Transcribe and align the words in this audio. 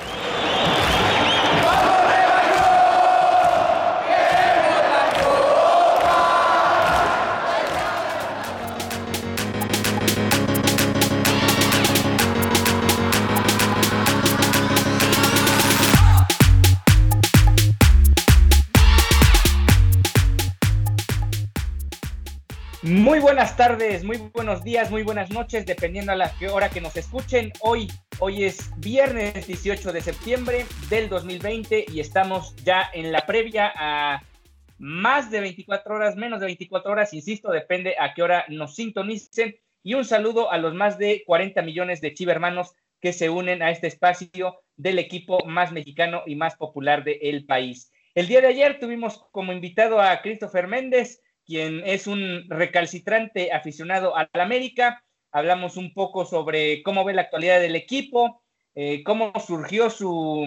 何? 0.00 0.81
Muy 22.82 23.20
buenas 23.20 23.56
tardes, 23.56 24.02
muy 24.02 24.16
buenos 24.16 24.64
días, 24.64 24.90
muy 24.90 25.04
buenas 25.04 25.30
noches, 25.30 25.64
dependiendo 25.64 26.10
a 26.10 26.16
la 26.16 26.32
hora 26.52 26.68
que 26.68 26.80
nos 26.80 26.96
escuchen. 26.96 27.52
Hoy, 27.60 27.86
hoy 28.18 28.42
es 28.42 28.72
viernes 28.78 29.46
18 29.46 29.92
de 29.92 30.00
septiembre 30.00 30.66
del 30.90 31.08
2020 31.08 31.86
y 31.92 32.00
estamos 32.00 32.56
ya 32.64 32.90
en 32.92 33.12
la 33.12 33.24
previa 33.24 33.72
a 33.76 34.24
más 34.78 35.30
de 35.30 35.40
24 35.42 35.94
horas, 35.94 36.16
menos 36.16 36.40
de 36.40 36.46
24 36.46 36.90
horas, 36.90 37.14
insisto, 37.14 37.52
depende 37.52 37.94
a 38.00 38.14
qué 38.14 38.22
hora 38.24 38.46
nos 38.48 38.74
sintonicen. 38.74 39.54
Y 39.84 39.94
un 39.94 40.04
saludo 40.04 40.50
a 40.50 40.58
los 40.58 40.74
más 40.74 40.98
de 40.98 41.22
40 41.24 41.62
millones 41.62 42.00
de 42.00 42.14
chivermanos 42.14 42.74
que 43.00 43.12
se 43.12 43.30
unen 43.30 43.62
a 43.62 43.70
este 43.70 43.86
espacio 43.86 44.58
del 44.76 44.98
equipo 44.98 45.38
más 45.46 45.70
mexicano 45.70 46.24
y 46.26 46.34
más 46.34 46.56
popular 46.56 47.04
del 47.04 47.46
país. 47.46 47.92
El 48.16 48.26
día 48.26 48.40
de 48.40 48.48
ayer 48.48 48.80
tuvimos 48.80 49.24
como 49.30 49.52
invitado 49.52 50.00
a 50.00 50.20
Christopher 50.20 50.66
Méndez, 50.66 51.21
quien 51.46 51.82
es 51.84 52.06
un 52.06 52.44
recalcitrante 52.48 53.52
aficionado 53.52 54.16
al 54.16 54.28
América. 54.34 55.02
Hablamos 55.30 55.76
un 55.76 55.92
poco 55.94 56.24
sobre 56.24 56.82
cómo 56.82 57.04
ve 57.04 57.14
la 57.14 57.22
actualidad 57.22 57.60
del 57.60 57.76
equipo, 57.76 58.42
eh, 58.74 59.02
cómo 59.04 59.32
surgió 59.44 59.90
su, 59.90 60.46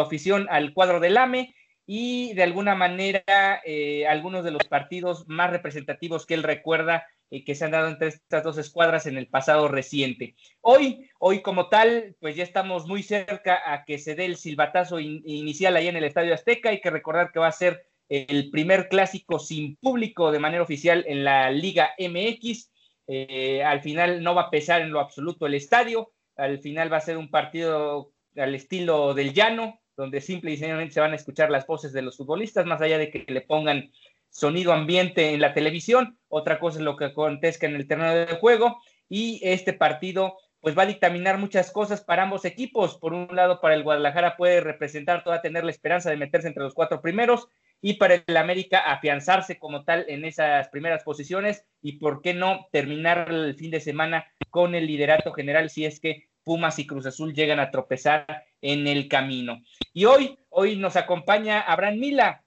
afición 0.00 0.46
al 0.50 0.72
cuadro 0.72 1.00
del 1.00 1.16
AME 1.16 1.54
y 1.86 2.32
de 2.34 2.42
alguna 2.42 2.74
manera 2.74 3.60
eh, 3.64 4.06
algunos 4.06 4.44
de 4.44 4.50
los 4.50 4.64
partidos 4.64 5.26
más 5.28 5.50
representativos 5.50 6.26
que 6.26 6.34
él 6.34 6.42
recuerda 6.42 7.06
eh, 7.28 7.44
que 7.44 7.56
se 7.56 7.64
han 7.64 7.72
dado 7.72 7.88
entre 7.88 8.08
estas 8.08 8.44
dos 8.44 8.56
escuadras 8.56 9.06
en 9.06 9.18
el 9.18 9.26
pasado 9.26 9.66
reciente. 9.66 10.36
Hoy, 10.60 11.10
hoy 11.18 11.42
como 11.42 11.68
tal, 11.68 12.14
pues 12.20 12.36
ya 12.36 12.44
estamos 12.44 12.86
muy 12.86 13.02
cerca 13.02 13.60
a 13.72 13.84
que 13.84 13.98
se 13.98 14.14
dé 14.14 14.26
el 14.26 14.36
silbatazo 14.36 15.00
inicial 15.00 15.74
ahí 15.76 15.88
en 15.88 15.96
el 15.96 16.04
Estadio 16.04 16.34
Azteca. 16.34 16.68
Hay 16.68 16.80
que 16.80 16.90
recordar 16.90 17.32
que 17.32 17.40
va 17.40 17.48
a 17.48 17.52
ser 17.52 17.84
el 18.08 18.50
primer 18.50 18.88
clásico 18.88 19.38
sin 19.38 19.76
público 19.76 20.30
de 20.30 20.38
manera 20.38 20.62
oficial 20.62 21.04
en 21.06 21.24
la 21.24 21.50
Liga 21.50 21.90
MX. 21.98 22.70
Eh, 23.08 23.62
al 23.62 23.80
final 23.80 24.22
no 24.22 24.34
va 24.34 24.42
a 24.42 24.50
pesar 24.50 24.80
en 24.80 24.90
lo 24.90 25.00
absoluto 25.00 25.46
el 25.46 25.54
estadio, 25.54 26.12
al 26.36 26.58
final 26.58 26.92
va 26.92 26.98
a 26.98 27.02
ser 27.02 27.16
un 27.16 27.30
partido 27.30 28.12
al 28.36 28.54
estilo 28.54 29.14
del 29.14 29.32
llano, 29.32 29.80
donde 29.96 30.20
simple 30.20 30.50
y 30.50 30.56
sencillamente 30.56 30.94
se 30.94 31.00
van 31.00 31.12
a 31.12 31.16
escuchar 31.16 31.50
las 31.50 31.66
voces 31.66 31.92
de 31.92 32.02
los 32.02 32.16
futbolistas, 32.16 32.66
más 32.66 32.80
allá 32.80 32.98
de 32.98 33.10
que 33.10 33.24
le 33.28 33.40
pongan 33.40 33.90
sonido 34.28 34.72
ambiente 34.72 35.32
en 35.32 35.40
la 35.40 35.54
televisión, 35.54 36.18
otra 36.28 36.58
cosa 36.58 36.78
es 36.78 36.84
lo 36.84 36.96
que 36.96 37.06
acontezca 37.06 37.66
en 37.66 37.76
el 37.76 37.86
terreno 37.86 38.14
de 38.14 38.26
juego, 38.36 38.78
y 39.08 39.40
este 39.42 39.72
partido 39.72 40.36
pues 40.60 40.76
va 40.76 40.82
a 40.82 40.86
dictaminar 40.86 41.38
muchas 41.38 41.70
cosas 41.70 42.00
para 42.00 42.24
ambos 42.24 42.44
equipos. 42.44 42.98
Por 42.98 43.14
un 43.14 43.28
lado, 43.30 43.60
para 43.60 43.74
el 43.74 43.84
Guadalajara 43.84 44.36
puede 44.36 44.60
representar, 44.60 45.22
toda 45.22 45.40
tener 45.40 45.64
la 45.64 45.70
esperanza 45.70 46.10
de 46.10 46.16
meterse 46.16 46.48
entre 46.48 46.64
los 46.64 46.74
cuatro 46.74 47.00
primeros, 47.00 47.48
y 47.86 47.94
para 47.94 48.20
el 48.26 48.36
América 48.36 48.80
afianzarse 48.80 49.60
como 49.60 49.84
tal 49.84 50.06
en 50.08 50.24
esas 50.24 50.66
primeras 50.70 51.04
posiciones 51.04 51.64
y 51.80 51.98
por 51.98 52.20
qué 52.20 52.34
no 52.34 52.66
terminar 52.72 53.28
el 53.30 53.54
fin 53.54 53.70
de 53.70 53.78
semana 53.78 54.26
con 54.50 54.74
el 54.74 54.88
liderato 54.88 55.32
general 55.32 55.70
si 55.70 55.84
es 55.84 56.00
que 56.00 56.28
Pumas 56.42 56.80
y 56.80 56.86
Cruz 56.88 57.06
Azul 57.06 57.32
llegan 57.32 57.60
a 57.60 57.70
tropezar 57.70 58.42
en 58.60 58.88
el 58.88 59.06
camino. 59.06 59.62
Y 59.92 60.06
hoy, 60.06 60.36
hoy 60.48 60.74
nos 60.74 60.96
acompaña 60.96 61.60
Abraham 61.60 62.00
Mila, 62.00 62.42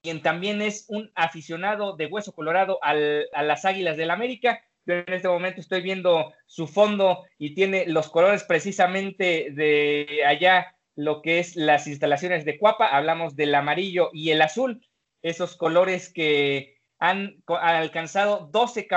quien 0.00 0.22
también 0.22 0.62
es 0.62 0.86
un 0.88 1.12
aficionado 1.14 1.94
de 1.94 2.06
hueso 2.06 2.32
colorado 2.32 2.78
a 2.80 2.94
las 2.94 3.66
Águilas 3.66 3.98
del 3.98 4.10
América. 4.10 4.64
Yo 4.86 4.94
en 4.94 5.12
este 5.12 5.28
momento 5.28 5.60
estoy 5.60 5.82
viendo 5.82 6.32
su 6.46 6.66
fondo 6.66 7.26
y 7.36 7.54
tiene 7.54 7.84
los 7.86 8.08
colores 8.08 8.44
precisamente 8.44 9.48
de 9.50 10.22
allá 10.26 10.74
lo 10.96 11.22
que 11.22 11.38
es 11.38 11.56
las 11.56 11.86
instalaciones 11.86 12.44
de 12.44 12.58
Cuapa, 12.58 12.88
hablamos 12.88 13.36
del 13.36 13.54
amarillo 13.54 14.10
y 14.12 14.30
el 14.30 14.42
azul, 14.42 14.86
esos 15.22 15.56
colores 15.56 16.12
que 16.12 16.76
han, 16.98 17.42
alcanzado 17.46 18.48
12 18.52 18.88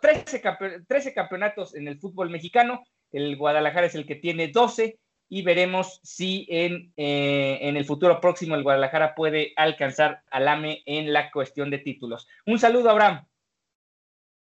13, 0.00 1.14
campeonatos 1.14 1.74
en 1.74 1.88
el 1.88 1.98
fútbol 1.98 2.30
mexicano, 2.30 2.84
el 3.12 3.36
Guadalajara 3.36 3.86
es 3.86 3.94
el 3.94 4.06
que 4.06 4.16
tiene 4.16 4.48
12 4.48 4.98
y 5.28 5.42
veremos 5.42 6.00
si 6.02 6.46
en, 6.48 6.92
eh, 6.96 7.58
en 7.62 7.76
el 7.76 7.84
futuro 7.84 8.20
próximo 8.20 8.54
el 8.54 8.62
Guadalajara 8.62 9.14
puede 9.14 9.52
alcanzar 9.56 10.22
al 10.30 10.48
AME 10.48 10.82
en 10.86 11.12
la 11.12 11.30
cuestión 11.30 11.70
de 11.70 11.78
títulos. 11.78 12.28
Un 12.46 12.58
saludo, 12.58 12.90
Abraham. 12.90 13.26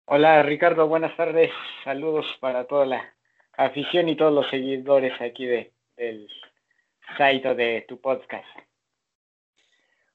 Hola, 0.05 0.43
Ricardo, 0.43 0.87
buenas 0.87 1.15
tardes. 1.15 1.51
Saludos 1.83 2.25
para 2.39 2.65
toda 2.67 2.85
la 2.85 3.13
afición 3.57 4.09
y 4.09 4.15
todos 4.15 4.33
los 4.33 4.49
seguidores 4.49 5.19
aquí 5.21 5.45
de, 5.45 5.71
del 5.95 6.27
Saito 7.17 7.55
de 7.55 7.85
tu 7.87 7.99
podcast. 7.99 8.47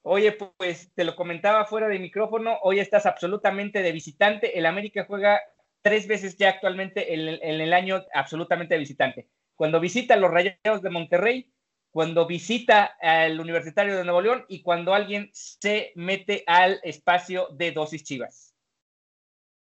Oye, 0.02 0.32
pues 0.32 0.92
te 0.94 1.04
lo 1.04 1.16
comentaba 1.16 1.64
fuera 1.64 1.88
de 1.88 1.98
micrófono, 1.98 2.58
hoy 2.62 2.78
estás 2.78 3.06
absolutamente 3.06 3.82
de 3.82 3.90
visitante. 3.90 4.56
El 4.56 4.66
América 4.66 5.04
juega 5.04 5.40
tres 5.82 6.06
veces 6.06 6.36
ya 6.36 6.50
actualmente 6.50 7.12
en 7.12 7.60
el, 7.60 7.72
año 7.72 8.04
absolutamente 8.14 8.74
de 8.74 8.80
visitante. 8.80 9.28
Cuando 9.56 9.80
visita 9.80 10.14
a 10.14 10.16
los 10.16 10.30
Rayados 10.30 10.82
de 10.82 10.90
Monterrey, 10.90 11.52
cuando 11.90 12.26
visita 12.26 12.96
al 13.00 13.40
Universitario 13.40 13.96
de 13.96 14.04
Nuevo 14.04 14.20
León 14.20 14.44
y 14.48 14.62
cuando 14.62 14.94
alguien 14.94 15.30
se 15.32 15.92
mete 15.96 16.44
al 16.46 16.78
espacio 16.82 17.48
de 17.50 17.72
dosis 17.72 18.04
chivas. 18.04 18.54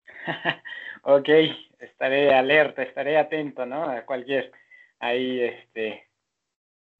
ok, 1.04 1.30
estaré 1.80 2.34
alerta, 2.34 2.84
estaré 2.84 3.18
atento, 3.18 3.66
¿no? 3.66 3.84
A 3.84 4.06
cualquier 4.06 4.52
ahí 5.00 5.42
este 5.42 6.11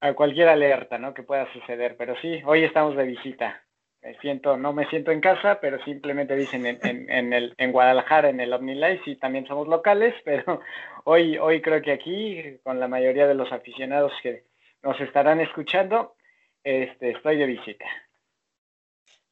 a 0.02 0.14
cualquier 0.14 0.48
alerta, 0.48 0.98
¿no? 0.98 1.14
Que 1.14 1.22
pueda 1.22 1.50
suceder. 1.52 1.96
Pero 1.96 2.16
sí, 2.20 2.42
hoy 2.44 2.64
estamos 2.64 2.96
de 2.96 3.04
visita. 3.04 3.62
Me 4.02 4.18
siento, 4.18 4.56
no 4.56 4.72
me 4.72 4.88
siento 4.88 5.12
en 5.12 5.20
casa, 5.20 5.60
pero 5.60 5.82
simplemente 5.84 6.34
dicen 6.34 6.66
en, 6.66 7.08
en, 7.08 7.32
el, 7.32 7.54
en 7.56 7.70
Guadalajara, 7.70 8.28
en 8.28 8.40
el 8.40 8.52
OmniLife, 8.52 9.04
sí 9.04 9.14
también 9.14 9.46
somos 9.46 9.68
locales, 9.68 10.12
pero 10.24 10.60
hoy, 11.04 11.38
hoy 11.38 11.62
creo 11.62 11.80
que 11.80 11.92
aquí, 11.92 12.58
con 12.64 12.80
la 12.80 12.88
mayoría 12.88 13.28
de 13.28 13.34
los 13.34 13.52
aficionados 13.52 14.12
que 14.24 14.42
nos 14.82 15.00
estarán 15.00 15.40
escuchando, 15.40 16.16
este, 16.64 17.12
estoy 17.12 17.36
de 17.36 17.46
visita. 17.46 17.86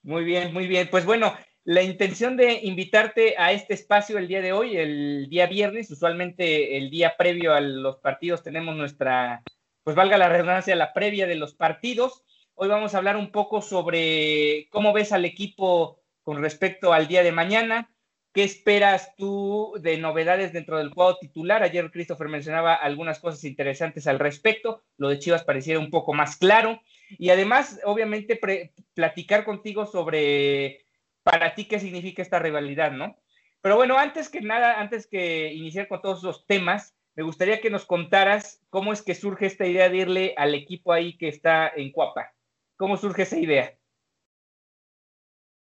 Muy 0.04 0.22
bien, 0.22 0.54
muy 0.54 0.68
bien. 0.68 0.86
Pues 0.88 1.04
bueno, 1.04 1.34
la 1.64 1.82
intención 1.82 2.36
de 2.36 2.60
invitarte 2.62 3.34
a 3.36 3.50
este 3.50 3.74
espacio 3.74 4.18
el 4.18 4.28
día 4.28 4.40
de 4.40 4.52
hoy, 4.52 4.76
el 4.76 5.28
día 5.28 5.48
viernes, 5.48 5.90
usualmente 5.90 6.76
el 6.76 6.90
día 6.90 7.16
previo 7.18 7.54
a 7.54 7.60
los 7.60 7.96
partidos 7.96 8.44
tenemos 8.44 8.76
nuestra 8.76 9.42
pues 9.90 9.96
valga 9.96 10.18
la 10.18 10.28
redundancia, 10.28 10.76
la 10.76 10.92
previa 10.92 11.26
de 11.26 11.34
los 11.34 11.52
partidos. 11.52 12.22
Hoy 12.54 12.68
vamos 12.68 12.94
a 12.94 12.98
hablar 12.98 13.16
un 13.16 13.32
poco 13.32 13.60
sobre 13.60 14.68
cómo 14.70 14.92
ves 14.92 15.10
al 15.10 15.24
equipo 15.24 15.98
con 16.22 16.40
respecto 16.40 16.92
al 16.92 17.08
día 17.08 17.24
de 17.24 17.32
mañana. 17.32 17.90
¿Qué 18.32 18.44
esperas 18.44 19.16
tú 19.16 19.74
de 19.80 19.98
novedades 19.98 20.52
dentro 20.52 20.78
del 20.78 20.90
juego 20.90 21.18
titular? 21.18 21.64
Ayer 21.64 21.90
Christopher 21.90 22.28
mencionaba 22.28 22.74
algunas 22.74 23.18
cosas 23.18 23.42
interesantes 23.42 24.06
al 24.06 24.20
respecto. 24.20 24.84
Lo 24.96 25.08
de 25.08 25.18
Chivas 25.18 25.42
pareciera 25.42 25.80
un 25.80 25.90
poco 25.90 26.12
más 26.14 26.36
claro. 26.36 26.80
Y 27.18 27.30
además, 27.30 27.80
obviamente, 27.84 28.38
platicar 28.94 29.44
contigo 29.44 29.86
sobre 29.86 30.86
para 31.24 31.56
ti 31.56 31.64
qué 31.64 31.80
significa 31.80 32.22
esta 32.22 32.38
rivalidad, 32.38 32.92
¿no? 32.92 33.16
Pero 33.60 33.74
bueno, 33.74 33.98
antes 33.98 34.28
que 34.28 34.40
nada, 34.40 34.78
antes 34.78 35.08
que 35.08 35.52
iniciar 35.52 35.88
con 35.88 36.00
todos 36.00 36.22
los 36.22 36.46
temas, 36.46 36.94
me 37.20 37.24
gustaría 37.24 37.60
que 37.60 37.68
nos 37.68 37.84
contaras 37.84 38.64
cómo 38.70 38.94
es 38.94 39.02
que 39.02 39.14
surge 39.14 39.44
esta 39.44 39.66
idea 39.66 39.90
de 39.90 39.96
irle 39.98 40.34
al 40.38 40.54
equipo 40.54 40.90
ahí 40.90 41.18
que 41.18 41.28
está 41.28 41.68
en 41.68 41.92
Cuapa. 41.92 42.32
¿Cómo 42.78 42.96
surge 42.96 43.24
esa 43.24 43.36
idea? 43.36 43.74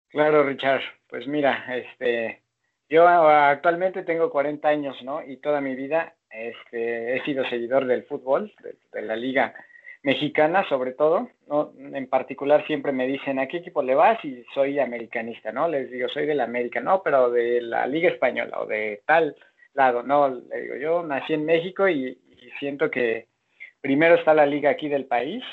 Claro, 0.10 0.44
Richard. 0.44 0.84
Pues 1.07 1.25
mira, 1.25 1.66
este, 1.75 2.44
yo 2.88 3.07
actualmente 3.07 4.04
tengo 4.04 4.30
40 4.30 4.68
años, 4.68 5.01
¿no? 5.01 5.24
Y 5.24 5.38
toda 5.38 5.60
mi 5.60 5.74
vida 5.74 6.13
este, 6.30 7.16
he 7.18 7.24
sido 7.24 7.44
seguidor 7.50 7.88
del 7.88 8.04
fútbol, 8.04 8.54
de, 8.94 9.02
la 9.02 9.16
liga 9.16 9.56
mexicana 10.04 10.69
sobre 10.69 10.92
todo. 10.92 11.31
En 11.80 12.07
particular 12.10 12.63
siempre 12.68 12.92
me 12.92 13.07
dicen, 13.07 13.40
¿a 13.40 13.48
qué 13.48 13.57
equipo 13.57 13.81
le 13.81 13.95
vas? 13.95 14.24
Y 14.24 14.45
soy 14.54 14.78
americanista, 14.78 15.52
¿no? 15.52 15.68
Les 15.68 15.90
digo, 15.90 16.10
soy 16.10 16.28
de 16.28 16.36
la 16.36 16.44
América, 16.44 16.80
no, 16.80 17.02
pero 17.02 17.31
de 17.31 17.60
la 17.60 17.88
liga 17.88 18.10
española 18.10 18.60
o 18.60 18.68
de 18.68 19.02
tal 19.07 19.36
lado, 19.74 20.04
¿no? 20.04 20.30
Le 20.30 20.62
digo, 20.62 20.75
yo 20.75 21.04
nací 21.04 21.33
en 21.33 21.45
México 21.45 21.88
y 21.88 22.18
siento 22.60 22.89
que 22.89 23.27
primero 23.81 24.16
está 24.16 24.33
la 24.33 24.45
liga 24.45 24.69
aquí 24.69 24.89
del 24.89 25.06
país, 25.06 25.44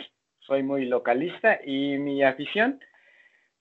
soy 0.40 0.62
muy 0.62 0.86
localista 0.86 1.60
y 1.64 1.98
mi 1.98 2.22
afición 2.22 2.80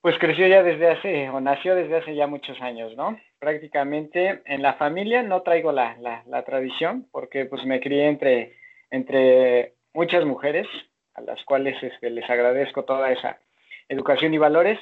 pues 0.06 0.20
creció 0.20 0.46
ya 0.46 0.62
desde 0.62 0.92
hace, 0.92 1.30
o 1.32 1.42
nació 1.42 1.74
desde 1.74 1.98
hace 1.98 2.14
ya 2.14 2.28
muchos 2.28 2.62
años, 2.62 2.96
¿no? 2.96 3.20
Prácticamente 3.40 4.44
en 4.46 4.62
la 4.62 4.76
familia 4.76 5.24
no 5.24 5.42
traigo 5.42 5.72
la, 5.72 5.98
tradición, 6.46 7.08
porque 7.12 7.46
pues 7.46 7.66
me 7.66 7.80
crié 7.80 8.08
entre, 8.10 8.54
entre 8.92 9.74
muchas 9.96 10.24
mujeres, 10.24 10.68
a 11.16 11.22
las 11.22 11.44
cuales 11.44 11.82
este, 11.82 12.12
les 12.12 12.30
agradezco 12.30 12.84
toda 12.84 13.12
esa 13.12 13.40
educación 13.90 14.32
y 14.36 14.38
valores, 14.38 14.78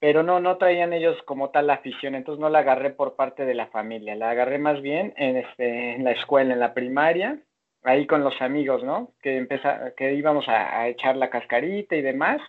pero 0.00 0.22
no, 0.22 0.40
no 0.40 0.56
traían 0.56 0.92
ellos 0.92 1.16
como 1.24 1.50
tal 1.50 1.68
la 1.68 1.74
afición, 1.74 2.14
entonces 2.14 2.40
no 2.40 2.48
la 2.48 2.60
agarré 2.60 2.90
por 2.90 3.16
parte 3.16 3.44
de 3.44 3.54
la 3.54 3.68
familia, 3.68 4.14
la 4.14 4.30
agarré 4.30 4.58
más 4.58 4.80
bien 4.82 5.14
en, 5.16 5.36
este, 5.36 5.94
en 5.94 6.04
la 6.04 6.12
escuela, 6.12 6.52
en 6.52 6.60
la 6.60 6.74
primaria, 6.74 7.38
ahí 7.82 8.06
con 8.06 8.24
los 8.24 8.40
amigos, 8.42 8.82
¿no? 8.84 9.12
Que, 9.22 9.36
empeza, 9.36 9.92
que 9.96 10.14
íbamos 10.14 10.48
a, 10.48 10.80
a 10.80 10.88
echar 10.88 11.16
la 11.16 11.30
cascarita 11.30 11.96
y 11.96 12.02
demás, 12.02 12.40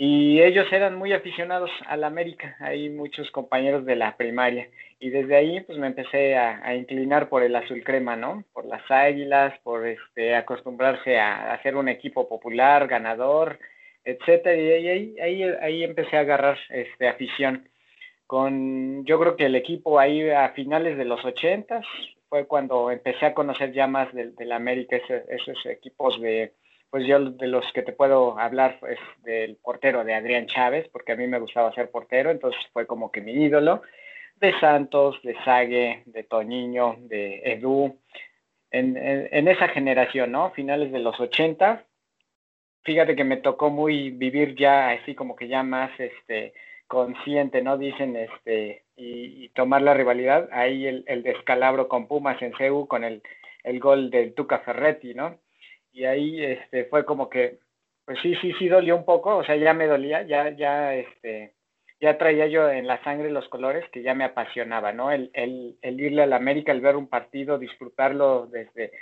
y 0.00 0.40
ellos 0.40 0.72
eran 0.72 0.94
muy 0.94 1.12
aficionados 1.12 1.72
al 1.88 2.04
América, 2.04 2.56
hay 2.60 2.88
muchos 2.88 3.28
compañeros 3.32 3.84
de 3.84 3.96
la 3.96 4.16
primaria. 4.16 4.68
Y 5.00 5.10
desde 5.10 5.34
ahí 5.34 5.60
pues 5.62 5.76
me 5.76 5.88
empecé 5.88 6.36
a, 6.36 6.72
inclinar 6.76 7.28
por 7.28 7.42
el 7.42 7.56
azul 7.56 7.82
crema, 7.82 8.14
¿no? 8.14 8.44
Por 8.52 8.64
las 8.66 8.88
águilas, 8.88 9.58
por 9.64 9.84
este, 9.88 10.36
acostumbrarse 10.36 11.18
a, 11.18 11.52
hacer 11.52 11.74
un 11.74 11.88
equipo 11.88 12.28
popular, 12.28 12.86
ganador, 12.86 13.58
etcétera. 14.08 14.56
Y 14.56 14.88
ahí, 14.88 15.16
ahí, 15.20 15.42
ahí 15.60 15.84
empecé 15.84 16.16
a 16.16 16.20
agarrar 16.20 16.58
este, 16.70 17.08
afición. 17.08 17.68
Con, 18.26 19.04
yo 19.04 19.18
creo 19.18 19.36
que 19.36 19.46
el 19.46 19.54
equipo 19.54 19.98
ahí 19.98 20.28
a 20.30 20.50
finales 20.50 20.96
de 20.98 21.04
los 21.04 21.24
ochentas 21.24 21.84
fue 22.28 22.46
cuando 22.46 22.90
empecé 22.90 23.26
a 23.26 23.34
conocer 23.34 23.72
ya 23.72 23.86
más 23.86 24.12
del, 24.12 24.34
del 24.34 24.52
América, 24.52 24.96
esos 24.96 25.64
equipos 25.66 26.20
de 26.20 26.52
pues 26.90 27.06
yo 27.06 27.20
de 27.20 27.46
los 27.48 27.70
que 27.72 27.82
te 27.82 27.92
puedo 27.92 28.38
hablar 28.38 28.78
es 28.88 28.98
del 29.22 29.56
portero 29.56 30.04
de 30.04 30.14
Adrián 30.14 30.46
Chávez, 30.46 30.88
porque 30.88 31.12
a 31.12 31.16
mí 31.16 31.26
me 31.26 31.38
gustaba 31.38 31.72
ser 31.74 31.90
portero, 31.90 32.30
entonces 32.30 32.60
fue 32.72 32.86
como 32.86 33.12
que 33.12 33.20
mi 33.20 33.32
ídolo, 33.32 33.82
de 34.36 34.58
Santos, 34.58 35.20
de 35.22 35.36
Sague, 35.44 36.02
de 36.06 36.22
Toñiño, 36.22 36.96
de 37.00 37.42
Edu, 37.44 37.98
en, 38.70 38.96
en, 38.96 39.48
esa 39.48 39.68
generación, 39.68 40.32
¿no? 40.32 40.50
Finales 40.52 40.90
de 40.90 40.98
los 40.98 41.18
80. 41.20 41.84
Fíjate 42.84 43.16
que 43.16 43.24
me 43.24 43.36
tocó 43.38 43.70
muy 43.70 44.10
vivir 44.10 44.54
ya 44.56 44.90
así 44.90 45.14
como 45.14 45.36
que 45.36 45.48
ya 45.48 45.62
más 45.62 45.90
este 45.98 46.54
consciente, 46.86 47.62
¿no? 47.62 47.76
Dicen, 47.76 48.16
este, 48.16 48.84
y, 48.96 49.48
tomar 49.50 49.82
la 49.82 49.94
rivalidad. 49.94 50.48
Ahí 50.52 50.86
el, 50.86 51.22
descalabro 51.22 51.88
con 51.88 52.08
Pumas 52.08 52.40
en 52.42 52.54
CEU 52.56 52.86
con 52.86 53.04
el, 53.04 53.22
el 53.64 53.78
gol 53.80 54.10
del 54.10 54.34
Tuca 54.34 54.60
Ferretti, 54.60 55.14
¿no? 55.14 55.38
y 55.98 56.04
ahí 56.04 56.44
este, 56.44 56.84
fue 56.84 57.04
como 57.04 57.28
que, 57.28 57.58
pues 58.04 58.18
sí, 58.22 58.34
sí, 58.36 58.52
sí 58.58 58.68
dolió 58.68 58.96
un 58.96 59.04
poco, 59.04 59.36
o 59.36 59.44
sea, 59.44 59.56
ya 59.56 59.74
me 59.74 59.86
dolía, 59.88 60.22
ya, 60.22 60.50
ya, 60.50 60.94
este, 60.94 61.54
ya 62.00 62.16
traía 62.16 62.46
yo 62.46 62.70
en 62.70 62.86
la 62.86 63.02
sangre 63.02 63.30
los 63.30 63.48
colores 63.48 63.84
que 63.90 64.02
ya 64.02 64.14
me 64.14 64.24
apasionaba, 64.24 64.92
¿no? 64.92 65.10
El, 65.10 65.30
el, 65.34 65.76
el 65.82 66.00
irle 66.00 66.22
a 66.22 66.26
la 66.26 66.36
América, 66.36 66.70
el 66.70 66.80
ver 66.80 66.94
un 66.94 67.08
partido, 67.08 67.58
disfrutarlo 67.58 68.46
desde 68.46 68.92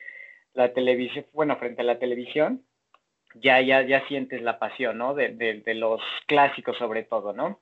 la 0.55 0.73
televisión, 0.73 1.27
bueno, 1.35 1.57
frente 1.59 1.83
a 1.83 1.85
la 1.85 1.99
televisión, 1.99 2.63
ya, 3.41 3.61
ya, 3.61 3.83
ya 3.83 4.07
sientes 4.09 4.43
la 4.43 4.59
pasión, 4.59 4.99
¿no? 4.99 5.15
De, 5.15 5.29
de, 5.29 5.61
de 5.61 5.75
los 5.75 6.01
clásicos 6.27 6.77
sobre 6.79 7.03
todo, 7.05 7.33
¿no? 7.33 7.61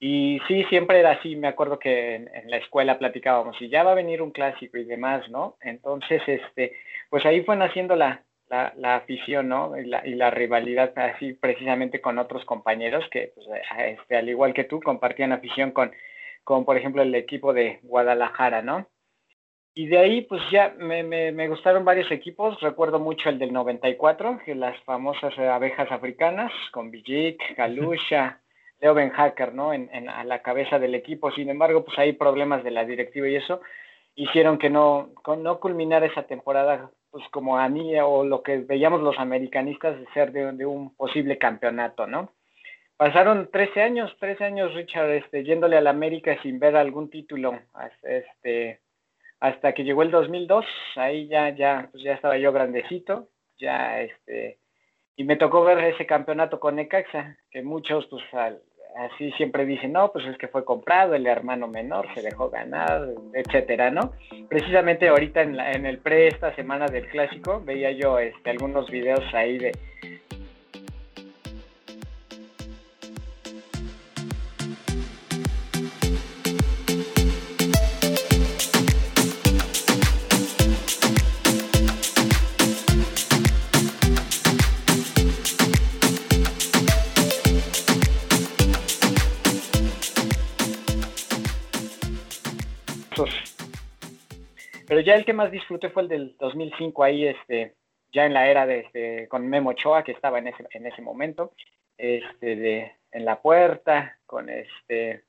Y 0.00 0.40
sí, 0.48 0.64
siempre 0.64 1.00
era 1.00 1.12
así, 1.12 1.36
me 1.36 1.48
acuerdo 1.48 1.78
que 1.78 2.16
en, 2.16 2.50
la 2.50 2.58
escuela 2.58 2.98
platicábamos, 2.98 3.60
y 3.60 3.68
ya 3.68 3.82
va 3.84 3.92
a 3.92 3.96
venir 3.96 4.22
un 4.22 4.32
clásico 4.32 4.76
y 4.76 4.84
demás, 4.84 5.28
¿no? 5.30 5.56
Entonces, 5.60 6.22
este, 6.26 6.76
pues 7.10 7.24
ahí 7.26 7.42
fue 7.42 7.56
naciendo 7.56 7.96
la, 7.96 8.22
la, 8.48 8.96
afición, 8.96 9.48
¿no? 9.48 9.76
Y 9.78 9.86
la, 9.86 10.06
y 10.06 10.14
la, 10.14 10.30
rivalidad 10.30 10.92
así 10.98 11.32
precisamente 11.34 12.00
con 12.00 12.18
otros 12.18 12.44
compañeros 12.44 13.04
que, 13.10 13.32
pues, 13.34 13.46
este, 13.78 14.16
al 14.16 14.28
igual 14.28 14.52
que 14.54 14.64
tú, 14.64 14.80
compartían 14.80 15.32
afición 15.32 15.70
con, 15.70 15.92
con, 16.44 16.64
por 16.64 16.76
ejemplo, 16.76 17.02
el 17.02 17.14
equipo 17.14 17.52
de 17.52 17.80
Guadalajara, 17.82 18.62
¿no? 18.62 18.88
Y 19.74 19.88
de 19.88 19.98
ahí, 19.98 20.22
pues 20.22 20.40
ya 20.50 20.74
me, 20.78 21.02
me, 21.02 21.32
me 21.32 21.48
gustaron 21.48 21.84
varios 21.84 22.10
equipos. 22.12 22.60
Recuerdo 22.60 23.00
mucho 23.00 23.28
el 23.28 23.38
del 23.38 23.52
94, 23.52 24.40
que 24.44 24.54
las 24.54 24.80
famosas 24.84 25.36
abejas 25.36 25.90
africanas, 25.90 26.52
con 26.70 26.90
Villic, 26.90 27.40
Galusha, 27.56 28.40
Leo 28.80 28.94
Ben 28.94 29.10
Hacker, 29.10 29.52
¿no? 29.52 29.72
En, 29.72 29.90
en, 29.92 30.08
a 30.08 30.22
la 30.24 30.42
cabeza 30.42 30.78
del 30.78 30.94
equipo. 30.94 31.32
Sin 31.32 31.48
embargo, 31.50 31.84
pues 31.84 31.98
hay 31.98 32.12
problemas 32.12 32.62
de 32.62 32.70
la 32.70 32.84
directiva 32.84 33.28
y 33.28 33.36
eso 33.36 33.60
hicieron 34.14 34.58
que 34.58 34.70
no, 34.70 35.10
no 35.38 35.60
culminara 35.60 36.06
esa 36.06 36.22
temporada 36.22 36.90
pues 37.10 37.24
como 37.30 37.58
a 37.58 37.68
mí 37.68 37.98
o 38.00 38.24
lo 38.24 38.42
que 38.42 38.58
veíamos 38.58 39.00
los 39.00 39.18
americanistas 39.18 39.98
de 39.98 40.06
ser 40.12 40.32
de, 40.32 40.66
un 40.66 40.94
posible 40.96 41.38
campeonato, 41.38 42.06
¿no? 42.06 42.32
Pasaron 42.96 43.50
13 43.52 43.82
años, 43.82 44.16
13 44.18 44.44
años 44.44 44.74
Richard 44.74 45.10
este, 45.10 45.44
yéndole 45.44 45.76
a 45.76 45.80
la 45.80 45.90
América 45.90 46.36
sin 46.42 46.58
ver 46.58 46.76
algún 46.76 47.10
título, 47.10 47.60
este, 48.02 48.80
hasta 49.44 49.74
que 49.74 49.84
llegó 49.84 50.02
el 50.02 50.10
2002, 50.10 50.64
ahí 50.96 51.28
ya, 51.28 51.50
ya, 51.50 51.88
pues 51.92 52.02
ya 52.02 52.14
estaba 52.14 52.38
yo 52.38 52.50
grandecito, 52.50 53.28
ya 53.58 54.00
este, 54.00 54.56
y 55.16 55.24
me 55.24 55.36
tocó 55.36 55.62
ver 55.64 55.78
ese 55.80 56.06
campeonato 56.06 56.58
con 56.58 56.76
Necaxa, 56.76 57.36
que 57.50 57.60
muchos 57.60 58.06
pues 58.06 58.22
así 58.96 59.30
siempre 59.32 59.66
dicen, 59.66 59.92
no, 59.92 60.10
pues 60.12 60.24
es 60.24 60.38
que 60.38 60.48
fue 60.48 60.64
comprado, 60.64 61.14
el 61.14 61.26
hermano 61.26 61.68
menor 61.68 62.06
se 62.14 62.22
dejó 62.22 62.48
ganar, 62.48 63.06
etcétera, 63.34 63.90
¿no? 63.90 64.12
Precisamente 64.48 65.08
ahorita 65.08 65.42
en, 65.42 65.58
la, 65.58 65.72
en 65.72 65.84
el 65.84 65.98
pre 65.98 66.28
esta 66.28 66.54
semana 66.54 66.86
del 66.86 67.06
clásico 67.08 67.60
veía 67.62 67.90
yo 67.90 68.18
este, 68.18 68.48
algunos 68.48 68.88
videos 68.88 69.22
ahí 69.34 69.58
de, 69.58 69.72
ya 95.04 95.14
el 95.14 95.24
que 95.24 95.32
más 95.32 95.50
disfruté 95.50 95.90
fue 95.90 96.02
el 96.02 96.08
del 96.08 96.36
2005, 96.38 97.04
ahí 97.04 97.26
este, 97.26 97.74
ya 98.12 98.26
en 98.26 98.34
la 98.34 98.48
era 98.48 98.66
de 98.66 98.80
este, 98.80 99.28
con 99.28 99.46
Memo 99.48 99.70
Ochoa, 99.70 100.04
que 100.04 100.12
estaba 100.12 100.38
en 100.38 100.48
ese, 100.48 100.64
en 100.70 100.86
ese 100.86 101.02
momento, 101.02 101.52
este, 101.96 102.56
de, 102.56 102.92
en 103.12 103.24
la 103.24 103.40
puerta, 103.40 104.18
con 104.26 104.48
este 104.48 105.24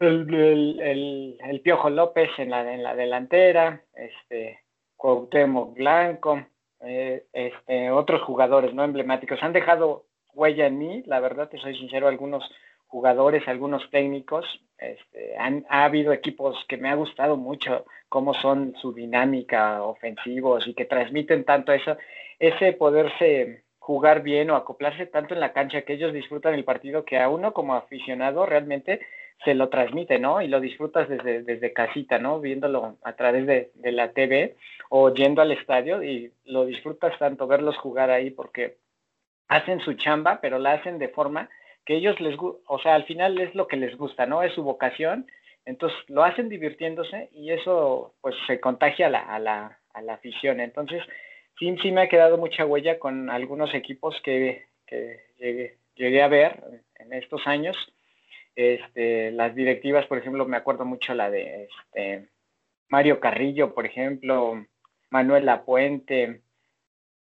el, 0.00 0.34
el, 0.80 1.38
el, 1.42 1.60
Piojo 1.60 1.90
López 1.90 2.28
en 2.38 2.50
la, 2.50 2.72
en 2.72 2.82
la 2.82 2.94
delantera, 2.94 3.82
este, 3.94 4.60
Cuauhtémoc 4.96 5.74
Blanco, 5.74 6.44
eh, 6.80 7.24
este, 7.32 7.90
otros 7.90 8.22
jugadores 8.22 8.74
no 8.74 8.84
emblemáticos. 8.84 9.42
Han 9.42 9.52
dejado 9.52 10.06
huella 10.34 10.66
en 10.66 10.78
mí, 10.78 11.02
la 11.06 11.20
verdad, 11.20 11.48
te 11.48 11.58
soy 11.58 11.76
sincero, 11.76 12.08
algunos 12.08 12.44
jugadores, 12.86 13.46
algunos 13.48 13.88
técnicos. 13.90 14.44
Este, 14.78 15.36
han, 15.38 15.64
ha 15.68 15.84
habido 15.84 16.12
equipos 16.12 16.56
que 16.68 16.76
me 16.76 16.90
ha 16.90 16.94
gustado 16.94 17.36
mucho 17.36 17.86
cómo 18.08 18.34
son 18.34 18.74
su 18.80 18.92
dinámica 18.92 19.82
ofensivos 19.82 20.66
y 20.66 20.74
que 20.74 20.84
transmiten 20.84 21.44
tanto 21.44 21.72
eso, 21.72 21.96
ese 22.38 22.72
poderse 22.72 23.64
jugar 23.78 24.22
bien 24.22 24.50
o 24.50 24.56
acoplarse 24.56 25.06
tanto 25.06 25.34
en 25.34 25.40
la 25.40 25.52
cancha 25.52 25.82
que 25.82 25.94
ellos 25.94 26.12
disfrutan 26.12 26.54
el 26.54 26.64
partido 26.64 27.04
que 27.04 27.18
a 27.18 27.28
uno 27.28 27.52
como 27.52 27.74
aficionado 27.74 28.44
realmente 28.44 29.00
se 29.44 29.54
lo 29.54 29.68
transmite, 29.68 30.18
¿no? 30.18 30.40
Y 30.40 30.48
lo 30.48 30.60
disfrutas 30.60 31.08
desde, 31.08 31.42
desde 31.42 31.72
casita, 31.72 32.18
¿no? 32.18 32.40
Viéndolo 32.40 32.96
a 33.02 33.12
través 33.14 33.46
de, 33.46 33.70
de 33.74 33.92
la 33.92 34.12
TV 34.12 34.56
o 34.88 35.12
yendo 35.12 35.42
al 35.42 35.52
estadio 35.52 36.02
y 36.02 36.32
lo 36.44 36.64
disfrutas 36.64 37.18
tanto 37.18 37.46
verlos 37.46 37.76
jugar 37.76 38.10
ahí 38.10 38.30
porque 38.30 38.78
hacen 39.48 39.80
su 39.80 39.94
chamba, 39.94 40.40
pero 40.40 40.58
la 40.58 40.72
hacen 40.72 40.98
de 40.98 41.08
forma 41.08 41.48
que 41.86 41.94
ellos 41.94 42.20
les, 42.20 42.36
o 42.38 42.78
sea, 42.82 42.96
al 42.96 43.04
final 43.04 43.38
es 43.38 43.54
lo 43.54 43.68
que 43.68 43.76
les 43.76 43.96
gusta, 43.96 44.26
¿no? 44.26 44.42
Es 44.42 44.52
su 44.52 44.64
vocación, 44.64 45.26
entonces 45.64 45.98
lo 46.08 46.24
hacen 46.24 46.48
divirtiéndose 46.48 47.28
y 47.32 47.52
eso 47.52 48.14
pues 48.20 48.34
se 48.46 48.60
contagia 48.60 49.06
a 49.06 49.10
la, 49.10 49.20
a 49.20 49.38
la, 49.38 49.78
a 49.94 50.02
la 50.02 50.14
afición. 50.14 50.60
Entonces, 50.60 51.02
sí, 51.58 51.76
sí 51.80 51.92
me 51.92 52.02
ha 52.02 52.08
quedado 52.08 52.38
mucha 52.38 52.66
huella 52.66 52.98
con 52.98 53.30
algunos 53.30 53.72
equipos 53.72 54.20
que, 54.22 54.66
que 54.86 55.76
llegué, 55.94 56.22
a 56.22 56.28
ver 56.28 56.62
en 56.98 57.12
estos 57.12 57.46
años. 57.46 57.76
Este, 58.56 59.30
las 59.30 59.54
directivas, 59.54 60.06
por 60.06 60.18
ejemplo, 60.18 60.44
me 60.46 60.56
acuerdo 60.56 60.84
mucho 60.84 61.14
la 61.14 61.30
de 61.30 61.68
este, 61.68 62.28
Mario 62.88 63.20
Carrillo, 63.20 63.74
por 63.74 63.86
ejemplo, 63.86 64.66
Manuel 65.10 65.46
Lapuente, 65.46 66.40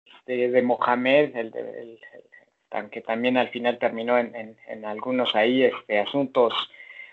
este, 0.05 0.49
de 0.49 0.61
Mohamed, 0.61 1.35
el, 1.35 1.55
el, 1.55 1.99
que 2.91 3.01
también 3.01 3.37
al 3.37 3.49
final 3.49 3.77
terminó 3.77 4.17
en, 4.17 4.57
en, 4.67 4.85
algunos 4.85 5.35
ahí 5.35 5.63
este, 5.63 5.99
asuntos, 5.99 6.53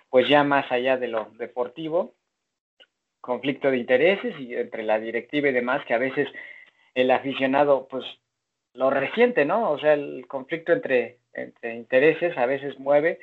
pues 0.09 0.29
ya 0.29 0.45
más 0.45 0.71
allá 0.71 0.97
de 0.97 1.09
lo 1.09 1.27
deportivo, 1.38 2.15
conflicto 3.21 3.71
de 3.71 3.79
intereses 3.79 4.38
y 4.38 4.55
entre 4.55 4.83
la 4.83 4.99
directiva 4.99 5.49
y 5.49 5.53
demás, 5.53 5.85
que 5.85 5.95
a 5.95 5.99
veces 5.99 6.29
el 6.95 7.11
aficionado 7.11 7.88
pues 7.88 8.05
lo 8.75 8.91
resiente, 8.91 9.45
¿no? 9.45 9.71
O 9.71 9.79
sea, 9.79 9.95
el 9.95 10.27
conflicto 10.29 10.73
entre, 10.73 11.19
entre 11.33 11.75
intereses 11.75 12.37
a 12.38 12.47
veces 12.47 12.79
mueve 12.79 13.19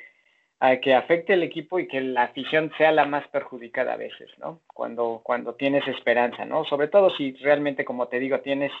a 0.60 0.76
que 0.78 0.94
afecte 0.94 1.34
el 1.34 1.42
equipo 1.42 1.78
y 1.78 1.86
que 1.86 2.00
la 2.00 2.24
afición 2.24 2.72
sea 2.78 2.92
la 2.92 3.04
más 3.04 3.26
perjudicada 3.28 3.94
a 3.94 3.98
veces, 3.98 4.30
¿no? 4.38 4.60
Cuando, 4.66 5.20
cuando 5.22 5.54
tienes 5.54 5.86
esperanza, 5.88 6.44
¿no? 6.44 6.64
Sobre 6.64 6.88
todo 6.88 7.10
si 7.10 7.32
realmente, 7.32 7.84
como 7.84 8.08
te 8.08 8.18
digo, 8.18 8.40
tienes, 8.40 8.72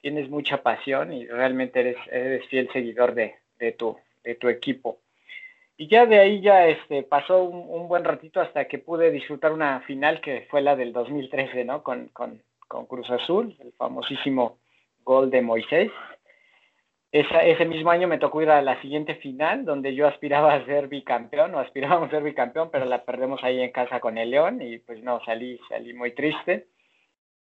tienes 0.00 0.28
mucha 0.30 0.62
pasión 0.62 1.12
y 1.12 1.26
realmente 1.26 1.96
eres, 2.10 2.46
fiel 2.46 2.68
seguidor 2.72 3.14
de, 3.14 3.34
tu, 3.72 3.98
equipo. 4.48 4.98
Y 5.76 5.86
ya 5.86 6.06
de 6.06 6.18
ahí 6.18 6.40
ya 6.40 6.66
este, 6.66 7.02
pasó 7.02 7.42
un, 7.44 7.88
buen 7.88 8.04
ratito 8.04 8.40
hasta 8.40 8.66
que 8.66 8.78
pude 8.78 9.10
disfrutar 9.10 9.52
una 9.52 9.80
final 9.80 10.20
que 10.20 10.46
fue 10.50 10.60
la 10.60 10.76
del 10.76 10.92
2013, 10.92 11.64
¿no? 11.64 11.82
Con 11.82 12.10
Cruz 12.88 13.10
Azul, 13.10 13.56
el 13.60 13.72
famosísimo 13.72 14.58
gol 15.04 15.30
de 15.30 15.42
Moisés 15.42 15.90
ese 17.10 17.64
mismo 17.64 17.90
año 17.90 18.06
me 18.06 18.18
tocó 18.18 18.42
ir 18.42 18.50
a 18.50 18.60
la 18.60 18.80
siguiente 18.82 19.14
final, 19.16 19.64
donde 19.64 19.94
yo 19.94 20.06
aspiraba 20.06 20.52
a 20.52 20.64
ser 20.66 20.88
bicampeón, 20.88 21.54
o 21.54 21.58
aspirábamos 21.58 22.08
a 22.08 22.10
ser 22.10 22.22
bicampeón, 22.22 22.70
pero 22.70 22.84
la 22.84 23.04
perdemos 23.04 23.42
ahí 23.42 23.60
en 23.60 23.72
casa 23.72 24.00
con 24.00 24.18
el 24.18 24.30
León, 24.30 24.60
y 24.60 24.78
pues 24.78 25.02
no, 25.02 25.24
salí, 25.24 25.58
salí 25.68 25.94
muy 25.94 26.12
triste. 26.12 26.66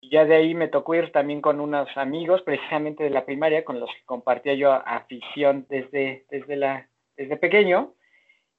Y 0.01 0.11
ya 0.11 0.25
de 0.25 0.37
ahí 0.37 0.55
me 0.55 0.69
tocó 0.69 0.95
ir 0.95 1.13
también 1.13 1.41
con 1.41 1.61
unos 1.61 1.89
amigos, 1.97 2.43
precisamente 2.43 3.05
de 3.05 3.11
la 3.11 3.25
primaria, 3.25 3.65
con 3.65 3.81
los 3.81 3.91
que 3.91 4.05
compartía 4.05 4.55
yo 4.55 4.73
afición 4.73 5.67
desde, 5.69 6.27
desde, 6.31 6.57
la, 6.57 6.89
desde 7.17 7.37
pequeño, 7.37 7.95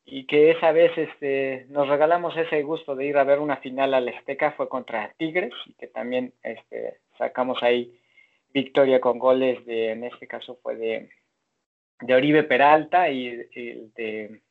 y 0.06 0.26
que 0.26 0.52
esa 0.52 0.72
vez 0.72 0.98
este, 0.98 1.66
nos 1.70 1.88
regalamos 1.88 2.36
ese 2.38 2.64
gusto 2.64 2.96
de 2.96 3.06
ir 3.06 3.18
a 3.18 3.24
ver 3.24 3.40
una 3.40 3.58
final 3.58 3.94
a 3.94 4.00
la 4.00 4.12
Azteca, 4.12 4.54
fue 4.54 4.70
contra 4.70 5.14
Tigres, 5.18 5.54
y 5.66 5.74
que 5.74 5.88
también 5.88 6.34
este, 6.44 7.00
sacamos 7.18 7.62
ahí 7.62 8.00
victoria 8.54 9.00
con 9.00 9.20
goles 9.20 9.66
de, 9.66 9.92
en 9.92 10.04
este 10.04 10.28
caso 10.28 10.58
fue 10.64 10.76
de, 10.76 11.10
de 12.02 12.16
Oribe 12.16 12.44
Peralta 12.44 13.10
y, 13.10 13.28
el 13.28 13.94
de, 13.94 14.42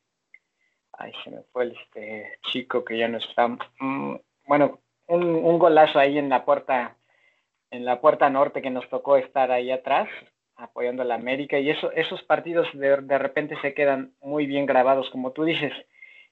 ay, 0.93 1.11
se 1.23 1.31
me 1.31 1.41
fue 1.51 1.65
el 1.65 1.71
este 1.71 2.39
chico 2.51 2.83
que 2.83 2.97
ya 2.97 3.07
no 3.07 3.17
está, 3.17 3.47
mm, 3.47 4.15
bueno, 4.47 4.79
un, 5.07 5.59
golazo 5.59 5.99
ahí 5.99 6.17
en 6.17 6.29
la 6.29 6.45
puerta, 6.45 6.95
en 7.71 7.85
la 7.85 8.01
puerta 8.01 8.29
norte 8.29 8.61
que 8.61 8.69
nos 8.69 8.87
tocó 8.89 9.17
estar 9.17 9.51
ahí 9.51 9.71
atrás, 9.71 10.09
apoyando 10.55 11.03
a 11.03 11.05
la 11.05 11.15
América, 11.15 11.59
y 11.59 11.69
eso, 11.69 11.91
esos 11.91 12.23
partidos 12.23 12.67
de, 12.73 12.97
de 13.01 13.17
repente 13.17 13.55
se 13.61 13.73
quedan 13.73 14.13
muy 14.21 14.45
bien 14.45 14.65
grabados, 14.65 15.09
como 15.09 15.31
tú 15.31 15.43
dices. 15.43 15.73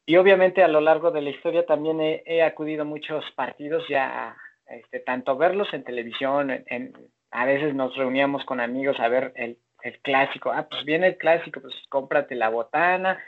Y 0.06 0.18
obviamente 0.18 0.64
a 0.64 0.68
lo 0.68 0.82
largo 0.82 1.12
de 1.12 1.22
la 1.22 1.32
historia 1.32 1.66
también 1.66 2.00
he, 2.00 2.44
acudido 2.44 2.84
a 2.84 2.86
muchos 2.86 3.26
partidos 3.32 3.88
ya, 3.90 4.38
este, 4.68 5.00
tanto 5.00 5.36
verlos 5.36 5.74
en 5.74 5.84
televisión, 5.84 6.52
en, 6.52 6.94
a 7.32 7.46
veces 7.46 7.74
nos 7.74 7.96
reuníamos 7.96 8.46
con 8.46 8.60
amigos 8.60 9.00
a 9.00 9.08
ver 9.08 9.34
el, 9.36 9.58
clásico. 10.02 10.52
Ah, 10.52 10.68
pues 10.68 10.84
viene 10.84 11.08
el 11.08 11.18
clásico, 11.18 11.62
pues 11.62 11.76
cómprate 11.90 12.34
la 12.34 12.50
botana, 12.50 13.20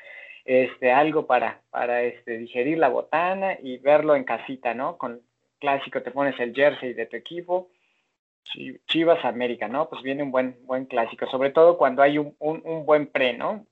este, 0.43 0.91
algo 0.91 1.27
para, 1.27 1.61
para 1.69 2.01
este, 2.01 2.39
digerir 2.39 2.79
la 2.79 2.89
botana 2.89 3.57
y 3.61 3.77
verlo 3.77 4.15
en 4.15 4.23
casita, 4.23 4.73
¿no? 4.73 4.97
Con 4.97 5.21
clásico 5.59 6.01
te 6.01 6.11
pones 6.11 6.39
el 6.39 6.53
jersey 6.53 6.93
de 6.93 7.05
tu 7.05 7.15
equipo. 7.15 7.69
Chivas 8.87 9.23
América, 9.25 9.67
¿no? 9.67 9.89
Pues 9.89 10.01
viene 10.01 10.23
un 10.23 10.31
buen, 10.31 10.57
buen 10.65 10.85
clásico, 10.85 11.27
sobre 11.27 11.51
todo 11.51 11.77
cuando 11.77 12.01
hay 12.01 12.17
un, 12.17 12.35
un, 12.39 12.85
buen 12.85 13.07
pre, 13.07 13.33
¿no? 13.33 13.65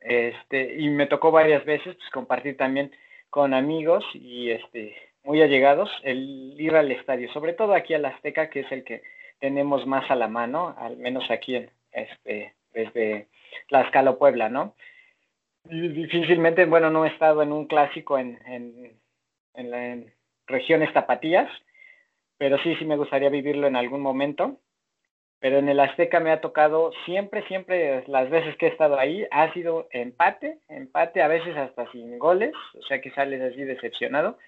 Este, 0.00 0.80
y 0.80 0.88
me 0.88 1.06
tocó 1.06 1.30
varias 1.30 1.64
veces 1.64 1.94
pues, 1.94 2.10
compartir 2.10 2.56
también 2.56 2.90
con 3.28 3.52
amigos 3.52 4.04
y 4.14 4.50
este 4.50 4.96
muy 5.22 5.40
allegados 5.42 5.90
el 6.02 6.54
ir 6.58 6.74
al 6.74 6.90
estadio, 6.90 7.30
sobre 7.32 7.52
todo 7.52 7.74
aquí 7.74 7.94
al 7.94 8.06
Azteca, 8.06 8.48
que 8.48 8.60
es 8.60 8.72
el 8.72 8.84
que 8.84 9.02
tenemos 9.38 9.86
más 9.86 10.10
a 10.10 10.16
la 10.16 10.28
mano, 10.28 10.74
al 10.78 10.96
menos 10.96 11.30
aquí 11.30 11.56
en 11.56 11.70
este 11.92 12.54
desde 12.72 13.28
Tlaxcala 13.68 14.14
Puebla, 14.14 14.48
¿no? 14.48 14.74
difícilmente, 15.64 16.64
bueno, 16.64 16.90
no 16.90 17.04
he 17.04 17.08
estado 17.08 17.42
en 17.42 17.52
un 17.52 17.66
clásico 17.66 18.18
en, 18.18 18.38
las 19.54 20.04
regiones 20.52 20.92
tapatías, 20.92 21.50
pero 22.38 22.58
sí, 22.58 22.76
sí 22.76 22.84
me 22.84 22.96
gustaría 22.96 23.30
vivirlo 23.30 23.66
en 23.66 23.76
algún 23.76 24.00
momento. 24.00 24.60
Pero 25.40 25.58
en 25.58 25.68
el 25.68 25.80
Azteca 25.80 26.20
me 26.20 26.30
ha 26.30 26.40
tocado 26.40 26.92
siempre, 27.04 27.44
siempre, 27.48 28.04
las 28.06 28.30
veces 28.30 28.56
que 28.56 28.66
he 28.66 28.68
estado 28.68 28.96
ahí, 28.96 29.26
ha 29.32 29.52
sido 29.52 29.88
empate, 29.90 30.58
empate, 30.68 31.20
a 31.20 31.26
veces 31.26 31.56
hasta 31.56 31.90
sin 31.90 32.16
goles, 32.16 32.52
o 32.78 32.82
sea 32.82 33.00
que 33.00 33.10
sales 33.10 33.42
así 33.42 33.64
decepcionado 33.64 34.38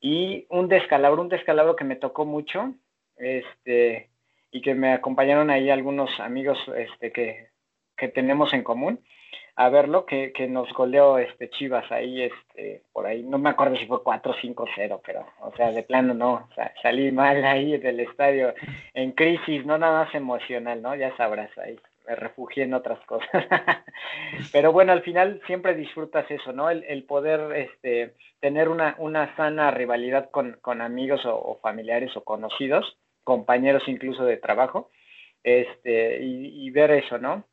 y 0.00 0.46
un 0.48 0.68
descalabro, 0.68 1.20
un 1.20 1.28
descalabro 1.28 1.76
que 1.76 1.84
me 1.84 1.96
tocó 1.96 2.24
mucho, 2.24 2.72
este, 3.16 4.08
y 4.50 4.62
que 4.62 4.74
me 4.74 4.92
acompañaron 4.92 5.50
ahí 5.50 5.70
algunos 5.70 6.18
amigos 6.20 6.58
este, 6.74 7.12
que, 7.12 7.48
que 7.96 8.08
tenemos 8.08 8.52
en 8.54 8.64
común 8.64 9.04
a 9.60 9.68
verlo, 9.68 10.06
que, 10.06 10.32
que, 10.32 10.46
nos 10.48 10.72
goleó 10.72 11.18
este 11.18 11.50
Chivas 11.50 11.90
ahí, 11.92 12.22
este, 12.22 12.82
por 12.92 13.06
ahí, 13.06 13.22
no 13.22 13.38
me 13.38 13.50
acuerdo 13.50 13.76
si 13.76 13.86
fue 13.86 14.02
4-5-0, 14.02 15.00
pero, 15.04 15.26
o 15.40 15.54
sea, 15.56 15.70
de 15.70 15.82
plano 15.82 16.14
no, 16.14 16.48
salí 16.82 17.12
mal 17.12 17.44
ahí 17.44 17.76
del 17.76 18.00
estadio, 18.00 18.54
en 18.94 19.12
crisis, 19.12 19.66
no 19.66 19.76
nada 19.76 20.04
más 20.04 20.14
emocional, 20.14 20.80
¿no? 20.80 20.94
Ya 20.94 21.14
sabrás 21.16 21.50
ahí 21.58 21.78
me 22.06 22.16
refugié 22.16 22.64
en 22.64 22.74
otras 22.74 22.98
cosas. 23.06 23.28
Pero 24.52 24.72
bueno, 24.72 24.92
al 24.92 25.02
final 25.02 25.40
siempre 25.46 25.74
disfrutas 25.74 26.28
eso, 26.30 26.52
¿no? 26.52 26.70
El, 26.70 27.04
poder 27.04 27.56
este, 27.56 28.14
tener 28.40 28.68
una, 28.68 28.96
una 28.98 29.34
sana 29.36 29.70
rivalidad 29.70 30.30
con, 30.30 30.58
con 30.60 30.80
amigos 30.80 31.22
o, 31.24 31.58
familiares 31.62 32.16
o 32.16 32.24
conocidos, 32.24 32.98
compañeros 33.24 33.82
incluso 33.86 34.24
de 34.24 34.38
trabajo, 34.38 34.90
este, 35.42 36.18
y, 36.22 36.68
ver 36.70 36.90
eso, 36.90 37.18
¿no? 37.18 37.44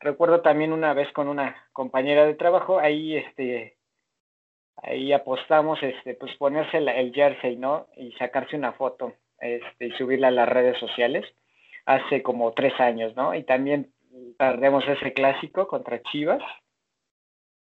Recuerdo 0.00 0.40
también 0.40 0.72
una 0.72 0.94
vez 0.94 1.12
con 1.12 1.28
una 1.28 1.68
compañera 1.72 2.24
de 2.24 2.34
trabajo, 2.34 2.78
ahí 2.78 3.16
este, 3.16 3.76
ahí 4.76 5.12
apostamos 5.12 5.82
este 5.82 6.14
pues 6.14 6.34
ponerse 6.36 6.78
el 6.78 7.12
jersey 7.12 7.56
no 7.56 7.86
y 7.96 8.12
sacarse 8.12 8.56
una 8.56 8.72
foto 8.72 9.14
este 9.38 9.86
y 9.86 9.92
subirla 9.92 10.28
a 10.28 10.32
las 10.32 10.48
redes 10.48 10.78
sociales 10.78 11.26
hace 11.84 12.22
como 12.22 12.52
tres 12.52 12.78
años 12.80 13.14
no 13.14 13.34
y 13.34 13.42
también 13.42 13.92
perdemos 14.38 14.86
ese 14.88 15.12
clásico 15.12 15.68
contra 15.68 16.02
Chivas. 16.02 16.42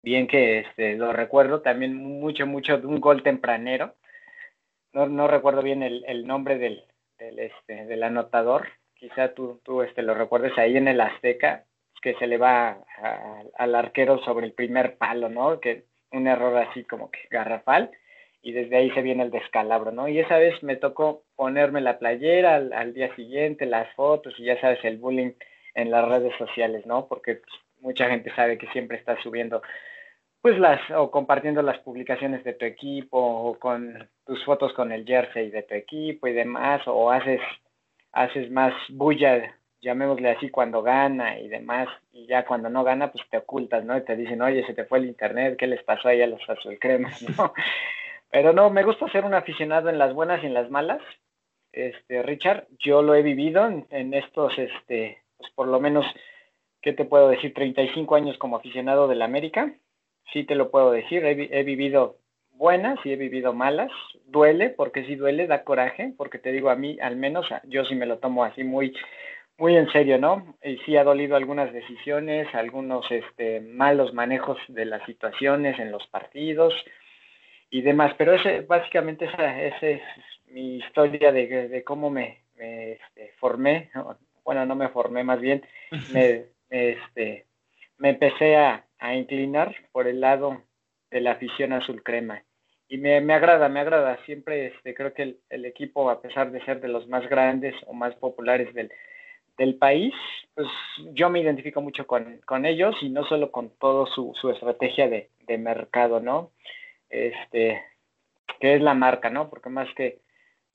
Bien 0.03 0.27
que 0.27 0.59
este, 0.59 0.95
lo 0.95 1.11
recuerdo 1.11 1.61
también 1.61 1.95
mucho, 1.95 2.45
mucho 2.45 2.77
de 2.77 2.87
un 2.87 2.99
gol 2.99 3.23
tempranero. 3.23 3.95
No, 4.93 5.07
no 5.07 5.27
recuerdo 5.27 5.61
bien 5.61 5.83
el, 5.83 6.05
el 6.07 6.25
nombre 6.25 6.57
del, 6.57 6.83
del, 7.17 7.39
este, 7.39 7.85
del 7.85 8.03
anotador. 8.03 8.69
Quizá 8.93 9.33
tú, 9.33 9.59
tú 9.63 9.81
este, 9.81 10.01
lo 10.01 10.13
recuerdes 10.13 10.57
ahí 10.57 10.77
en 10.77 10.87
el 10.87 11.01
Azteca, 11.01 11.65
que 12.07 12.19
se 12.19 12.27
le 12.27 12.37
va 12.37 12.77
al 13.57 13.75
arquero 13.75 14.19
sobre 14.23 14.45
el 14.45 14.53
primer 14.53 14.95
palo, 14.95 15.27
¿no? 15.27 15.59
Que 15.59 15.83
un 16.13 16.25
error 16.25 16.55
así 16.57 16.85
como 16.85 17.11
que 17.11 17.19
garrafal 17.29 17.91
y 18.41 18.53
desde 18.53 18.77
ahí 18.77 18.89
se 18.91 19.01
viene 19.01 19.23
el 19.23 19.31
descalabro, 19.31 19.91
¿no? 19.91 20.07
Y 20.07 20.19
esa 20.19 20.37
vez 20.37 20.63
me 20.63 20.77
tocó 20.77 21.23
ponerme 21.35 21.81
la 21.81 21.99
playera 21.99 22.55
al, 22.55 22.71
al 22.71 22.93
día 22.93 23.13
siguiente, 23.15 23.65
las 23.65 23.93
fotos 23.93 24.33
y 24.37 24.45
ya 24.45 24.57
sabes, 24.61 24.79
el 24.85 24.99
bullying 24.99 25.31
en 25.75 25.91
las 25.91 26.07
redes 26.07 26.33
sociales, 26.37 26.85
¿no? 26.85 27.07
Porque 27.07 27.41
mucha 27.81 28.07
gente 28.07 28.33
sabe 28.35 28.57
que 28.57 28.67
siempre 28.67 28.97
estás 28.97 29.19
subiendo, 29.21 29.61
pues 30.41 30.57
las, 30.57 30.79
o 30.91 31.11
compartiendo 31.11 31.61
las 31.61 31.79
publicaciones 31.79 32.41
de 32.45 32.53
tu 32.53 32.63
equipo, 32.63 33.19
o 33.19 33.59
con 33.59 34.07
tus 34.25 34.45
fotos 34.45 34.71
con 34.71 34.93
el 34.93 35.05
jersey 35.05 35.49
de 35.49 35.63
tu 35.63 35.73
equipo 35.73 36.27
y 36.27 36.31
demás, 36.31 36.83
o 36.85 37.11
haces, 37.11 37.41
haces 38.13 38.49
más 38.49 38.73
bulla, 38.87 39.56
llamémosle 39.81 40.31
así, 40.31 40.49
cuando 40.49 40.81
gana 40.81 41.39
y 41.39 41.47
demás, 41.47 41.87
y 42.11 42.25
ya 42.27 42.45
cuando 42.45 42.69
no 42.69 42.83
gana, 42.83 43.11
pues 43.11 43.23
te 43.29 43.37
ocultas, 43.37 43.83
¿no? 43.85 43.97
Y 43.97 44.01
te 44.01 44.15
dicen, 44.15 44.41
oye, 44.41 44.65
se 44.65 44.73
te 44.73 44.85
fue 44.85 44.99
el 44.99 45.05
internet, 45.05 45.55
¿qué 45.57 45.67
les 45.67 45.83
pasó 45.83 46.09
ahí 46.09 46.21
a 46.21 46.27
los 46.27 46.41
azul 46.49 46.77
cremas, 46.79 47.21
¿no? 47.37 47.53
Pero 48.29 48.53
no, 48.53 48.69
me 48.69 48.83
gusta 48.83 49.09
ser 49.09 49.23
un 49.25 49.33
aficionado 49.33 49.89
en 49.89 49.97
las 49.97 50.13
buenas 50.13 50.43
y 50.43 50.47
en 50.47 50.53
las 50.53 50.69
malas. 50.69 51.01
Este, 51.71 52.23
Richard, 52.23 52.67
yo 52.79 53.01
lo 53.01 53.15
he 53.15 53.21
vivido 53.21 53.67
en, 53.89 54.13
estos, 54.13 54.57
este, 54.57 55.21
pues 55.37 55.51
por 55.51 55.67
lo 55.67 55.79
menos, 55.79 56.05
¿qué 56.81 56.93
te 56.93 57.05
puedo 57.05 57.29
decir? 57.29 57.53
35 57.53 58.15
años 58.15 58.37
como 58.37 58.57
aficionado 58.57 59.07
del 59.07 59.21
América, 59.21 59.71
sí 60.33 60.43
te 60.43 60.55
lo 60.55 60.71
puedo 60.71 60.91
decir, 60.91 61.23
he, 61.25 61.63
vivido 61.63 62.17
buenas 62.51 62.97
y 63.05 63.11
he 63.11 63.15
vivido 63.15 63.53
malas, 63.53 63.91
duele, 64.25 64.69
porque 64.69 65.05
sí 65.05 65.15
duele, 65.15 65.47
da 65.47 65.63
coraje, 65.63 66.13
porque 66.17 66.39
te 66.39 66.51
digo 66.51 66.69
a 66.69 66.75
mí, 66.75 66.97
al 67.01 67.15
menos 67.15 67.45
yo 67.65 67.85
sí 67.85 67.95
me 67.95 68.05
lo 68.07 68.17
tomo 68.17 68.43
así 68.43 68.63
muy, 68.63 68.93
muy 69.57 69.75
en 69.75 69.89
serio, 69.91 70.17
¿no? 70.17 70.55
Y 70.63 70.77
sí 70.79 70.95
ha 70.97 71.03
dolido 71.03 71.35
algunas 71.35 71.73
decisiones, 71.73 72.53
algunos 72.53 73.09
este, 73.11 73.59
malos 73.61 74.13
manejos 74.13 74.57
de 74.67 74.85
las 74.85 75.03
situaciones 75.05 75.79
en 75.79 75.91
los 75.91 76.05
partidos 76.07 76.73
y 77.69 77.81
demás, 77.81 78.13
pero 78.17 78.33
ese, 78.33 78.61
básicamente 78.61 79.25
esa, 79.25 79.61
es 79.61 80.01
mi 80.47 80.77
historia 80.77 81.31
de, 81.31 81.83
cómo 81.83 82.09
me, 82.09 82.43
este, 82.55 83.33
formé, 83.39 83.89
bueno, 84.43 84.65
no 84.65 84.75
me 84.75 84.89
formé 84.89 85.23
más 85.23 85.41
bien, 85.41 85.65
me, 86.13 86.45
este, 86.69 87.45
me 87.97 88.09
empecé 88.09 88.55
a, 88.55 88.83
inclinar 89.13 89.75
por 89.91 90.07
el 90.07 90.21
lado 90.21 90.63
de 91.11 91.21
la 91.21 91.33
afición 91.33 91.71
azul 91.71 92.01
crema. 92.03 92.43
Y 92.89 92.97
me, 92.97 93.17
agrada, 93.33 93.69
me 93.69 93.79
agrada. 93.79 94.17
Siempre 94.25 94.67
este, 94.67 94.95
creo 94.95 95.13
que 95.13 95.37
el, 95.49 95.65
equipo, 95.65 96.09
a 96.09 96.21
pesar 96.21 96.51
de 96.51 96.63
ser 96.65 96.81
de 96.81 96.87
los 96.87 97.07
más 97.07 97.27
grandes 97.29 97.75
o 97.85 97.93
más 97.93 98.15
populares 98.15 98.73
del, 98.73 98.91
país, 99.79 100.13
pues 100.53 100.67
yo 101.13 101.29
me 101.29 101.39
identifico 101.39 101.81
mucho 101.81 102.05
con, 102.05 102.65
ellos 102.65 102.95
y 103.01 103.09
no 103.09 103.23
solo 103.25 103.51
con 103.51 103.69
todo 103.79 104.05
su, 104.07 104.33
su 104.39 104.49
estrategia 104.49 105.09
de, 105.09 105.29
de, 105.47 105.57
mercado, 105.57 106.19
¿no? 106.19 106.51
Este, 107.09 107.81
que 108.59 108.75
es 108.75 108.81
la 108.81 108.93
marca, 108.93 109.29
¿no? 109.29 109.49
Porque 109.49 109.69
más 109.69 109.87
que, 109.95 110.19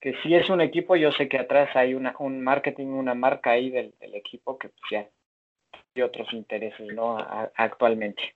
que 0.00 0.14
si 0.22 0.34
es 0.34 0.50
un 0.50 0.60
equipo, 0.60 0.96
yo 0.96 1.12
sé 1.12 1.28
que 1.28 1.38
atrás 1.38 1.74
hay 1.74 1.94
una, 1.94 2.14
un 2.18 2.42
marketing, 2.42 2.86
una 2.88 3.14
marca 3.14 3.52
ahí 3.52 3.70
del, 3.70 3.94
equipo 4.14 4.58
que 4.58 4.68
pues 4.68 4.82
ya 4.90 5.08
hay 5.94 6.02
otros 6.02 6.32
intereses, 6.32 6.92
¿no? 6.92 7.16
actualmente. 7.56 8.34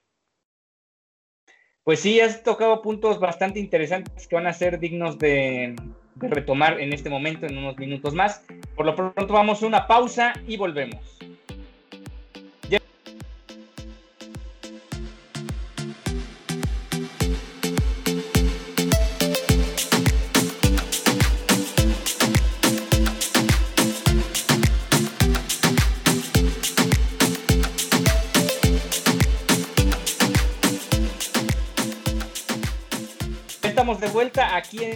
Pues 1.83 2.01
sí, 2.01 2.19
has 2.19 2.43
tocado 2.43 2.81
puntos 2.81 3.19
bastante 3.19 3.59
interesantes 3.59 4.27
que 4.27 4.35
van 4.35 4.47
a 4.47 4.53
ser 4.53 4.79
dignos 4.79 5.17
de 5.17 5.75
retomar 6.21 6.79
en 6.79 6.93
este 6.93 7.09
momento, 7.09 7.45
en 7.45 7.57
unos 7.57 7.77
minutos 7.77 8.13
más. 8.13 8.45
Por 8.75 8.85
lo 8.85 8.95
pronto 8.95 9.33
vamos 9.33 9.61
a 9.61 9.67
una 9.67 9.87
pausa 9.87 10.33
y 10.47 10.57
volvemos. 10.57 11.19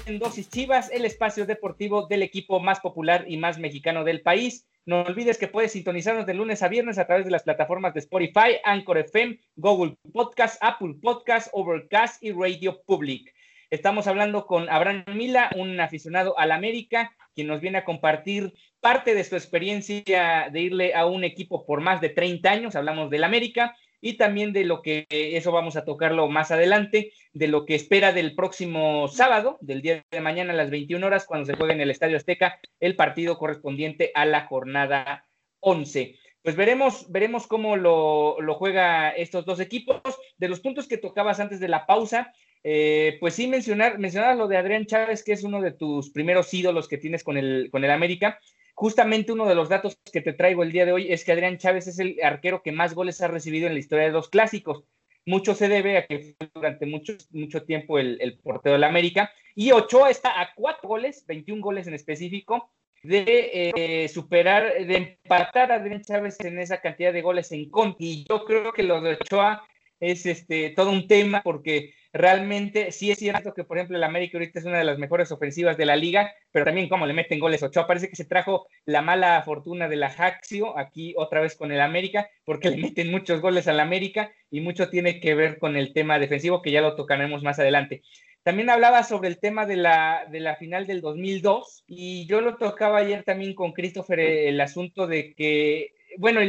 En 0.05 0.19
Dosis 0.19 0.49
Chivas, 0.49 0.89
el 0.91 1.05
espacio 1.05 1.45
deportivo 1.45 2.07
del 2.07 2.23
equipo 2.23 2.59
más 2.59 2.79
popular 2.79 3.25
y 3.27 3.37
más 3.37 3.57
mexicano 3.57 4.03
del 4.03 4.21
país. 4.21 4.67
No 4.85 5.01
olvides 5.01 5.37
que 5.37 5.47
puedes 5.47 5.73
sintonizarnos 5.73 6.25
de 6.25 6.33
lunes 6.33 6.63
a 6.63 6.67
viernes 6.67 6.97
a 6.97 7.05
través 7.05 7.25
de 7.25 7.31
las 7.31 7.43
plataformas 7.43 7.93
de 7.93 7.99
Spotify, 7.99 8.57
Anchor 8.63 8.97
FM, 8.97 9.39
Google 9.55 9.95
Podcast, 10.13 10.57
Apple 10.61 10.95
Podcast, 11.01 11.49
Overcast 11.53 12.23
y 12.23 12.31
Radio 12.31 12.81
Public. 12.85 13.33
Estamos 13.69 14.07
hablando 14.07 14.45
con 14.45 14.69
Abraham 14.69 15.05
Mila, 15.13 15.49
un 15.55 15.79
aficionado 15.79 16.37
al 16.37 16.51
América, 16.51 17.15
quien 17.33 17.47
nos 17.47 17.61
viene 17.61 17.77
a 17.77 17.85
compartir 17.85 18.53
parte 18.79 19.15
de 19.15 19.23
su 19.23 19.35
experiencia 19.35 20.49
de 20.51 20.61
irle 20.61 20.93
a 20.93 21.05
un 21.05 21.23
equipo 21.23 21.65
por 21.65 21.81
más 21.81 22.01
de 22.01 22.09
30 22.09 22.49
años. 22.49 22.75
Hablamos 22.75 23.09
del 23.09 23.23
América 23.23 23.75
y 24.01 24.13
también 24.13 24.51
de 24.51 24.65
lo 24.65 24.81
que, 24.81 25.05
eso 25.09 25.51
vamos 25.51 25.75
a 25.75 25.85
tocarlo 25.85 26.27
más 26.27 26.51
adelante, 26.51 27.13
de 27.33 27.47
lo 27.47 27.65
que 27.65 27.75
espera 27.75 28.11
del 28.11 28.35
próximo 28.35 29.07
sábado, 29.07 29.57
del 29.61 29.81
día 29.81 30.03
de 30.11 30.21
mañana 30.21 30.53
a 30.53 30.55
las 30.55 30.71
21 30.71 31.05
horas, 31.05 31.25
cuando 31.25 31.45
se 31.45 31.55
juegue 31.55 31.73
en 31.73 31.81
el 31.81 31.91
Estadio 31.91 32.17
Azteca 32.17 32.59
el 32.79 32.95
partido 32.95 33.37
correspondiente 33.37 34.11
a 34.15 34.25
la 34.25 34.47
jornada 34.47 35.25
11. 35.59 36.15
Pues 36.43 36.55
veremos, 36.55 37.11
veremos 37.11 37.45
cómo 37.45 37.77
lo, 37.77 38.35
juega 38.55 39.11
estos 39.11 39.45
dos 39.45 39.59
equipos. 39.59 40.01
De 40.37 40.49
los 40.49 40.59
puntos 40.59 40.87
que 40.87 40.97
tocabas 40.97 41.39
antes 41.39 41.59
de 41.59 41.67
la 41.67 41.85
pausa, 41.85 42.33
eh, 42.63 43.17
pues 43.19 43.35
sí 43.35 43.47
mencionar, 43.47 43.99
mencionar 43.99 44.35
lo 44.35 44.47
de 44.47 44.57
Adrián 44.57 44.87
Chávez, 44.87 45.23
que 45.23 45.33
es 45.33 45.43
uno 45.43 45.61
de 45.61 45.71
tus 45.71 46.09
primeros 46.09 46.51
ídolos 46.51 46.87
que 46.87 46.97
tienes 46.97 47.23
con 47.23 47.37
el, 47.37 47.69
con 47.71 47.83
el 47.83 47.91
América. 47.91 48.39
Justamente 48.81 49.31
uno 49.31 49.45
de 49.45 49.53
los 49.53 49.69
datos 49.69 49.95
que 50.11 50.21
te 50.21 50.33
traigo 50.33 50.63
el 50.63 50.71
día 50.71 50.87
de 50.87 50.91
hoy 50.91 51.13
es 51.13 51.23
que 51.23 51.31
Adrián 51.31 51.59
Chávez 51.59 51.85
es 51.85 51.99
el 51.99 52.17
arquero 52.23 52.63
que 52.63 52.71
más 52.71 52.95
goles 52.95 53.21
ha 53.21 53.27
recibido 53.27 53.67
en 53.67 53.73
la 53.73 53.79
historia 53.79 54.05
de 54.05 54.11
los 54.11 54.27
clásicos. 54.27 54.83
Mucho 55.23 55.53
se 55.53 55.69
debe 55.69 55.99
a 55.99 56.07
que 56.07 56.35
durante 56.51 56.87
mucho, 56.87 57.13
mucho 57.29 57.61
tiempo 57.61 57.99
el, 57.99 58.17
el 58.19 58.39
portero 58.39 58.73
del 58.73 58.83
América. 58.83 59.31
Y 59.53 59.71
Ochoa 59.71 60.09
está 60.09 60.41
a 60.41 60.55
cuatro 60.55 60.89
goles, 60.89 61.23
21 61.27 61.61
goles 61.61 61.85
en 61.85 61.93
específico, 61.93 62.71
de 63.03 63.71
eh, 63.75 64.07
superar, 64.07 64.73
de 64.83 64.97
empatar 64.97 65.71
a 65.71 65.75
Adrián 65.75 66.01
Chávez 66.01 66.39
en 66.39 66.57
esa 66.57 66.81
cantidad 66.81 67.13
de 67.13 67.21
goles 67.21 67.51
en 67.51 67.69
contra. 67.69 68.03
Y 68.03 68.25
yo 68.27 68.45
creo 68.45 68.73
que 68.73 68.81
lo 68.81 68.99
de 68.99 69.11
Ochoa 69.11 69.63
es 69.99 70.25
este, 70.25 70.71
todo 70.71 70.89
un 70.89 71.07
tema 71.07 71.43
porque 71.43 71.93
realmente 72.13 72.91
sí 72.91 73.11
es 73.11 73.19
cierto 73.19 73.53
que, 73.53 73.63
por 73.63 73.77
ejemplo, 73.77 73.97
el 73.97 74.03
América 74.03 74.37
ahorita 74.37 74.59
es 74.59 74.65
una 74.65 74.77
de 74.77 74.83
las 74.83 74.97
mejores 74.97 75.31
ofensivas 75.31 75.77
de 75.77 75.85
la 75.85 75.95
liga, 75.95 76.31
pero 76.51 76.65
también 76.65 76.89
cómo 76.89 77.05
le 77.05 77.13
meten 77.13 77.39
goles 77.39 77.63
Ochoa. 77.63 77.87
Parece 77.87 78.09
que 78.09 78.15
se 78.15 78.25
trajo 78.25 78.67
la 78.85 79.01
mala 79.01 79.41
fortuna 79.43 79.87
de 79.87 79.95
la 79.95 80.09
Jaxio 80.09 80.77
aquí 80.77 81.13
otra 81.17 81.41
vez 81.41 81.55
con 81.55 81.71
el 81.71 81.81
América, 81.81 82.29
porque 82.43 82.69
le 82.69 82.77
meten 82.77 83.11
muchos 83.11 83.41
goles 83.41 83.67
al 83.67 83.79
América 83.79 84.31
y 84.49 84.61
mucho 84.61 84.89
tiene 84.89 85.19
que 85.19 85.35
ver 85.35 85.59
con 85.59 85.77
el 85.77 85.93
tema 85.93 86.19
defensivo, 86.19 86.61
que 86.61 86.71
ya 86.71 86.81
lo 86.81 86.95
tocaremos 86.95 87.43
más 87.43 87.59
adelante. 87.59 88.03
También 88.43 88.71
hablaba 88.71 89.03
sobre 89.03 89.29
el 89.29 89.39
tema 89.39 89.67
de 89.67 89.75
la, 89.75 90.25
de 90.31 90.39
la 90.39 90.55
final 90.55 90.87
del 90.87 91.01
2002 91.01 91.83
y 91.85 92.25
yo 92.25 92.41
lo 92.41 92.57
tocaba 92.57 92.97
ayer 92.97 93.23
también 93.23 93.53
con 93.53 93.71
Christopher 93.71 94.19
el 94.19 94.59
asunto 94.59 95.05
de 95.05 95.35
que 95.35 95.93
bueno, 96.17 96.41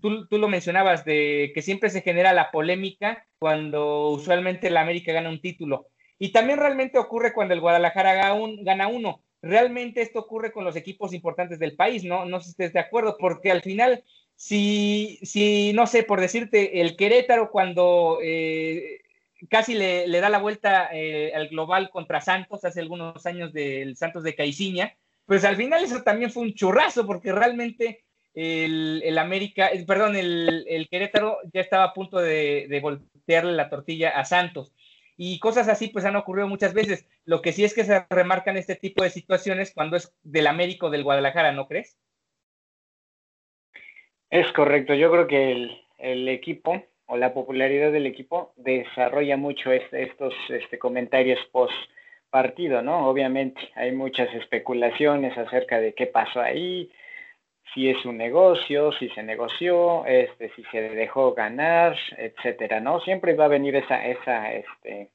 tú, 0.00 0.26
lo 0.38 0.48
mencionabas, 0.48 1.04
de 1.04 1.52
que 1.54 1.62
siempre 1.62 1.90
se 1.90 2.02
genera 2.02 2.32
la 2.32 2.50
polémica 2.50 3.26
cuando 3.38 4.10
usualmente 4.10 4.70
la 4.70 4.80
América 4.82 5.12
gana 5.12 5.30
un 5.30 5.40
título. 5.40 5.88
Y 6.18 6.32
también 6.32 6.58
realmente 6.58 6.98
ocurre 6.98 7.32
cuando 7.32 7.54
el 7.54 7.60
Guadalajara 7.60 8.14
gana, 8.62 8.88
uno. 8.88 9.22
Realmente 9.40 10.02
esto 10.02 10.18
ocurre 10.18 10.52
con 10.52 10.64
los 10.64 10.74
equipos 10.74 11.12
importantes 11.12 11.58
del 11.58 11.76
país, 11.76 12.02
¿no? 12.04 12.24
No 12.24 12.40
sé 12.40 12.46
si 12.46 12.50
estés 12.50 12.72
de 12.72 12.80
acuerdo, 12.80 13.16
porque 13.18 13.52
al 13.52 13.62
final, 13.62 14.02
si, 14.34 15.20
si 15.22 15.72
no 15.74 15.86
sé, 15.86 16.02
por 16.02 16.20
decirte, 16.20 16.80
el 16.80 16.96
Querétaro 16.96 17.50
cuando 17.52 18.18
eh, 18.22 19.00
casi 19.48 19.74
le, 19.74 20.08
da 20.20 20.28
la 20.28 20.38
vuelta 20.38 20.88
eh, 20.92 21.32
al 21.34 21.48
global 21.48 21.90
contra 21.90 22.20
Santos 22.20 22.64
hace 22.64 22.80
algunos 22.80 23.24
años 23.26 23.52
del 23.52 23.96
Santos 23.96 24.24
de 24.24 24.34
Caiciña, 24.34 24.96
pues 25.24 25.44
al 25.44 25.56
final 25.56 25.84
eso 25.84 26.02
también 26.02 26.32
fue 26.32 26.42
un 26.42 26.54
churrazo, 26.54 27.06
porque 27.06 27.32
realmente 27.32 28.04
el, 28.38 29.18
América, 29.18 29.70
perdón, 29.86 30.14
el, 30.14 30.88
Querétaro 30.90 31.38
ya 31.52 31.60
estaba 31.60 31.84
a 31.84 31.92
punto 31.92 32.18
de, 32.18 32.78
voltearle 32.80 33.52
la 33.52 33.68
tortilla 33.68 34.10
a 34.10 34.24
Santos. 34.24 34.72
Y 35.16 35.40
cosas 35.40 35.68
así 35.68 35.88
pues 35.88 36.04
han 36.04 36.14
ocurrido 36.14 36.46
muchas 36.46 36.72
veces. 36.72 37.08
Lo 37.24 37.42
que 37.42 37.52
sí 37.52 37.64
es 37.64 37.74
que 37.74 37.82
se 37.84 38.06
remarcan 38.08 38.56
este 38.56 38.76
tipo 38.76 39.02
de 39.02 39.10
situaciones 39.10 39.72
cuando 39.74 39.96
es 39.96 40.14
del 40.22 40.46
América 40.46 40.86
o 40.86 40.90
del 40.90 41.02
Guadalajara, 41.02 41.50
¿no 41.50 41.66
crees? 41.66 41.98
Es 44.30 44.52
correcto. 44.52 44.94
Yo 44.94 45.10
creo 45.10 45.26
que 45.26 45.70
el, 45.98 46.28
equipo 46.28 46.80
o 47.06 47.16
la 47.16 47.34
popularidad 47.34 47.90
del 47.90 48.06
equipo 48.06 48.52
desarrolla 48.54 49.36
mucho 49.36 49.72
estos 49.72 50.34
este, 50.48 50.78
comentarios 50.78 51.40
post 51.50 51.74
partido, 52.30 52.82
¿no? 52.82 53.08
Obviamente 53.08 53.60
hay 53.74 53.90
muchas 53.90 54.32
especulaciones 54.34 55.36
acerca 55.36 55.80
de 55.80 55.94
qué 55.94 56.06
pasó 56.06 56.40
ahí, 56.40 56.92
si 57.74 57.88
es 57.88 58.04
un 58.04 58.16
negocio, 58.16 58.92
si 58.92 59.08
se 59.10 59.22
negoció, 59.22 60.04
este, 60.06 60.50
si 60.54 60.62
se 60.64 60.80
dejó 60.80 61.34
ganar, 61.34 61.96
etcétera, 62.16 62.80
¿no? 62.80 63.00
Siempre 63.00 63.34
va 63.34 63.46
a 63.46 63.48
venir 63.48 63.76
esa, 63.76 64.06
esa, 64.06 64.52
este, 64.52 65.10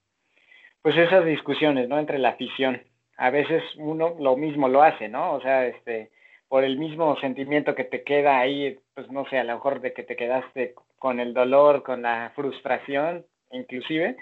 pues 0.82 0.98
esas 0.98 1.26
discusiones, 1.26 1.90
¿no? 1.90 2.00
Entre 2.00 2.20
la 2.20 2.30
afición. 2.30 2.82
A 3.18 3.30
veces 3.30 3.64
uno 3.78 4.16
lo 4.20 4.36
mismo 4.36 4.68
lo 4.68 4.84
hace, 4.84 5.08
¿no? 5.08 5.34
O 5.34 5.42
sea, 5.42 5.66
este, 5.68 6.12
por 6.48 6.64
el 6.64 6.78
mismo 6.78 7.16
sentimiento 7.20 7.76
que 7.76 7.84
te 7.86 8.04
queda 8.04 8.40
ahí, 8.40 8.78
pues 8.94 9.10
no 9.12 9.26
sé, 9.30 9.40
a 9.40 9.44
lo 9.44 9.56
mejor 9.56 9.82
de 9.82 9.94
que 9.94 10.04
te 10.04 10.16
quedaste 10.16 10.76
con 11.00 11.20
el 11.20 11.34
dolor, 11.34 11.84
con 11.84 12.02
la 12.02 12.32
frustración, 12.36 13.26
inclusive, 13.52 14.18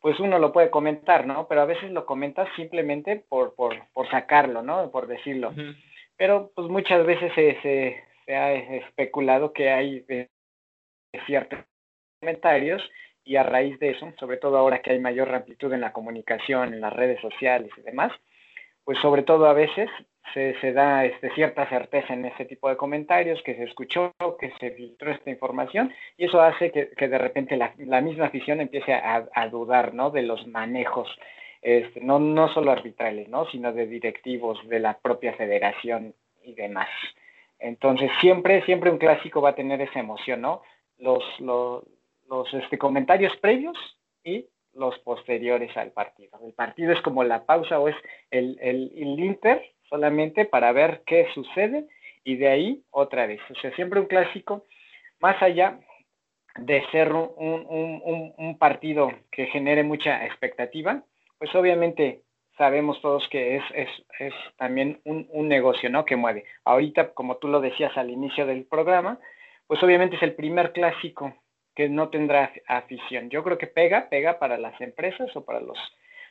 pues 0.00 0.20
uno 0.20 0.38
lo 0.38 0.52
puede 0.52 0.70
comentar, 0.70 1.26
¿no? 1.26 1.46
Pero 1.48 1.62
a 1.62 1.66
veces 1.66 1.90
lo 1.90 2.06
comentas 2.06 2.48
simplemente 2.56 3.24
por, 3.28 3.54
por, 3.54 3.74
por 3.92 4.08
sacarlo, 4.10 4.62
¿no? 4.62 4.90
Por 4.90 5.06
decirlo 5.06 5.52
pero 6.16 6.50
pues 6.54 6.68
muchas 6.68 7.04
veces 7.06 7.32
se, 7.34 7.60
se, 7.62 8.34
ha 8.34 8.52
especulado 8.52 9.52
que 9.52 9.70
hay 9.70 10.04
eh, 10.08 10.28
ciertos 11.26 11.60
comentarios 12.20 12.82
y 13.24 13.36
a 13.36 13.42
raíz 13.42 13.78
de 13.78 13.90
eso, 13.90 14.12
sobre 14.18 14.36
todo 14.36 14.56
ahora 14.56 14.80
que 14.80 14.92
hay 14.92 14.98
mayor 15.00 15.34
amplitud 15.34 15.72
en 15.72 15.80
la 15.80 15.92
comunicación, 15.92 16.74
en 16.74 16.80
las 16.80 16.92
redes 16.92 17.20
sociales 17.20 17.70
y 17.76 17.82
demás, 17.82 18.12
pues 18.84 18.98
sobre 19.00 19.22
todo 19.22 19.46
a 19.46 19.52
veces 19.52 19.90
se, 20.32 20.72
da 20.72 21.04
este, 21.04 21.30
cierta 21.30 21.68
certeza 21.68 22.12
en 22.12 22.24
ese 22.24 22.44
tipo 22.44 22.68
de 22.68 22.76
comentarios, 22.76 23.42
que 23.42 23.54
se 23.54 23.64
escuchó, 23.64 24.14
que 24.38 24.52
se 24.60 24.70
filtró 24.72 25.10
esta 25.10 25.30
información, 25.30 25.92
y 26.16 26.26
eso 26.26 26.40
hace 26.40 26.70
que, 26.70 27.08
de 27.08 27.18
repente 27.18 27.56
la, 27.56 27.74
la, 27.78 28.00
misma 28.00 28.26
afición 28.26 28.60
empiece 28.60 28.92
a, 28.92 29.28
a, 29.32 29.48
dudar 29.48 29.94
¿no? 29.94 30.10
de 30.10 30.22
los 30.22 30.46
manejos 30.46 31.08
este, 31.66 32.00
no, 32.00 32.20
no 32.20 32.48
solo 32.54 32.70
arbitrales, 32.70 33.28
¿no? 33.28 33.44
sino 33.50 33.72
de 33.72 33.88
directivos 33.88 34.56
de 34.68 34.78
la 34.78 34.98
propia 34.98 35.32
federación 35.32 36.14
y 36.44 36.54
demás. 36.54 36.88
Entonces, 37.58 38.08
siempre, 38.20 38.64
siempre 38.66 38.88
un 38.88 38.98
clásico 38.98 39.40
va 39.40 39.50
a 39.50 39.54
tener 39.56 39.80
esa 39.80 39.98
emoción, 39.98 40.42
¿no? 40.42 40.62
Los, 40.98 41.24
los, 41.40 42.54
este, 42.54 42.78
comentarios 42.78 43.36
previos 43.38 43.76
y 44.22 44.46
los 44.74 44.96
posteriores 45.00 45.76
al 45.76 45.90
partido. 45.90 46.38
El 46.46 46.52
partido 46.52 46.92
es 46.92 47.00
como 47.00 47.24
la 47.24 47.44
pausa 47.46 47.80
o 47.80 47.88
es 47.88 47.96
el, 48.30 48.56
el, 48.60 48.92
el 48.94 49.18
Inter 49.18 49.60
solamente 49.88 50.44
para 50.44 50.70
ver 50.70 51.02
qué 51.04 51.26
sucede 51.34 51.88
y 52.22 52.36
de 52.36 52.46
ahí 52.46 52.84
otra 52.92 53.26
vez. 53.26 53.40
O 53.50 53.60
sea, 53.60 53.74
siempre 53.74 53.98
un 53.98 54.06
clásico, 54.06 54.66
más 55.18 55.42
allá 55.42 55.80
de 56.58 56.86
ser 56.92 57.12
un, 57.12 57.32
un, 57.36 58.34
un, 58.36 58.58
partido 58.58 59.10
que 59.32 59.46
genere 59.46 59.82
mucha 59.82 60.24
expectativa, 60.24 61.02
pues 61.38 61.54
obviamente 61.54 62.22
sabemos 62.56 63.00
todos 63.00 63.28
que 63.28 63.56
es, 63.56 63.64
es, 63.74 63.88
es 64.18 64.34
también 64.56 65.00
un, 65.04 65.28
un, 65.30 65.48
negocio, 65.48 65.90
¿no? 65.90 66.04
Que 66.04 66.16
mueve. 66.16 66.44
Ahorita, 66.64 67.12
como 67.12 67.36
tú 67.36 67.48
lo 67.48 67.60
decías 67.60 67.96
al 67.96 68.10
inicio 68.10 68.46
del 68.46 68.64
programa, 68.64 69.18
pues 69.66 69.82
obviamente 69.82 70.16
es 70.16 70.22
el 70.22 70.34
primer 70.34 70.72
clásico 70.72 71.34
que 71.74 71.88
no 71.88 72.08
tendrá 72.08 72.52
afición. 72.66 73.28
Yo 73.28 73.44
creo 73.44 73.58
que 73.58 73.66
pega, 73.66 74.08
pega 74.08 74.38
para 74.38 74.56
las 74.56 74.80
empresas 74.80 75.34
o 75.36 75.44
para 75.44 75.60
los 75.60 75.78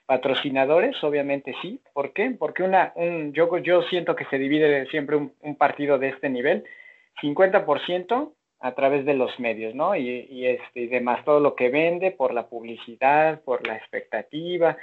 patrocinadores, 0.08 1.02
obviamente 1.04 1.56
sí. 1.62 1.82
¿Por 1.94 2.14
qué? 2.14 2.32
Porque 2.32 2.64
una, 2.64 2.92
un, 2.96 3.34
yo, 3.34 3.58
yo 3.60 3.84
siento 3.84 4.16
que 4.16 4.26
se 4.26 4.40
divide 4.40 4.88
siempre 4.88 5.16
un, 5.16 5.34
un 5.42 5.56
partido 5.56 6.00
de 6.00 6.10
este 6.10 6.30
nivel, 6.30 6.64
50% 7.22 8.34
a 8.60 8.74
través 8.74 9.06
de 9.06 9.14
los 9.14 9.40
medios, 9.40 9.76
¿no? 9.76 9.96
Y, 9.96 10.28
y, 10.30 10.48
este, 10.48 10.82
y 10.82 10.88
demás, 10.88 11.24
todo 11.26 11.40
lo 11.40 11.56
que 11.56 11.70
vende 11.70 12.12
por 12.12 12.34
la 12.34 12.48
publicidad, 12.48 13.42
por 13.42 13.66
la 13.68 13.76
expectativa, 13.76 14.78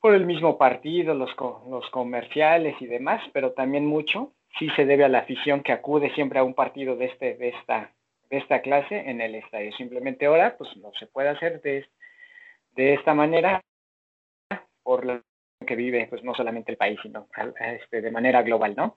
por 0.00 0.14
el 0.14 0.26
mismo 0.26 0.58
partido, 0.58 1.14
los, 1.14 1.30
los 1.68 1.88
comerciales 1.90 2.74
y 2.80 2.86
demás, 2.86 3.22
pero 3.32 3.52
también 3.52 3.86
mucho 3.86 4.32
sí 4.58 4.68
se 4.76 4.84
debe 4.84 5.04
a 5.04 5.08
la 5.08 5.20
afición 5.20 5.62
que 5.62 5.72
acude 5.72 6.12
siempre 6.14 6.38
a 6.38 6.44
un 6.44 6.54
partido 6.54 6.96
de, 6.96 7.06
este, 7.06 7.34
de, 7.34 7.48
esta, 7.48 7.92
de 8.28 8.38
esta 8.38 8.60
clase 8.60 9.08
en 9.08 9.20
el 9.20 9.34
estadio. 9.34 9.72
Simplemente 9.72 10.26
ahora, 10.26 10.56
pues 10.56 10.76
no 10.76 10.92
se 10.98 11.06
puede 11.06 11.28
hacer 11.28 11.60
de, 11.62 11.86
de 12.74 12.94
esta 12.94 13.14
manera 13.14 13.62
por 14.82 15.04
lo 15.04 15.22
que 15.66 15.76
vive, 15.76 16.06
pues 16.10 16.24
no 16.24 16.34
solamente 16.34 16.72
el 16.72 16.78
país, 16.78 16.98
sino 17.02 17.28
este, 17.60 18.00
de 18.00 18.10
manera 18.10 18.42
global, 18.42 18.74
¿no? 18.76 18.96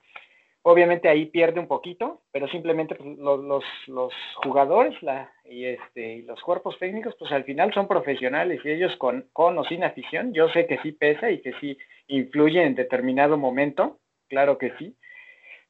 Obviamente 0.67 1.07
ahí 1.07 1.27
pierde 1.27 1.59
un 1.59 1.67
poquito, 1.67 2.23
pero 2.31 2.47
simplemente 2.47 2.95
pues, 2.95 3.19
los, 3.19 3.63
los, 3.85 4.11
jugadores 4.37 4.95
y, 5.43 5.63
este, 5.65 6.23
los 6.23 6.41
cuerpos 6.41 6.79
técnicos, 6.79 7.15
pues 7.19 7.31
al 7.31 7.43
final 7.43 7.71
son 7.71 7.87
profesionales 7.87 8.61
y 8.63 8.71
ellos 8.71 8.95
con, 8.97 9.27
con 9.31 9.55
o 9.59 9.63
sin 9.65 9.83
afición, 9.83 10.33
yo 10.33 10.49
sé 10.49 10.65
que 10.65 10.79
sí 10.79 10.91
pesa 10.91 11.29
y 11.29 11.39
que 11.43 11.53
sí 11.59 11.77
influye 12.07 12.63
en 12.63 12.73
determinado 12.73 13.37
momento, 13.37 13.99
claro 14.27 14.57
que 14.57 14.71
sí, 14.79 14.95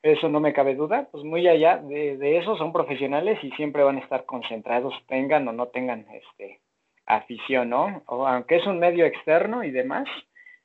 eso 0.02 0.30
no 0.30 0.40
me 0.40 0.54
cabe 0.54 0.76
duda, 0.76 1.10
pues 1.12 1.26
muy 1.26 1.46
allá 1.46 1.76
de, 1.76 2.16
de, 2.16 2.38
eso 2.38 2.56
son 2.56 2.72
profesionales 2.72 3.38
y 3.44 3.52
siempre 3.52 3.84
van 3.84 3.98
a 3.98 4.02
estar 4.02 4.24
concentrados, 4.24 4.94
tengan 5.10 5.46
o 5.50 5.52
no 5.52 5.68
tengan 5.68 6.06
este, 6.14 6.62
afición, 7.06 7.70
¿no? 7.70 8.02
O 8.06 8.26
aunque 8.26 8.56
es 8.56 8.66
un 8.66 8.80
medio 8.80 9.06
externo 9.06 9.66
y 9.66 9.72
demás, 9.72 10.08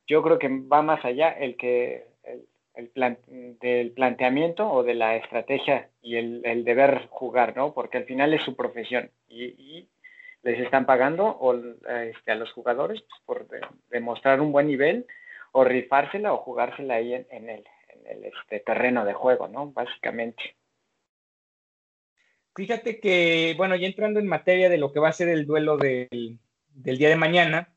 yo 0.07 0.23
creo 0.23 0.39
que 0.39 0.49
va 0.49 0.83
más 0.83 1.05
allá 1.05 1.31
el 1.31 1.57
que 1.57 2.10
el 2.75 2.89
plan, 2.89 3.19
del 3.27 3.93
planteamiento 3.93 4.71
o 4.71 4.83
de 4.83 4.95
la 4.95 5.17
estrategia 5.17 5.91
y 6.03 6.17
el, 6.17 6.43
el, 6.45 6.65
deber 6.65 7.09
jugar, 7.11 7.57
¿no? 7.57 7.75
Porque 7.75 7.99
al 7.99 8.05
final 8.05 8.33
es 8.33 8.43
su 8.43 8.57
profesión 8.57 9.11
y, 9.29 9.45
y 9.45 9.89
les 10.43 10.61
están 10.61 10.87
pagando 10.87 11.27
o, 11.27 11.55
este, 11.55 12.33
a 12.33 12.37
los 12.37 12.53
jugadores 12.53 13.03
pues, 13.03 13.23
por 13.27 13.49
de, 13.49 13.61
demostrar 13.91 14.41
un 14.41 14.53
buen 14.53 14.67
nivel 14.67 15.07
o 15.53 15.65
rifársela 15.65 16.33
o 16.33 16.39
jugársela 16.39 16.95
ahí 16.95 17.15
en, 17.15 17.27
en 17.31 17.51
el, 17.51 17.65
en 17.89 18.07
el 18.07 18.25
este, 18.25 18.61
terreno 18.61 19.05
de 19.05 19.13
juego, 19.13 19.49
¿no? 19.49 19.73
Básicamente. 19.73 20.57
Fíjate 22.55 23.01
que, 23.01 23.55
bueno, 23.57 23.77
ya 23.77 23.87
entrando 23.87 24.21
en 24.21 24.27
materia 24.27 24.69
de 24.69 24.79
lo 24.79 24.93
que 24.93 25.01
va 25.01 25.09
a 25.09 25.13
ser 25.13 25.29
el 25.29 25.47
duelo 25.47 25.77
del, 25.77 26.39
del 26.69 26.99
día 26.99 27.09
de 27.09 27.17
mañana, 27.17 27.73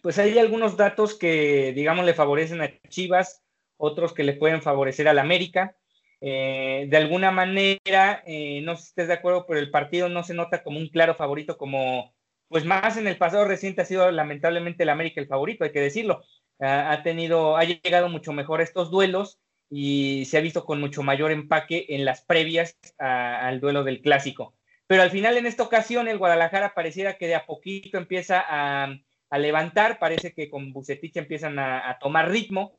pues 0.00 0.18
hay 0.18 0.38
algunos 0.38 0.76
datos 0.76 1.16
que, 1.16 1.72
digamos, 1.74 2.04
le 2.04 2.14
favorecen 2.14 2.60
a 2.60 2.72
Chivas 2.88 3.41
otros 3.82 4.12
que 4.12 4.22
le 4.22 4.34
pueden 4.34 4.62
favorecer 4.62 5.08
al 5.08 5.18
América. 5.18 5.76
Eh, 6.20 6.86
de 6.88 6.96
alguna 6.96 7.32
manera, 7.32 8.22
eh, 8.26 8.60
no 8.62 8.76
sé 8.76 8.82
si 8.82 8.88
estés 8.90 9.08
de 9.08 9.14
acuerdo, 9.14 9.44
pero 9.44 9.58
el 9.58 9.72
partido 9.72 10.08
no 10.08 10.22
se 10.22 10.34
nota 10.34 10.62
como 10.62 10.78
un 10.78 10.88
claro 10.88 11.16
favorito, 11.16 11.58
como 11.58 12.14
pues 12.48 12.64
más 12.64 12.96
en 12.96 13.08
el 13.08 13.16
pasado 13.16 13.44
reciente 13.44 13.82
ha 13.82 13.84
sido 13.84 14.10
lamentablemente 14.12 14.84
el 14.84 14.90
América 14.90 15.20
el 15.20 15.26
favorito, 15.26 15.64
hay 15.64 15.72
que 15.72 15.80
decirlo. 15.80 16.22
ha 16.60 17.02
tenido, 17.02 17.56
ha 17.56 17.64
llegado 17.64 18.08
mucho 18.08 18.32
mejor 18.32 18.60
estos 18.60 18.90
duelos 18.90 19.40
y 19.68 20.26
se 20.26 20.38
ha 20.38 20.42
visto 20.42 20.64
con 20.64 20.78
mucho 20.78 21.02
mayor 21.02 21.32
empaque 21.32 21.86
en 21.88 22.04
las 22.04 22.20
previas 22.20 22.76
a, 22.98 23.48
al 23.48 23.58
duelo 23.58 23.82
del 23.82 24.00
clásico. 24.00 24.54
Pero 24.86 25.02
al 25.02 25.10
final, 25.10 25.36
en 25.38 25.46
esta 25.46 25.62
ocasión, 25.62 26.06
el 26.06 26.18
Guadalajara 26.18 26.74
pareciera 26.74 27.16
que 27.16 27.26
de 27.26 27.34
a 27.34 27.46
poquito 27.46 27.96
empieza 27.98 28.44
a, 28.46 28.94
a 29.30 29.38
levantar, 29.38 29.98
parece 29.98 30.34
que 30.34 30.50
con 30.50 30.72
Bucetich 30.72 31.16
empiezan 31.16 31.58
a, 31.58 31.88
a 31.90 31.98
tomar 31.98 32.30
ritmo 32.30 32.78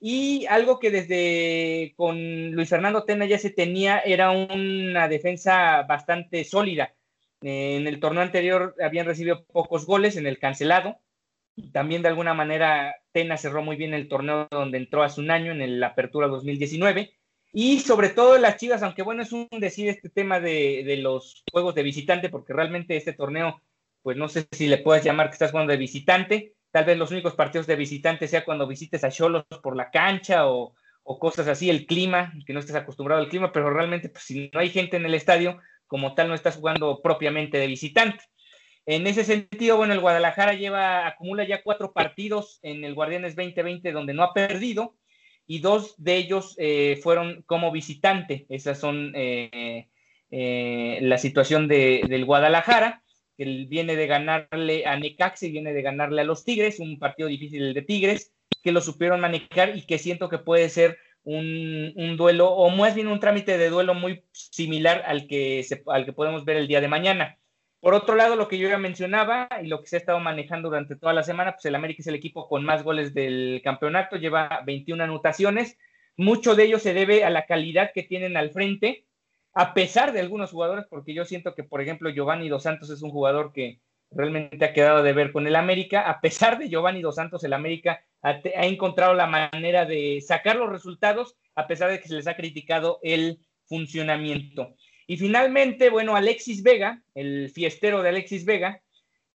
y 0.00 0.46
algo 0.46 0.78
que 0.78 0.90
desde 0.90 1.94
con 1.96 2.52
Luis 2.52 2.68
Fernando 2.68 3.04
Tena 3.04 3.26
ya 3.26 3.38
se 3.38 3.50
tenía 3.50 3.98
era 3.98 4.30
una 4.30 5.08
defensa 5.08 5.82
bastante 5.82 6.44
sólida. 6.44 6.94
En 7.40 7.86
el 7.86 8.00
torneo 8.00 8.22
anterior 8.22 8.74
habían 8.82 9.06
recibido 9.06 9.44
pocos 9.46 9.86
goles 9.86 10.16
en 10.16 10.26
el 10.26 10.38
cancelado. 10.38 10.98
También 11.72 12.02
de 12.02 12.08
alguna 12.08 12.34
manera 12.34 12.94
Tena 13.12 13.36
cerró 13.36 13.62
muy 13.62 13.76
bien 13.76 13.92
el 13.94 14.08
torneo 14.08 14.46
donde 14.50 14.78
entró 14.78 15.02
hace 15.02 15.20
un 15.20 15.30
año 15.30 15.52
en 15.52 15.80
la 15.80 15.88
apertura 15.88 16.28
2019. 16.28 17.12
Y 17.52 17.80
sobre 17.80 18.10
todo 18.10 18.38
las 18.38 18.56
Chivas, 18.56 18.82
aunque 18.82 19.02
bueno, 19.02 19.22
es 19.22 19.32
un 19.32 19.48
decir 19.58 19.88
este 19.88 20.10
tema 20.10 20.38
de, 20.38 20.84
de 20.84 20.98
los 20.98 21.42
juegos 21.50 21.74
de 21.74 21.82
visitante, 21.82 22.28
porque 22.28 22.52
realmente 22.52 22.96
este 22.96 23.14
torneo, 23.14 23.60
pues 24.02 24.16
no 24.16 24.28
sé 24.28 24.46
si 24.52 24.68
le 24.68 24.78
puedes 24.78 25.02
llamar 25.02 25.28
que 25.28 25.32
estás 25.32 25.50
jugando 25.50 25.72
de 25.72 25.78
visitante, 25.78 26.54
Tal 26.78 26.84
vez 26.84 26.96
los 26.96 27.10
únicos 27.10 27.34
partidos 27.34 27.66
de 27.66 27.74
visitante 27.74 28.28
sea 28.28 28.44
cuando 28.44 28.64
visites 28.64 29.02
a 29.02 29.10
Cholos 29.10 29.44
por 29.64 29.74
la 29.74 29.90
cancha 29.90 30.46
o, 30.46 30.76
o, 31.02 31.18
cosas 31.18 31.48
así, 31.48 31.68
el 31.68 31.86
clima, 31.86 32.32
que 32.46 32.52
no 32.52 32.60
estés 32.60 32.76
acostumbrado 32.76 33.20
al 33.20 33.28
clima, 33.28 33.50
pero 33.50 33.68
realmente 33.68 34.08
pues, 34.08 34.22
si 34.22 34.48
no 34.54 34.60
hay 34.60 34.70
gente 34.70 34.96
en 34.96 35.04
el 35.04 35.14
estadio, 35.14 35.58
como 35.88 36.14
tal 36.14 36.28
no 36.28 36.36
estás 36.36 36.54
jugando 36.54 37.00
propiamente 37.02 37.58
de 37.58 37.66
visitante. 37.66 38.22
En 38.86 39.08
ese 39.08 39.24
sentido, 39.24 39.76
bueno, 39.76 39.92
el 39.92 39.98
Guadalajara 39.98 40.52
lleva, 40.52 41.04
acumula 41.04 41.42
ya 41.42 41.64
cuatro 41.64 41.92
partidos 41.92 42.60
en 42.62 42.84
el 42.84 42.94
Guardianes 42.94 43.34
2020 43.34 43.90
donde 43.90 44.14
no 44.14 44.22
ha 44.22 44.32
perdido 44.32 44.94
y 45.48 45.58
dos 45.58 45.96
de 45.98 46.14
ellos 46.14 46.54
eh, 46.58 47.00
fueron 47.02 47.42
como 47.42 47.72
visitante. 47.72 48.46
Esas 48.50 48.78
son 48.78 49.10
eh, 49.16 49.88
eh, 50.30 50.98
la 51.02 51.18
situación 51.18 51.66
de, 51.66 52.02
del 52.08 52.24
Guadalajara 52.24 53.02
que 53.38 53.66
viene 53.68 53.94
de 53.94 54.06
ganarle 54.08 54.84
a 54.84 54.98
Necaxa 54.98 55.46
y 55.46 55.52
viene 55.52 55.72
de 55.72 55.82
ganarle 55.82 56.22
a 56.22 56.24
los 56.24 56.44
Tigres, 56.44 56.80
un 56.80 56.98
partido 56.98 57.28
difícil 57.28 57.62
el 57.62 57.74
de 57.74 57.82
Tigres, 57.82 58.34
que 58.62 58.72
lo 58.72 58.80
supieron 58.80 59.20
manejar 59.20 59.76
y 59.76 59.86
que 59.86 59.98
siento 59.98 60.28
que 60.28 60.38
puede 60.38 60.68
ser 60.68 60.98
un, 61.22 62.16
duelo, 62.16 62.50
o 62.50 62.70
más 62.70 62.94
bien 62.94 63.06
un 63.06 63.20
trámite 63.20 63.58
de 63.58 63.70
duelo 63.70 63.94
muy 63.94 64.24
similar 64.32 65.04
al 65.06 65.26
que, 65.26 65.62
se, 65.62 65.82
al 65.86 66.04
que 66.04 66.12
podemos 66.12 66.44
ver 66.44 66.56
el 66.56 66.66
día 66.66 66.80
de 66.80 66.88
mañana. 66.88 67.38
Por 67.80 67.94
otro 67.94 68.16
lado, 68.16 68.34
lo 68.34 68.48
que 68.48 68.58
yo 68.58 68.68
ya 68.68 68.78
mencionaba 68.78 69.48
y 69.62 69.68
lo 69.68 69.80
que 69.80 69.86
se 69.86 69.96
ha 69.96 70.00
estado 70.00 70.18
manejando 70.18 70.68
durante 70.68 70.96
toda 70.96 71.12
la 71.12 71.22
semana, 71.22 71.52
pues 71.52 71.64
el 71.66 71.76
América 71.76 72.00
es 72.00 72.08
el 72.08 72.16
equipo 72.16 72.48
con 72.48 72.64
más 72.64 72.82
goles 72.82 73.14
del 73.14 73.60
campeonato, 73.62 74.16
lleva 74.16 74.62
21 74.66 75.04
anotaciones. 75.04 75.78
Mucho 76.16 76.56
de 76.56 76.64
ello 76.64 76.80
se 76.80 76.92
debe 76.92 77.24
a 77.24 77.30
la 77.30 77.46
calidad 77.46 77.92
que 77.94 78.02
tienen 78.02 78.36
al 78.36 78.50
frente, 78.50 79.06
a 79.58 79.74
pesar 79.74 80.12
de 80.12 80.20
algunos 80.20 80.52
jugadores, 80.52 80.86
porque 80.88 81.12
yo 81.12 81.24
siento 81.24 81.52
que, 81.56 81.64
por 81.64 81.80
ejemplo, 81.80 82.10
Giovanni 82.10 82.48
Dos 82.48 82.62
Santos 82.62 82.90
es 82.90 83.02
un 83.02 83.10
jugador 83.10 83.52
que 83.52 83.80
realmente 84.12 84.64
ha 84.64 84.72
quedado 84.72 85.02
de 85.02 85.12
ver 85.12 85.32
con 85.32 85.48
el 85.48 85.56
América. 85.56 86.08
A 86.08 86.20
pesar 86.20 86.60
de 86.60 86.68
Giovanni 86.68 87.02
Dos 87.02 87.16
Santos, 87.16 87.42
el 87.42 87.52
América 87.52 88.00
ha, 88.22 88.40
encontrado 88.66 89.14
la 89.14 89.26
manera 89.26 89.84
de 89.84 90.20
sacar 90.24 90.54
los 90.54 90.70
resultados, 90.70 91.34
a 91.56 91.66
pesar 91.66 91.90
de 91.90 91.98
que 91.98 92.06
se 92.06 92.14
les 92.14 92.28
ha 92.28 92.36
criticado 92.36 93.00
el 93.02 93.40
funcionamiento. 93.64 94.76
Y 95.08 95.16
finalmente, 95.16 95.90
bueno, 95.90 96.14
Alexis 96.14 96.62
Vega, 96.62 97.02
el 97.16 97.50
fiestero 97.50 98.00
de 98.00 98.10
Alexis 98.10 98.44
Vega, 98.44 98.80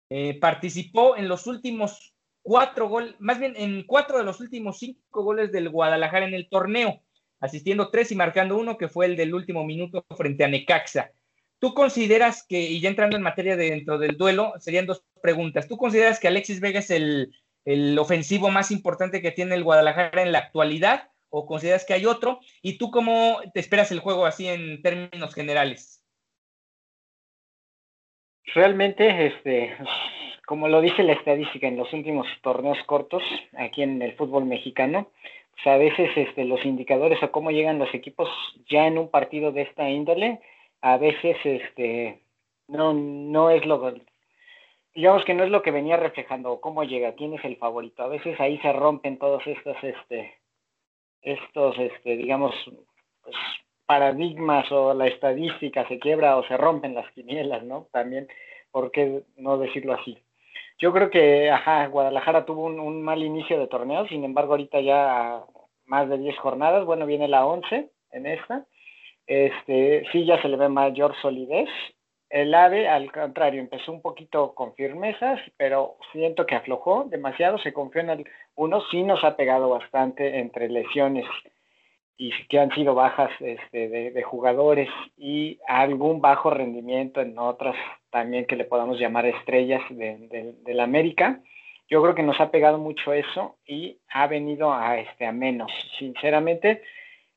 eh, 0.09 0.37
participó 0.37 1.15
en 1.15 1.29
los 1.29 1.47
últimos 1.47 2.13
cuatro 2.41 2.89
goles, 2.89 3.15
más 3.19 3.39
bien 3.39 3.53
en 3.55 3.83
cuatro 3.83 4.17
de 4.17 4.25
los 4.25 4.41
últimos 4.41 4.79
cinco 4.79 5.23
goles 5.23 5.53
del 5.53 5.69
Guadalajara 5.69 6.27
en 6.27 6.33
el 6.33 6.49
torneo 6.49 7.01
asistiendo 7.39 7.89
tres 7.89 8.11
y 8.11 8.15
marcando 8.15 8.57
uno, 8.57 8.77
que 8.77 8.87
fue 8.87 9.05
el 9.05 9.15
del 9.15 9.33
último 9.33 9.63
minuto 9.63 10.05
frente 10.15 10.43
a 10.43 10.47
Necaxa. 10.47 11.11
¿Tú 11.59 11.73
consideras 11.73 12.45
que, 12.47 12.59
y 12.59 12.79
ya 12.79 12.89
entrando 12.89 13.17
en 13.17 13.23
materia 13.23 13.57
de, 13.57 13.71
dentro 13.71 13.97
del 13.97 14.17
duelo, 14.17 14.53
serían 14.59 14.85
dos 14.85 15.03
preguntas. 15.21 15.67
¿Tú 15.67 15.77
consideras 15.77 16.19
que 16.19 16.27
Alexis 16.27 16.61
Vega 16.61 16.79
es 16.79 16.89
el, 16.89 17.35
el 17.65 17.99
ofensivo 17.99 18.49
más 18.49 18.71
importante 18.71 19.21
que 19.21 19.31
tiene 19.31 19.55
el 19.55 19.63
Guadalajara 19.63 20.21
en 20.21 20.31
la 20.31 20.39
actualidad? 20.39 21.09
¿O 21.29 21.45
consideras 21.45 21.85
que 21.85 21.93
hay 21.93 22.05
otro? 22.05 22.39
¿Y 22.61 22.77
tú 22.77 22.89
cómo 22.89 23.39
te 23.53 23.59
esperas 23.59 23.91
el 23.91 23.99
juego 23.99 24.25
así 24.25 24.47
en 24.47 24.81
términos 24.81 25.35
generales? 25.35 26.03
Realmente, 28.55 29.27
este, 29.27 29.77
como 30.47 30.67
lo 30.67 30.81
dice 30.81 31.03
la 31.03 31.13
estadística 31.13 31.67
en 31.67 31.77
los 31.77 31.93
últimos 31.93 32.25
torneos 32.41 32.79
cortos 32.87 33.21
aquí 33.55 33.83
en 33.83 34.01
el 34.01 34.15
fútbol 34.15 34.45
mexicano, 34.45 35.11
o 35.59 35.63
sea, 35.63 35.73
a 35.73 35.77
veces 35.77 36.09
este, 36.15 36.45
los 36.45 36.63
indicadores 36.65 37.21
o 37.21 37.31
cómo 37.31 37.51
llegan 37.51 37.79
los 37.79 37.93
equipos 37.93 38.29
ya 38.69 38.87
en 38.87 38.97
un 38.97 39.09
partido 39.09 39.51
de 39.51 39.63
esta 39.63 39.89
índole, 39.89 40.39
a 40.81 40.97
veces 40.97 41.35
este, 41.43 42.21
no, 42.67 42.93
no 42.93 43.49
es 43.49 43.65
lo, 43.65 43.93
digamos 44.95 45.25
que 45.25 45.33
no 45.33 45.43
es 45.43 45.49
lo 45.49 45.61
que 45.61 45.71
venía 45.71 45.97
reflejando, 45.97 46.61
cómo 46.61 46.85
llega, 46.85 47.15
quién 47.15 47.33
es 47.33 47.43
el 47.43 47.57
favorito. 47.57 48.03
A 48.03 48.07
veces 48.07 48.39
ahí 48.39 48.57
se 48.59 48.71
rompen 48.71 49.17
todos 49.19 49.45
estos, 49.47 49.75
este, 49.83 50.33
estos, 51.21 51.77
este, 51.77 52.15
digamos, 52.15 52.53
pues, 53.21 53.35
paradigmas 53.85 54.71
o 54.71 54.93
la 54.93 55.07
estadística 55.07 55.85
se 55.89 55.99
quiebra 55.99 56.37
o 56.37 56.43
se 56.47 56.55
rompen 56.55 56.95
las 56.95 57.11
quinielas, 57.11 57.63
¿no? 57.63 57.87
También, 57.91 58.29
¿por 58.71 58.91
qué 58.91 59.23
no 59.35 59.57
decirlo 59.57 59.93
así? 59.93 60.17
Yo 60.79 60.93
creo 60.93 61.09
que, 61.09 61.51
ajá, 61.51 61.87
Guadalajara 61.87 62.45
tuvo 62.45 62.63
un, 62.63 63.01
mal 63.01 63.21
inicio 63.21 63.59
de 63.59 63.67
torneo, 63.67 64.07
sin 64.07 64.23
embargo, 64.23 64.53
ahorita 64.53 64.79
ya 64.79 65.43
más 65.85 66.07
de 66.09 66.17
10 66.17 66.37
jornadas, 66.37 66.85
bueno, 66.85 67.05
viene 67.05 67.27
la 67.27 67.45
11 67.45 67.89
en 68.11 68.25
esta, 68.25 68.65
este, 69.27 70.05
sí 70.11 70.25
ya 70.25 70.41
se 70.41 70.47
le 70.47 70.55
ve 70.55 70.69
mayor 70.69 71.15
solidez. 71.21 71.69
El 72.29 72.53
AVE, 72.53 72.87
al 72.87 73.11
contrario, 73.11 73.59
empezó 73.59 73.91
un 73.91 74.01
poquito 74.01 74.53
con 74.53 74.73
firmezas, 74.75 75.39
pero 75.57 75.97
siento 76.11 76.45
que 76.45 76.55
aflojó 76.55 77.05
demasiado, 77.05 77.57
se 77.57 77.73
confió 77.73 78.01
en 78.01 78.11
el 78.11 78.25
uno, 78.55 78.81
sí 78.89 79.03
nos 79.03 79.23
ha 79.23 79.35
pegado 79.35 79.69
bastante 79.69 80.39
entre 80.39 80.69
lesiones 80.69 81.25
y 82.21 82.31
que 82.49 82.59
han 82.59 82.69
sido 82.75 82.93
bajas 82.95 83.31
este, 83.39 83.87
de, 83.87 84.23
jugadores 84.23 84.89
y 85.17 85.57
algún 85.65 86.19
bajo 86.19 86.49
rendimiento 86.49 87.21
en 87.21 87.39
otras 87.39 87.77
también 88.11 88.45
que 88.45 88.57
le 88.57 88.65
podamos 88.65 88.99
llamar 88.99 89.25
estrellas 89.25 89.81
de, 89.89 90.53
la 90.65 90.83
América. 90.83 91.41
Yo 91.89 92.01
creo 92.01 92.15
que 92.15 92.23
nos 92.23 92.39
ha 92.41 92.51
pegado 92.51 92.77
mucho 92.77 93.13
eso 93.13 93.55
y 93.65 93.99
ha 94.09 94.27
venido 94.27 94.73
a, 94.73 94.99
este, 94.99 95.25
a 95.25 95.31
menos. 95.31 95.71
Sinceramente, 95.97 96.81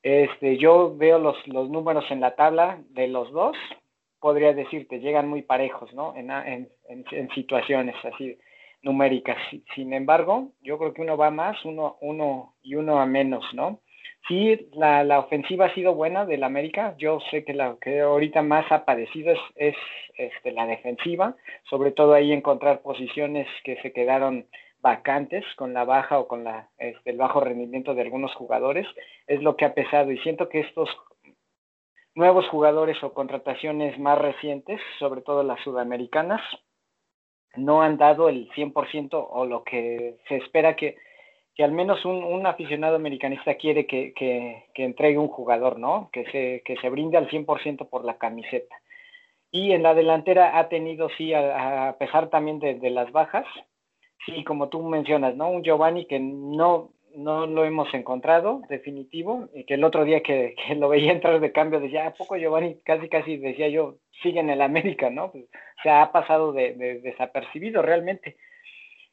este, 0.02 0.58
yo 0.58 0.96
veo 0.96 1.20
los, 1.20 1.36
los 1.46 1.70
números 1.70 2.04
en 2.10 2.18
la 2.18 2.34
tabla 2.34 2.80
de 2.90 3.06
los 3.06 3.30
dos, 3.30 3.56
podría 4.18 4.52
decirte, 4.52 4.98
llegan 4.98 5.28
muy 5.28 5.42
parejos, 5.42 5.94
¿no? 5.94 6.16
En, 6.16 6.28
en, 6.32 6.68
en 6.88 7.30
situaciones 7.36 7.94
así 8.04 8.36
numéricas. 8.82 9.38
Sin 9.76 9.92
embargo, 9.92 10.48
yo 10.60 10.76
creo 10.76 10.92
que 10.92 11.02
uno 11.02 11.16
va 11.16 11.30
más, 11.30 11.64
uno, 11.64 11.98
uno 12.00 12.56
y 12.64 12.74
uno 12.74 13.00
a 13.00 13.06
menos, 13.06 13.44
¿no? 13.54 13.78
Sí, 14.28 14.68
la, 14.74 15.02
la, 15.02 15.18
ofensiva 15.18 15.66
ha 15.66 15.74
sido 15.74 15.94
buena 15.94 16.24
del 16.24 16.44
América. 16.44 16.94
Yo 16.96 17.18
sé 17.30 17.44
que 17.44 17.54
la 17.54 17.76
que 17.80 18.00
ahorita 18.00 18.42
más 18.42 18.70
ha 18.70 18.84
padecido 18.84 19.32
es, 19.32 19.40
es 19.56 19.76
este, 20.16 20.52
la 20.52 20.66
defensiva, 20.66 21.34
sobre 21.68 21.90
todo 21.90 22.14
ahí 22.14 22.32
encontrar 22.32 22.82
posiciones 22.82 23.48
que 23.64 23.80
se 23.82 23.92
quedaron 23.92 24.46
vacantes 24.80 25.44
con 25.56 25.74
la 25.74 25.84
baja 25.84 26.18
o 26.18 26.28
con 26.28 26.44
la, 26.44 26.68
este, 26.78 27.10
el 27.10 27.16
bajo 27.16 27.40
rendimiento 27.40 27.94
de 27.94 28.02
algunos 28.02 28.34
jugadores, 28.34 28.86
es 29.26 29.42
lo 29.42 29.56
que 29.56 29.64
ha 29.64 29.74
pesado 29.74 30.10
y 30.12 30.18
siento 30.18 30.48
que 30.48 30.60
estos 30.60 30.88
nuevos 32.14 32.46
jugadores 32.48 33.02
o 33.02 33.14
contrataciones 33.14 33.98
más 33.98 34.18
recientes, 34.18 34.80
sobre 34.98 35.22
todo 35.22 35.42
las 35.42 35.60
sudamericanas, 35.60 36.42
no 37.56 37.82
han 37.82 37.96
dado 37.96 38.28
el 38.28 38.48
100% 38.50 39.26
o 39.30 39.46
lo 39.46 39.62
que 39.64 40.16
se 40.28 40.36
espera 40.36 40.76
que 40.76 40.96
que 41.54 41.64
al 41.64 41.72
menos 41.72 42.04
un, 42.04 42.46
aficionado 42.46 42.96
americanista 42.96 43.54
quiere 43.54 43.86
que, 43.86 44.64
entregue 44.74 45.18
un 45.18 45.28
jugador, 45.28 45.78
¿no? 45.78 46.08
Que 46.12 46.24
se, 46.30 46.62
que 46.64 46.76
se 46.80 46.88
brinde 46.88 47.18
al 47.18 47.28
100% 47.28 47.88
por 47.88 48.04
la 48.04 48.16
camiseta. 48.16 48.74
Y 49.50 49.72
en 49.72 49.82
la 49.82 49.94
delantera 49.94 50.58
ha 50.58 50.68
tenido, 50.68 51.10
sí, 51.18 51.34
a, 51.34 51.94
pesar 51.98 52.30
también 52.30 52.58
de, 52.58 52.90
las 52.90 53.12
bajas, 53.12 53.44
sí, 54.24 54.44
como 54.44 54.70
tú 54.70 54.82
mencionas, 54.82 55.36
¿no? 55.36 55.50
Un 55.50 55.62
Giovanni 55.62 56.06
que 56.06 56.18
no, 56.18 56.92
no 57.14 57.46
lo 57.46 57.66
hemos 57.66 57.92
encontrado, 57.92 58.62
definitivo, 58.70 59.50
y 59.52 59.64
que 59.64 59.74
el 59.74 59.84
otro 59.84 60.06
día 60.06 60.22
que, 60.22 60.54
lo 60.76 60.88
veía 60.88 61.12
entrar 61.12 61.38
de 61.38 61.52
cambio 61.52 61.80
decía, 61.80 62.06
¿a 62.06 62.14
poco 62.14 62.38
Giovanni? 62.38 62.76
Casi, 62.82 63.10
casi 63.10 63.36
decía 63.36 63.68
yo, 63.68 63.96
sigue 64.22 64.40
en 64.40 64.48
el 64.48 64.62
América, 64.62 65.10
¿no? 65.10 65.30
Pues, 65.30 65.44
se 65.82 65.90
ha 65.90 66.10
pasado 66.12 66.52
de 66.52 67.00
desapercibido 67.02 67.82
realmente. 67.82 68.36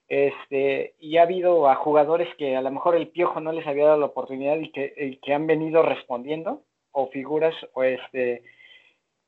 Este, 0.10 0.96
y 1.00 1.18
ha 1.18 1.22
habido 1.22 1.70
a 1.70 1.76
jugadores 1.76 2.28
que 2.36 2.56
a 2.56 2.62
lo 2.62 2.72
mejor 2.72 2.96
el 2.96 3.10
piojo 3.10 3.40
no 3.40 3.52
les 3.52 3.68
había 3.68 3.86
dado 3.86 4.00
la 4.00 4.08
oportunidad 4.08 4.58
y 4.58 4.72
que, 4.72 5.20
que 5.22 5.34
han 5.34 5.46
venido 5.46 5.84
respondiendo, 5.84 6.64
o 6.92 7.08
figuras 7.08 7.56
o 7.74 7.84
este, 7.84 8.42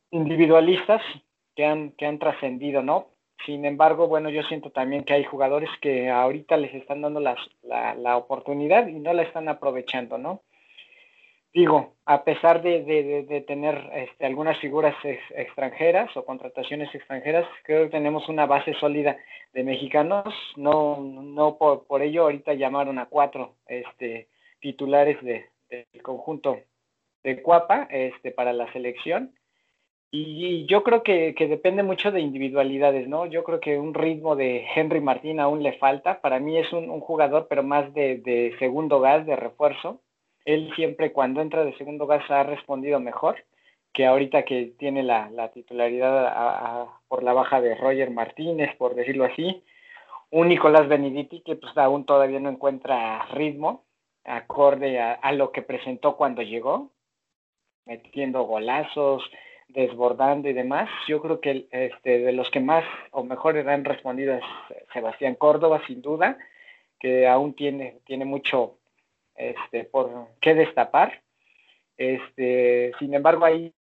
individualistas 0.09 1.03
que 1.55 1.65
han, 1.65 1.91
que 1.91 2.07
han 2.07 2.17
trascendido, 2.17 2.81
¿no? 2.81 3.09
Sin 3.45 3.65
embargo, 3.65 4.07
bueno, 4.07 4.29
yo 4.29 4.41
siento 4.43 4.71
también 4.71 5.03
que 5.03 5.13
hay 5.13 5.23
jugadores 5.23 5.69
que 5.81 6.09
ahorita 6.09 6.57
les 6.57 6.73
están 6.73 7.01
dando 7.01 7.19
la, 7.19 7.35
la 7.95 8.17
oportunidad 8.17 8.87
y 8.87 8.93
no 8.93 9.13
la 9.13 9.21
están 9.23 9.49
aprovechando, 9.49 10.17
¿no? 10.17 10.41
Digo, 11.53 11.95
a 12.05 12.23
pesar 12.23 12.61
de, 12.61 13.43
tener 13.47 13.89
este, 13.93 14.25
algunas 14.25 14.57
figuras 14.59 14.95
extranjeras 15.35 16.15
o 16.15 16.25
contrataciones 16.25 16.93
extranjeras, 16.93 17.47
creo 17.63 17.85
que 17.85 17.91
tenemos 17.91 18.27
una 18.29 18.45
base 18.45 18.73
sólida 18.75 19.17
de 19.53 19.63
mexicanos. 19.63 20.33
No, 20.55 20.99
no 21.01 21.57
por, 21.57 22.01
ello 22.01 22.23
ahorita 22.23 22.53
llamaron 22.53 22.99
a 22.99 23.07
cuatro 23.07 23.55
este, 23.67 24.29
titulares 24.59 25.21
del 25.23 25.45
conjunto 26.01 26.59
de 27.23 27.41
Cuapa 27.41 27.87
este, 27.89 28.31
para 28.31 28.53
la 28.53 28.71
selección. 28.73 29.33
Y, 30.13 30.65
yo 30.65 30.83
creo 30.83 31.03
que, 31.03 31.33
depende 31.37 31.83
mucho 31.83 32.11
de 32.11 32.19
individualidades, 32.19 33.07
¿no? 33.07 33.25
Yo 33.27 33.45
creo 33.45 33.61
que 33.61 33.79
un 33.79 33.93
ritmo 33.93 34.35
de 34.35 34.65
Henry 34.75 34.99
Martín 34.99 35.39
aún 35.39 35.63
le 35.63 35.73
falta. 35.77 36.19
Para 36.19 36.39
mí 36.39 36.57
es 36.57 36.73
un, 36.73 36.89
un 36.89 36.99
jugador, 36.99 37.47
pero 37.49 37.63
más 37.63 37.93
de, 37.93 38.17
de 38.17 38.53
segundo 38.59 38.99
gas, 38.99 39.25
de 39.25 39.37
refuerzo 39.37 40.01
él 40.45 40.71
siempre 40.75 41.11
cuando 41.11 41.41
entra 41.41 41.63
de 41.63 41.75
segundo 41.77 42.07
gas 42.07 42.29
ha 42.29 42.43
respondido 42.43 42.99
mejor 42.99 43.43
que 43.93 44.05
ahorita 44.05 44.43
que 44.43 44.73
tiene 44.77 45.03
la, 45.03 45.51
titularidad 45.53 46.87
por 47.07 47.23
la 47.23 47.33
baja 47.33 47.59
de 47.61 47.75
Roger 47.75 48.09
Martínez, 48.11 48.75
por 48.77 48.95
decirlo 48.95 49.25
así. 49.25 49.63
Un 50.29 50.47
Nicolás 50.47 50.87
Benediti 50.87 51.41
que 51.41 51.57
pues 51.57 51.77
aún 51.77 52.05
todavía 52.05 52.39
no 52.39 52.49
encuentra 52.49 53.25
ritmo 53.33 53.83
acorde 54.23 54.99
a, 54.99 55.31
lo 55.33 55.51
que 55.51 55.61
presentó 55.61 56.15
cuando 56.15 56.41
llegó, 56.41 56.91
metiendo 57.85 58.43
golazos, 58.43 59.23
desbordando 59.67 60.47
y 60.47 60.53
demás. 60.53 60.89
Yo 61.07 61.21
creo 61.21 61.41
que 61.41 61.67
este, 61.71 62.19
de 62.19 62.31
los 62.31 62.49
que 62.49 62.59
más 62.59 62.85
o 63.11 63.23
mejor 63.23 63.57
han 63.57 63.83
respondido 63.83 64.35
es 64.35 64.43
Sebastián 64.93 65.35
Córdoba, 65.35 65.81
sin 65.87 66.01
duda, 66.01 66.37
que 66.99 67.27
aún 67.27 67.53
tiene, 67.55 67.99
tiene 68.05 68.25
mucho 68.25 68.77
este, 69.35 69.85
por 69.85 70.27
qué 70.39 70.53
destapar. 70.53 71.21
Este, 71.97 72.91
sin 72.99 73.13
embargo, 73.13 73.45
ahí 73.45 73.73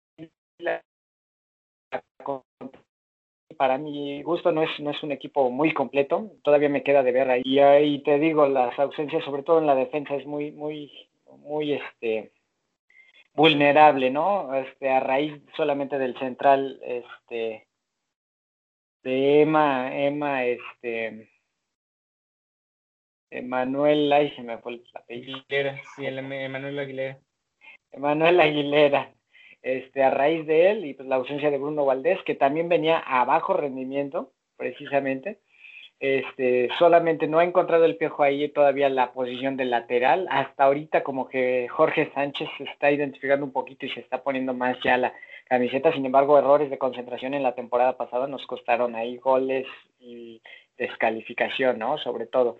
para 3.56 3.76
mi 3.76 4.22
gusto 4.22 4.52
no 4.52 4.62
es, 4.62 4.70
no 4.80 4.90
es 4.90 5.02
un 5.02 5.12
equipo 5.12 5.50
muy 5.50 5.74
completo, 5.74 6.30
todavía 6.42 6.70
me 6.70 6.82
queda 6.82 7.02
de 7.02 7.12
ver 7.12 7.30
ahí. 7.30 7.42
Y 7.44 7.58
ahí 7.58 8.02
te 8.02 8.18
digo, 8.18 8.46
las 8.46 8.78
ausencias, 8.78 9.22
sobre 9.24 9.42
todo 9.42 9.58
en 9.58 9.66
la 9.66 9.74
defensa, 9.74 10.14
es 10.14 10.24
muy, 10.24 10.50
muy, 10.50 10.90
muy 11.40 11.74
este 11.74 12.32
vulnerable, 13.34 14.10
¿no? 14.10 14.54
Este, 14.54 14.88
a 14.88 15.00
raíz 15.00 15.42
solamente 15.56 15.98
del 15.98 16.18
central, 16.18 16.80
este, 16.82 17.66
de 19.02 19.42
Emma, 19.42 19.94
Emma, 19.94 20.44
este, 20.44 21.28
Emanuel, 23.30 24.12
ay, 24.12 24.30
se 24.36 24.42
me 24.42 24.58
fue 24.58 24.72
el 24.72 24.84
Aguilera, 25.08 25.80
sí, 25.96 26.06
Emanuel 26.06 26.78
Aguilera. 26.78 27.18
Emanuel 27.92 28.40
Aguilera, 28.40 29.12
este, 29.62 30.02
a 30.02 30.10
raíz 30.10 30.46
de 30.46 30.70
él 30.70 30.84
y 30.84 30.94
pues 30.94 31.08
la 31.08 31.16
ausencia 31.16 31.50
de 31.50 31.58
Bruno 31.58 31.84
Valdés, 31.84 32.18
que 32.24 32.34
también 32.34 32.68
venía 32.68 32.98
a 32.98 33.24
bajo 33.24 33.54
rendimiento, 33.54 34.32
precisamente, 34.56 35.38
este, 36.00 36.70
solamente 36.78 37.28
no 37.28 37.40
ha 37.40 37.44
encontrado 37.44 37.84
el 37.84 37.98
piojo 37.98 38.22
ahí 38.22 38.48
todavía 38.48 38.88
la 38.88 39.12
posición 39.12 39.58
de 39.58 39.66
lateral. 39.66 40.26
Hasta 40.30 40.64
ahorita 40.64 41.02
como 41.02 41.28
que 41.28 41.68
Jorge 41.68 42.10
Sánchez 42.14 42.48
se 42.56 42.64
está 42.64 42.90
identificando 42.90 43.44
un 43.44 43.52
poquito 43.52 43.84
y 43.84 43.90
se 43.90 44.00
está 44.00 44.22
poniendo 44.22 44.54
más 44.54 44.78
ya 44.82 44.96
la 44.96 45.12
camiseta. 45.44 45.92
Sin 45.92 46.06
embargo, 46.06 46.38
errores 46.38 46.70
de 46.70 46.78
concentración 46.78 47.34
en 47.34 47.42
la 47.42 47.54
temporada 47.54 47.98
pasada 47.98 48.26
nos 48.26 48.46
costaron 48.46 48.96
ahí 48.96 49.18
goles 49.18 49.66
y 49.98 50.40
descalificación, 50.78 51.78
¿no? 51.78 51.98
Sobre 51.98 52.26
todo 52.26 52.58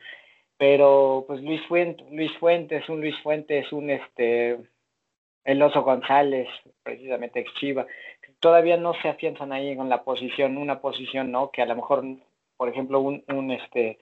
pero 0.61 1.25
pues 1.27 1.41
Luis 1.41 1.63
Fuentes, 1.69 2.07
Luis 2.13 2.31
Fuentes, 2.37 2.87
un 2.91 3.01
Luis 3.01 3.19
Fuentes, 3.23 3.73
un 3.73 3.89
este 3.89 4.59
el 5.43 5.63
Oso 5.63 5.83
González, 5.83 6.49
precisamente 6.83 7.41
ex 7.41 7.55
Chiva, 7.55 7.87
todavía 8.41 8.77
no 8.77 8.93
se 9.01 9.09
afianzan 9.09 9.55
ahí 9.55 9.75
con 9.75 9.89
la 9.89 10.05
posición, 10.05 10.59
una 10.59 10.83
posición, 10.83 11.33
¿no? 11.33 11.51
Que 11.51 11.63
a 11.63 11.67
lo 11.67 11.77
mejor, 11.77 12.05
por 12.59 12.69
ejemplo, 12.69 13.01
un, 13.01 13.25
un 13.29 13.51
este 13.53 14.01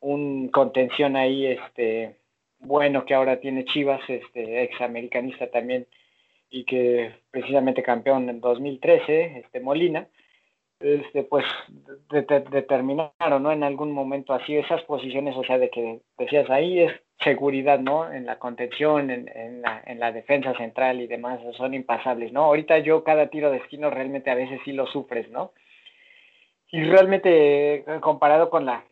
un 0.00 0.48
contención 0.48 1.16
ahí, 1.16 1.46
este, 1.46 2.16
bueno 2.58 3.06
que 3.06 3.14
ahora 3.14 3.40
tiene 3.40 3.64
Chivas, 3.64 4.02
este, 4.08 4.64
ex 4.64 4.78
americanista 4.82 5.50
también, 5.50 5.86
y 6.50 6.64
que 6.64 7.14
precisamente 7.30 7.82
campeón 7.82 8.28
en 8.28 8.42
2013, 8.42 9.38
este 9.38 9.60
Molina, 9.60 10.08
este, 10.80 11.22
pues 11.24 11.44
determinaron, 12.10 13.42
¿no? 13.42 13.52
En 13.52 13.62
algún 13.62 13.92
momento 13.92 14.32
así 14.34 14.56
esas 14.56 14.82
posiciones, 14.82 15.36
o 15.36 15.44
sea, 15.44 15.58
de 15.58 15.70
que 15.70 16.00
decías 16.18 16.48
ahí 16.50 16.80
es 16.80 16.92
seguridad, 17.20 17.78
¿no? 17.78 18.12
En 18.12 18.26
la 18.26 18.38
contención, 18.38 19.10
en, 19.10 19.28
en, 19.34 19.62
la, 19.62 19.82
en 19.86 19.98
defensa 20.14 20.54
central 20.54 21.00
y 21.00 21.06
demás, 21.06 21.40
son 21.56 21.74
impasables, 21.74 22.32
¿no? 22.32 22.44
Ahorita 22.44 22.78
yo 22.78 23.04
cada 23.04 23.28
tiro 23.28 23.50
de 23.50 23.58
esquino 23.58 23.90
realmente 23.90 24.30
a 24.30 24.34
veces 24.34 24.60
sí 24.64 24.72
lo 24.72 24.86
sufres, 24.86 25.30
¿no? 25.30 25.52
y 26.70 26.82
realmente 26.82 27.84
comparado 28.00 28.50
con 28.50 28.66
la 28.66 28.84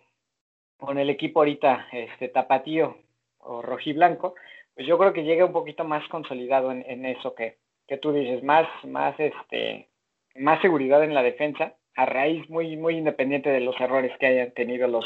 con 0.78 0.98
el 0.98 1.10
equipo 1.10 1.40
ahorita 1.40 1.88
este 1.92 2.28
tapatío 2.28 2.96
o 3.38 3.62
rojiblanco 3.62 4.34
pues 4.74 4.86
yo 4.86 4.98
creo 4.98 5.12
que 5.12 5.24
llega 5.24 5.44
un 5.44 5.52
poquito 5.52 5.84
más 5.84 6.06
consolidado 6.08 6.72
en, 6.72 7.04
eso 7.06 7.34
que, 7.34 7.58
que, 7.86 7.96
tú 7.96 8.12
dices 8.12 8.42
más 8.42 8.66
más 8.84 9.18
este 9.18 9.88
más 10.36 10.60
seguridad 10.60 11.04
en 11.04 11.14
la 11.14 11.22
defensa 11.22 11.74
a 11.96 12.06
raíz 12.06 12.48
muy 12.50 12.76
muy 12.76 12.96
independiente 12.96 13.50
de 13.50 13.60
los 13.60 13.78
errores 13.80 14.12
que 14.18 14.26
hayan 14.26 14.52
tenido 14.52 14.88
los 14.88 15.04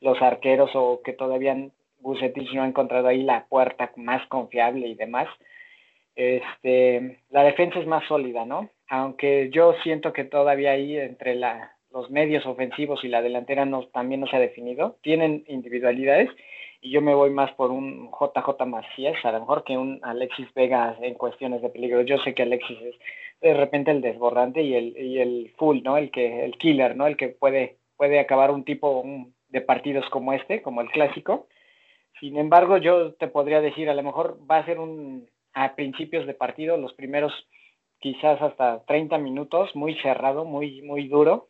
los 0.00 0.20
arqueros 0.22 0.70
o 0.74 1.00
que 1.04 1.12
todavía 1.12 1.56
Bucetich 2.00 2.52
no 2.52 2.62
ha 2.62 2.68
encontrado 2.68 3.08
ahí 3.08 3.22
la 3.22 3.46
puerta 3.46 3.90
más 3.96 4.26
confiable 4.28 4.86
y 4.86 4.94
demás 4.94 5.28
este 6.14 7.20
la 7.30 7.42
defensa 7.42 7.78
es 7.78 7.86
más 7.86 8.06
sólida 8.06 8.44
no 8.44 8.70
aunque 8.88 9.50
yo 9.52 9.74
siento 9.82 10.12
que 10.12 10.24
todavía 10.24 10.72
ahí 10.72 10.96
entre 10.96 11.34
la 11.34 11.72
los 11.90 12.10
medios 12.10 12.44
ofensivos 12.46 13.02
y 13.02 13.08
la 13.08 13.22
delantera 13.22 13.64
no, 13.64 13.86
también 13.88 14.20
no 14.20 14.26
se 14.26 14.36
ha 14.36 14.40
definido. 14.40 14.98
Tienen 15.02 15.44
individualidades 15.48 16.28
y 16.80 16.90
yo 16.90 17.02
me 17.02 17.14
voy 17.14 17.30
más 17.30 17.52
por 17.52 17.70
un 17.70 18.10
JJ 18.10 18.64
Macías, 18.66 19.24
a 19.24 19.32
lo 19.32 19.40
mejor 19.40 19.64
que 19.64 19.76
un 19.76 20.00
Alexis 20.02 20.52
Vega 20.54 20.96
en 21.00 21.14
cuestiones 21.14 21.62
de 21.62 21.70
peligro. 21.70 22.02
Yo 22.02 22.18
sé 22.18 22.34
que 22.34 22.42
Alexis 22.42 22.78
es 22.80 22.94
de 23.40 23.54
repente 23.54 23.90
el 23.90 24.00
desbordante 24.00 24.62
y 24.62 24.74
el, 24.74 24.96
y 24.96 25.20
el 25.20 25.52
full, 25.56 25.80
¿no? 25.82 25.96
El 25.96 26.10
que 26.10 26.44
el 26.44 26.56
killer, 26.58 26.96
¿no? 26.96 27.06
El 27.06 27.16
que 27.16 27.28
puede 27.28 27.78
puede 27.96 28.20
acabar 28.20 28.50
un 28.52 28.64
tipo 28.64 29.04
de 29.48 29.60
partidos 29.60 30.08
como 30.10 30.32
este, 30.32 30.62
como 30.62 30.80
el 30.80 30.90
clásico. 30.90 31.48
Sin 32.20 32.36
embargo, 32.38 32.78
yo 32.78 33.14
te 33.14 33.28
podría 33.28 33.60
decir, 33.60 33.90
a 33.90 33.94
lo 33.94 34.02
mejor 34.02 34.38
va 34.48 34.58
a 34.58 34.64
ser 34.64 34.78
un 34.78 35.28
a 35.52 35.74
principios 35.74 36.26
de 36.26 36.34
partido, 36.34 36.76
los 36.76 36.94
primeros 36.94 37.32
quizás 37.98 38.40
hasta 38.40 38.84
30 38.84 39.18
minutos, 39.18 39.74
muy 39.74 39.96
cerrado, 39.96 40.44
muy 40.44 40.82
muy 40.82 41.08
duro, 41.08 41.48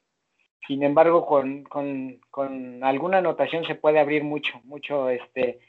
sin 0.67 0.83
embargo, 0.83 1.27
con, 1.27 1.65
con, 1.65 2.21
con 2.31 2.85
alguna 2.85 3.19
anotación 3.19 3.65
se 3.65 3.75
puede 3.75 3.99
abrir 3.99 4.25
mucho, 4.25 4.61
mucho, 4.65 5.09
este, 5.09 5.61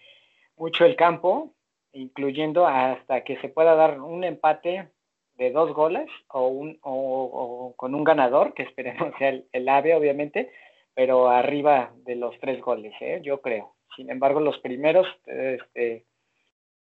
mucho 0.58 0.86
el 0.86 0.96
campo, 0.96 1.54
incluyendo 1.94 2.68
hasta 2.68 3.24
que 3.24 3.38
se 3.38 3.50
pueda 3.50 3.76
dar 3.76 4.02
un 4.02 4.24
empate 4.24 4.90
de 5.36 5.52
dos 5.52 5.74
goles 5.74 6.10
o, 6.28 6.48
un, 6.48 6.78
o, 6.82 7.74
con 7.78 7.96
un 7.96 8.04
ganador, 8.04 8.54
que 8.54 8.64
esperemos 8.64 9.14
sea 9.18 9.30
el, 9.30 9.48
el, 9.52 9.70
AVE, 9.70 9.96
obviamente, 9.96 10.52
pero 10.94 11.30
arriba 11.30 11.94
de 12.04 12.16
los 12.16 12.38
tres 12.40 12.62
goles, 12.62 12.94
¿eh? 13.00 13.22
yo 13.24 13.42
creo. 13.42 13.76
Sin 13.96 14.10
embargo, 14.10 14.40
los 14.40 14.60
primeros 14.60 15.08
este, 15.26 16.06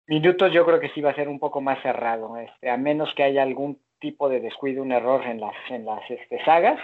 minutos 0.08 0.54
yo 0.54 0.66
creo 0.66 0.80
que 0.80 0.90
sí 0.90 1.02
va 1.02 1.12
a 1.12 1.16
ser 1.16 1.28
un 1.28 1.40
poco 1.40 1.60
más 1.60 1.82
cerrado, 1.82 2.38
este, 2.38 2.70
a 2.70 2.78
menos 2.78 3.14
que 3.16 3.24
haya 3.24 3.42
algún 3.42 3.82
tipo 4.00 4.30
de 4.30 4.40
descuido, 4.40 4.84
un 4.84 4.92
error 4.92 5.26
en 5.26 5.40
las, 5.40 5.56
en 5.70 5.86
las 5.86 6.10
este, 6.10 6.44
sagas 6.46 6.80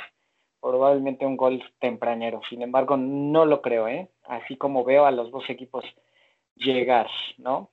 probablemente 0.62 1.26
un 1.26 1.38
gol 1.38 1.64
tempranero. 1.80 2.42
Sin 2.50 2.62
embargo, 2.62 2.98
no 2.98 3.46
lo 3.46 3.62
creo, 3.62 3.88
¿eh? 3.88 4.10
Así 4.24 4.56
como 4.56 4.84
veo 4.84 5.06
a 5.06 5.12
los 5.12 5.32
dos 5.32 5.50
equipos 5.50 5.84
llegar, 6.56 7.08
¿no? 7.38 7.72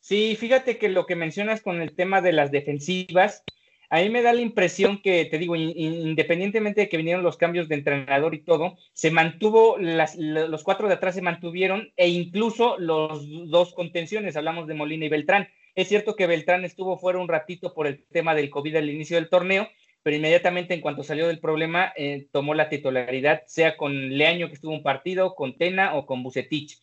Sí, 0.00 0.36
fíjate 0.36 0.78
que 0.78 0.88
lo 0.88 1.06
que 1.06 1.16
mencionas 1.16 1.62
con 1.62 1.80
el 1.80 1.94
tema 1.94 2.20
de 2.20 2.32
las 2.32 2.50
defensivas, 2.50 3.44
a 3.88 4.00
mí 4.00 4.10
me 4.10 4.22
da 4.22 4.32
la 4.32 4.40
impresión 4.40 5.00
que, 5.00 5.26
te 5.26 5.38
digo, 5.38 5.54
independientemente 5.54 6.80
de 6.82 6.88
que 6.88 6.96
vinieron 6.96 7.22
los 7.22 7.36
cambios 7.36 7.68
de 7.68 7.76
entrenador 7.76 8.34
y 8.34 8.42
todo, 8.42 8.76
se 8.94 9.10
mantuvo, 9.10 9.76
las, 9.78 10.16
los 10.16 10.64
cuatro 10.64 10.88
de 10.88 10.94
atrás 10.94 11.14
se 11.14 11.22
mantuvieron 11.22 11.92
e 11.96 12.08
incluso 12.08 12.78
los 12.78 13.24
dos 13.48 13.74
contenciones, 13.74 14.36
hablamos 14.36 14.66
de 14.66 14.74
Molina 14.74 15.04
y 15.04 15.08
Beltrán. 15.08 15.48
Es 15.74 15.88
cierto 15.88 16.16
que 16.16 16.26
Beltrán 16.26 16.64
estuvo 16.64 16.98
fuera 16.98 17.18
un 17.18 17.28
ratito 17.28 17.72
por 17.72 17.86
el 17.86 18.04
tema 18.06 18.34
del 18.34 18.50
COVID 18.50 18.76
al 18.76 18.90
inicio 18.90 19.16
del 19.16 19.28
torneo, 19.28 19.68
pero 20.02 20.16
inmediatamente 20.16 20.74
en 20.74 20.80
cuanto 20.80 21.04
salió 21.04 21.28
del 21.28 21.38
problema 21.38 21.92
eh, 21.96 22.26
tomó 22.32 22.54
la 22.54 22.68
titularidad, 22.68 23.42
sea 23.46 23.76
con 23.76 24.16
Leaño 24.16 24.48
que 24.48 24.54
estuvo 24.54 24.72
un 24.72 24.82
partido, 24.82 25.34
con 25.34 25.56
Tena 25.56 25.94
o 25.94 26.06
con 26.06 26.22
Bucetich. 26.22 26.80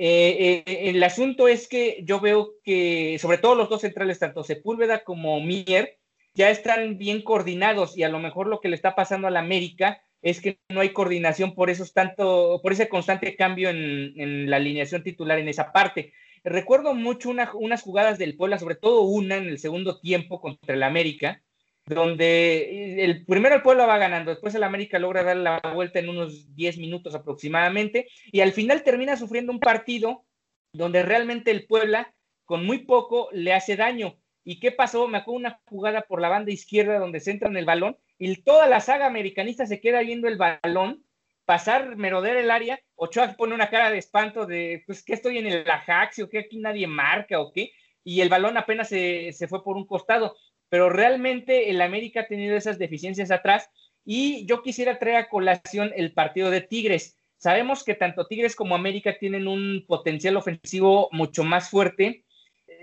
Eh, 0.00 0.62
eh, 0.66 0.90
el 0.90 1.02
asunto 1.02 1.48
es 1.48 1.68
que 1.68 2.02
yo 2.04 2.20
veo 2.20 2.54
que, 2.62 3.18
sobre 3.20 3.38
todo 3.38 3.54
los 3.54 3.68
dos 3.68 3.80
centrales, 3.80 4.18
tanto 4.18 4.44
Sepúlveda 4.44 5.04
como 5.04 5.40
Mier, 5.40 5.98
ya 6.34 6.50
están 6.50 6.98
bien 6.98 7.22
coordinados 7.22 7.96
y 7.98 8.04
a 8.04 8.08
lo 8.08 8.20
mejor 8.20 8.46
lo 8.46 8.60
que 8.60 8.68
le 8.68 8.76
está 8.76 8.94
pasando 8.94 9.26
a 9.26 9.30
la 9.30 9.40
América 9.40 10.00
es 10.22 10.40
que 10.40 10.58
no 10.68 10.80
hay 10.80 10.92
coordinación 10.92 11.54
por 11.54 11.70
esos 11.70 11.92
tanto, 11.92 12.60
por 12.62 12.72
ese 12.72 12.88
constante 12.88 13.36
cambio 13.36 13.70
en, 13.70 14.48
la 14.48 14.56
alineación 14.56 15.02
titular 15.02 15.38
en 15.38 15.48
esa 15.48 15.72
parte. 15.72 16.12
Recuerdo 16.44 16.94
mucho 16.94 17.30
unas 17.30 17.82
jugadas 17.82 18.18
del 18.18 18.36
Puebla, 18.36 18.58
sobre 18.58 18.76
todo 18.76 19.02
una 19.02 19.36
en 19.36 19.48
el 19.48 19.58
segundo 19.58 20.00
tiempo 20.00 20.40
contra 20.40 20.74
el 20.74 20.82
América, 20.84 21.42
donde 21.88 23.04
el 23.04 23.24
primero 23.24 23.54
el 23.54 23.62
pueblo 23.62 23.86
va 23.86 23.98
ganando, 23.98 24.30
después 24.30 24.54
el 24.54 24.62
América 24.62 24.98
logra 24.98 25.22
dar 25.22 25.36
la 25.36 25.60
vuelta 25.74 25.98
en 25.98 26.08
unos 26.08 26.54
10 26.54 26.78
minutos 26.78 27.14
aproximadamente, 27.14 28.08
y 28.32 28.40
al 28.40 28.52
final 28.52 28.82
termina 28.82 29.16
sufriendo 29.16 29.52
un 29.52 29.60
partido 29.60 30.24
donde 30.72 31.02
realmente 31.02 31.50
el 31.50 31.66
Puebla 31.66 32.14
con 32.44 32.64
muy 32.64 32.78
poco 32.78 33.28
le 33.32 33.52
hace 33.52 33.76
daño. 33.76 34.18
¿Y 34.44 34.60
qué 34.60 34.72
pasó? 34.72 35.08
Me 35.08 35.18
acuerdo 35.18 35.38
una 35.38 35.60
jugada 35.66 36.02
por 36.02 36.20
la 36.20 36.28
banda 36.28 36.50
izquierda 36.50 36.98
donde 36.98 37.20
se 37.20 37.30
entra 37.30 37.48
en 37.48 37.56
el 37.56 37.66
balón 37.66 37.98
y 38.18 38.34
toda 38.42 38.66
la 38.66 38.80
saga 38.80 39.06
americanista 39.06 39.66
se 39.66 39.80
queda 39.80 40.00
viendo 40.00 40.28
el 40.28 40.38
balón 40.38 41.04
pasar, 41.44 41.96
merodear 41.96 42.36
el 42.36 42.50
área. 42.50 42.80
Ochoa 42.94 43.34
pone 43.36 43.54
una 43.54 43.70
cara 43.70 43.90
de 43.90 43.98
espanto 43.98 44.46
de, 44.46 44.82
pues, 44.86 45.02
¿qué 45.02 45.14
estoy 45.14 45.38
en 45.38 45.46
el 45.46 45.70
Ajax 45.70 46.18
o 46.20 46.28
qué 46.28 46.40
aquí 46.40 46.58
nadie 46.58 46.86
marca 46.86 47.40
o 47.40 47.52
qué? 47.52 47.72
Y 48.04 48.20
el 48.20 48.28
balón 48.28 48.56
apenas 48.56 48.88
se, 48.88 49.32
se 49.32 49.48
fue 49.48 49.62
por 49.62 49.76
un 49.76 49.86
costado 49.86 50.34
pero 50.68 50.90
realmente 50.90 51.70
el 51.70 51.80
América 51.80 52.20
ha 52.20 52.26
tenido 52.26 52.56
esas 52.56 52.78
deficiencias 52.78 53.30
atrás 53.30 53.70
y 54.04 54.46
yo 54.46 54.62
quisiera 54.62 54.98
traer 54.98 55.16
a 55.16 55.28
colación 55.28 55.92
el 55.94 56.12
partido 56.12 56.50
de 56.50 56.60
Tigres. 56.60 57.16
Sabemos 57.36 57.84
que 57.84 57.94
tanto 57.94 58.26
Tigres 58.26 58.56
como 58.56 58.74
América 58.74 59.18
tienen 59.18 59.46
un 59.46 59.84
potencial 59.86 60.36
ofensivo 60.36 61.08
mucho 61.12 61.44
más 61.44 61.70
fuerte, 61.70 62.24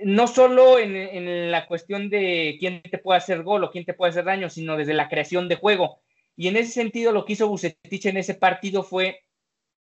no 0.04 0.28
solo 0.28 0.78
en, 0.80 1.52
la 1.52 1.67
cuestión 1.67 2.10
de 2.10 2.58
quién 2.60 2.82
te 2.82 2.98
puede 2.98 3.17
hacer 3.17 3.43
gol 3.43 3.63
o 3.63 3.71
quién 3.71 3.86
te 3.86 3.93
puede 3.93 4.12
hacer 4.12 4.26
daño, 4.26 4.50
sino 4.50 4.78
desde 4.78 4.93
la 4.93 5.10
creación 5.10 5.48
de 5.48 5.56
juego. 5.56 6.00
Y 6.36 6.48
en 6.48 6.58
ese 6.58 6.71
sentido, 6.71 7.12
lo 7.12 7.26
que 7.26 7.34
hizo 7.34 7.48
Bucetich 7.48 8.06
en 8.06 8.17
ese 8.17 8.36
partido 8.36 8.84
fue 8.84 9.21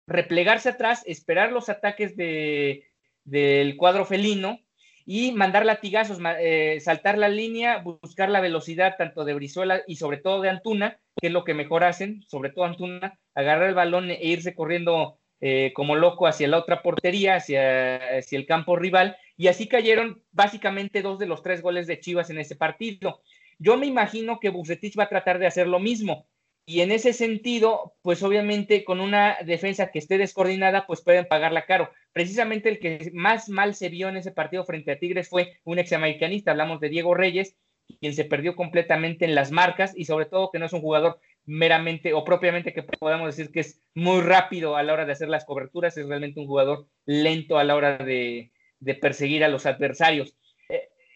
replegarse 0.06 0.70
atrás, 0.70 1.02
esperar 1.06 1.52
los 1.52 1.68
ataques 1.68 2.16
de, 2.16 2.86
del 3.24 3.76
cuadro 3.76 4.04
felino 4.04 4.63
y 5.06 5.32
mandar 5.32 5.66
latigazos, 5.66 6.18
eh, 6.40 6.78
saltar 6.80 7.18
la 7.18 7.28
línea, 7.28 7.78
buscar 7.78 8.30
la 8.30 8.40
velocidad 8.40 8.94
tanto 8.96 9.24
de 9.24 9.34
Brizuela 9.34 9.82
y 9.86 9.96
sobre 9.96 10.16
todo 10.16 10.40
de 10.40 10.48
Antuna, 10.48 10.98
que 11.20 11.26
es 11.26 11.32
lo 11.32 11.44
que 11.44 11.54
mejor 11.54 11.84
hacen, 11.84 12.22
sobre 12.28 12.50
todo 12.50 12.64
Antuna, 12.64 13.18
agarrar 13.34 13.68
el 13.68 13.74
balón 13.74 14.10
e 14.10 14.18
irse 14.22 14.54
corriendo 14.54 15.18
eh, 15.40 15.72
como 15.74 15.94
loco 15.94 16.26
hacia 16.26 16.48
la 16.48 16.58
otra 16.58 16.82
portería, 16.82 17.36
hacia, 17.36 18.18
hacia 18.18 18.38
el 18.38 18.46
campo 18.46 18.76
rival, 18.76 19.16
y 19.36 19.48
así 19.48 19.68
cayeron 19.68 20.22
básicamente 20.32 21.02
dos 21.02 21.18
de 21.18 21.26
los 21.26 21.42
tres 21.42 21.60
goles 21.60 21.86
de 21.86 22.00
Chivas 22.00 22.30
en 22.30 22.38
ese 22.38 22.56
partido. 22.56 23.20
Yo 23.58 23.76
me 23.76 23.86
imagino 23.86 24.40
que 24.40 24.48
Bucetich 24.48 24.98
va 24.98 25.04
a 25.04 25.08
tratar 25.08 25.38
de 25.38 25.46
hacer 25.46 25.66
lo 25.66 25.80
mismo, 25.80 26.26
y 26.66 26.80
en 26.80 26.92
ese 26.92 27.12
sentido, 27.12 27.94
pues 28.00 28.22
obviamente 28.22 28.84
con 28.84 29.00
una 29.00 29.36
defensa 29.44 29.90
que 29.90 29.98
esté 29.98 30.16
descoordinada, 30.16 30.86
pues 30.86 31.02
pueden 31.02 31.26
pagarla 31.26 31.66
caro. 31.66 31.90
Precisamente 32.12 32.70
el 32.70 32.78
que 32.78 33.10
más 33.12 33.50
mal 33.50 33.74
se 33.74 33.90
vio 33.90 34.08
en 34.08 34.16
ese 34.16 34.32
partido 34.32 34.64
frente 34.64 34.92
a 34.92 34.98
Tigres 34.98 35.28
fue 35.28 35.58
un 35.64 35.78
examericanista, 35.78 36.52
hablamos 36.52 36.80
de 36.80 36.88
Diego 36.88 37.14
Reyes, 37.14 37.56
quien 38.00 38.14
se 38.14 38.24
perdió 38.24 38.56
completamente 38.56 39.26
en 39.26 39.34
las 39.34 39.50
marcas 39.50 39.92
y 39.94 40.06
sobre 40.06 40.24
todo 40.24 40.50
que 40.50 40.58
no 40.58 40.66
es 40.66 40.72
un 40.72 40.80
jugador 40.80 41.20
meramente 41.44 42.14
o 42.14 42.24
propiamente 42.24 42.72
que 42.72 42.82
podamos 42.82 43.36
decir 43.36 43.52
que 43.52 43.60
es 43.60 43.82
muy 43.94 44.22
rápido 44.22 44.76
a 44.76 44.82
la 44.82 44.94
hora 44.94 45.04
de 45.04 45.12
hacer 45.12 45.28
las 45.28 45.44
coberturas, 45.44 45.96
es 45.98 46.06
realmente 46.06 46.40
un 46.40 46.46
jugador 46.46 46.86
lento 47.04 47.58
a 47.58 47.64
la 47.64 47.76
hora 47.76 47.98
de, 47.98 48.52
de 48.80 48.94
perseguir 48.94 49.44
a 49.44 49.48
los 49.48 49.66
adversarios. 49.66 50.34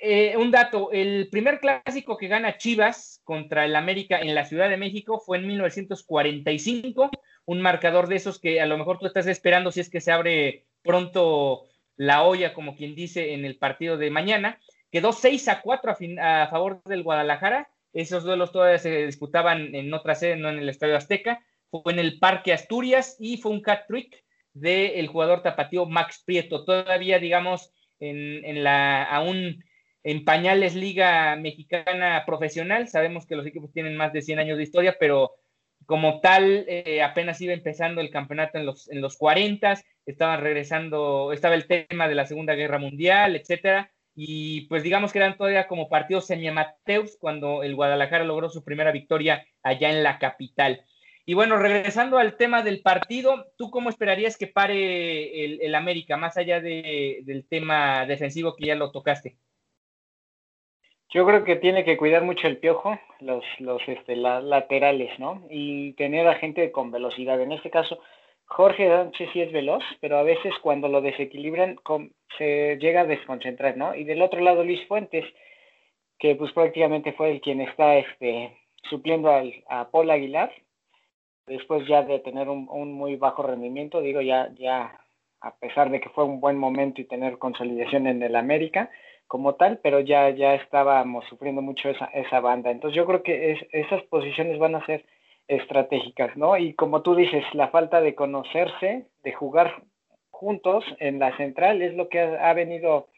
Eh, 0.01 0.37
un 0.37 0.53
dato, 0.53 0.93
el 0.93 1.29
primer 1.29 1.59
clásico 1.59 2.17
que 2.17 2.29
gana 2.29 2.57
Chivas 2.57 3.21
contra 3.25 3.65
el 3.65 3.75
América 3.75 4.21
en 4.21 4.35
la 4.35 4.45
Ciudad 4.45 4.69
de 4.69 4.77
México 4.77 5.19
fue 5.19 5.39
en 5.39 5.47
1945, 5.49 7.11
un 7.47 7.61
marcador 7.61 8.07
de 8.07 8.17
esos 8.17 8.39
que 8.39 8.61
a 8.61 8.67
lo 8.67 8.79
mejor 8.79 8.99
tú 8.99 9.07
estás 9.07 9.27
esperando 9.27 9.73
si 9.73 9.81
es 9.81 9.91
que 9.91 10.01
se 10.01 10.13
abre 10.13 10.67
pronto 10.83 11.65
la 11.97 12.23
olla, 12.23 12.55
como 12.55 12.77
quien 12.77 12.95
dice, 12.95 13.35
en 13.35 13.45
el 13.45 13.57
partido 13.57 13.97
de 13.97 14.11
mañana. 14.11 14.61
Quedó 14.93 15.13
6 15.13 15.49
a 15.49 15.63
4 15.63 15.97
a, 16.21 16.47
favor 16.49 16.81
del 16.85 17.03
Guadalajara. 17.03 17.69
Esos 17.93 18.23
duelos 18.23 18.53
todavía 18.53 18.79
se 18.79 19.07
disputaban 19.07 19.75
en 19.75 19.93
otra 19.93 20.15
sede, 20.15 20.37
no 20.37 20.49
en 20.49 20.59
el 20.59 20.69
Estadio 20.69 20.97
Azteca. 20.97 21.45
Fue 21.71 21.93
en 21.93 21.99
el 21.99 22.21
Parque 22.21 22.53
Asturias 22.53 23.17
y 23.19 23.39
fue 23.39 23.51
un 23.51 23.61
cat 23.61 23.87
trick 23.89 24.25
del 24.53 25.09
jugador 25.09 25.43
tapatío 25.43 25.87
Max 25.87 26.23
Prieto. 26.25 26.65
Todavía, 26.65 27.19
digamos, 27.19 27.73
en, 27.99 28.45
en 28.45 28.63
la 28.63 29.03
aún 29.03 29.65
en 30.09 30.25
pañales 30.25 30.75
Liga 30.75 31.37
Mexicana 31.37 32.25
Profesional. 32.25 32.89
Sabemos 32.89 33.27
que 33.27 33.37
los 33.37 33.45
equipos 33.45 33.71
tienen 33.75 33.95
más 33.95 34.11
de 34.15 34.23
100 34.23 34.39
años 34.39 34.57
de 34.57 34.63
historia, 34.63 34.97
pero 34.99 35.35
como 35.85 36.21
tal, 36.21 36.65
eh, 36.67 37.03
apenas 37.03 37.39
iba 37.43 37.53
empezando 37.53 38.01
el 38.01 38.09
campeonato 38.09 38.57
en 38.57 38.65
los, 38.65 38.91
en 38.91 39.03
los 39.03 39.19
40, 39.19 39.79
estaban 40.07 40.41
regresando, 40.41 41.31
estaba 41.35 41.55
el 41.55 41.67
tema 41.67 42.09
de 42.09 42.15
la 42.15 42.25
Segunda 42.25 42.55
Guerra 42.55 42.79
Mundial, 42.79 43.37
etcétera, 43.37 43.93
y 44.15 44.63
pues 44.63 44.83
digamos 44.83 45.13
que 45.13 45.19
eran 45.19 45.37
todavía 45.37 45.69
como 45.69 45.91
partidos 45.91 46.27
semi-amateurs 46.27 47.19
cuando 47.21 47.63
el 47.63 47.75
Guadalajara 47.75 48.25
logró 48.25 48.49
su 48.49 48.65
primera 48.65 48.93
victoria 48.93 49.47
allá 49.63 49.91
en 49.91 50.03
la 50.03 50.19
capital. 50.19 50.87
Y 51.27 51.35
bueno, 51.35 51.59
regresando 51.59 52.17
al 52.17 52.39
tema 52.39 52.63
del 52.63 52.81
partido, 52.81 53.53
¿tú 53.59 53.71
cómo 53.71 53.91
esperarías 53.91 54.39
que 54.39 54.47
pare 54.47 55.67
el, 55.67 55.75
América, 55.75 56.17
más 56.17 56.39
allá 56.39 56.63
del 56.63 57.45
tema 57.51 58.07
defensivo 58.07 58.57
que 58.57 58.69
ya 58.69 58.75
lo 58.75 58.91
tocaste? 58.91 59.37
Yo 61.11 61.25
creo 61.27 61.43
que 61.43 61.57
tiene 61.57 61.85
que 61.85 61.97
cuidar 61.97 62.23
mucho 62.23 62.47
el 62.47 62.59
piojo, 62.59 62.99
los, 63.21 63.43
los 63.61 63.81
este, 63.89 64.15
laterales, 64.15 65.19
¿no? 65.19 65.43
Y 65.49 65.95
tener 65.95 66.29
a 66.29 66.35
gente 66.35 66.71
con 66.71 66.91
velocidad. 66.91 67.41
En 67.41 67.53
este 67.53 67.71
caso, 67.71 67.99
Jorge 68.45 68.89
Sánchez 68.89 69.31
sí 69.33 69.41
es 69.41 69.53
veloz, 69.53 69.83
pero 70.01 70.19
a 70.19 70.23
veces 70.23 70.53
cuando 70.61 70.89
lo 70.89 71.01
desequilibran 71.01 71.79
se 72.37 72.77
llega 72.79 73.03
a 73.03 73.07
desconcentrar, 73.07 73.77
¿no? 73.77 73.95
Y 73.95 74.05
del 74.05 74.21
otro 74.21 74.41
lado 74.41 74.65
Luis 74.65 74.87
Fuentes, 74.87 75.25
que 76.19 76.35
pues 76.35 76.53
prácticamente 76.53 77.13
fue 77.13 77.31
el 77.31 77.41
quien 77.41 77.61
está 77.61 77.97
este, 77.97 78.57
supliendo 78.91 79.31
al, 79.31 79.55
a 79.69 79.91
Paul 79.91 80.11
Aguilar, 80.11 80.53
después 81.47 81.87
ya 81.87 82.03
de 82.03 82.19
tener 82.21 82.49
un, 82.49 82.93
muy 82.93 83.17
bajo 83.17 83.43
rendimiento, 83.43 84.01
digo, 84.01 84.21
ya, 84.21 84.51
ya 84.59 84.99
a 85.41 85.57
pesar 85.57 85.91
de 85.91 86.01
que 86.01 86.11
fue 86.11 86.25
un 86.25 86.41
buen 86.41 86.59
momento 86.59 87.01
y 87.01 87.05
tener 87.05 87.39
consolidación 87.39 88.07
en 88.07 88.23
el 88.23 88.37
América 88.37 88.91
como 89.29 89.55
tal, 89.55 89.79
pero 89.83 90.01
ya, 90.01 90.31
ya 90.31 90.55
estábamos 90.55 91.25
sufriendo 91.27 91.63
mucho 91.63 91.91
esa, 91.91 92.07
esa 92.07 92.41
banda. 92.41 92.71
Entonces 92.71 92.97
yo 92.97 93.07
creo 93.07 93.23
que 93.23 93.53
es, 93.53 93.67
esas 93.73 94.03
posiciones 94.05 94.59
van 94.59 94.75
a 94.75 94.85
ser 94.87 95.05
estratégicas, 95.47 96.37
¿no? 96.37 96.57
Y 96.57 96.75
como 96.75 97.03
tú 97.03 97.15
dices, 97.15 97.45
la 97.55 97.69
falta 97.69 98.01
de 98.01 98.15
conocerse, 98.15 99.07
de 99.23 99.33
jugar 99.33 99.83
juntos 100.31 100.85
en 100.99 101.19
la 101.19 101.37
central 101.37 101.83
es 101.83 101.95
lo 101.95 102.09
que 102.09 102.21
ha, 102.21 102.53
venido 102.55 103.09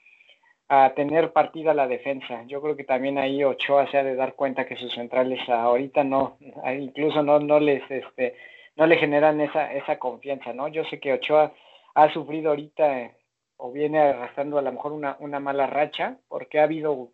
a 0.69 0.95
tener 0.95 1.33
partida 1.33 1.75
la 1.75 1.87
defensa. 1.87 2.45
Yo 2.47 2.61
creo 2.61 2.77
que 2.77 2.85
también 2.85 3.19
ahí 3.19 3.45
Ochoa 3.45 3.91
se 3.91 3.99
ha 3.99 4.05
de 4.05 4.15
dar 4.15 4.35
cuenta 4.35 4.67
que 4.67 4.77
sus 4.77 4.93
centrales 4.95 5.41
ahorita 5.49 6.03
no, 6.05 6.39
incluso 6.79 7.23
no, 7.23 7.39
no 7.39 7.61
les, 7.61 7.89
este, 7.91 8.37
no 8.77 8.87
le 8.87 8.97
generan 8.97 9.41
esa, 9.41 9.73
esa 9.73 9.99
confianza, 9.99 10.53
¿no? 10.53 10.69
Yo 10.69 10.85
sé 10.85 10.99
que 10.99 11.13
Ochoa 11.13 11.53
ha 11.95 12.13
sufrido 12.13 12.51
ahorita 12.51 13.13
o 13.61 13.71
viene 13.71 14.01
arrastrando 14.01 14.59
a 14.59 14.63
lo 14.63 14.73
mejor 14.73 14.93
una, 14.93 15.17
una 15.21 15.39
mala 15.39 15.67
racha, 15.67 16.19
porque 16.29 16.59
ha 16.59 16.65
habido, 16.65 17.13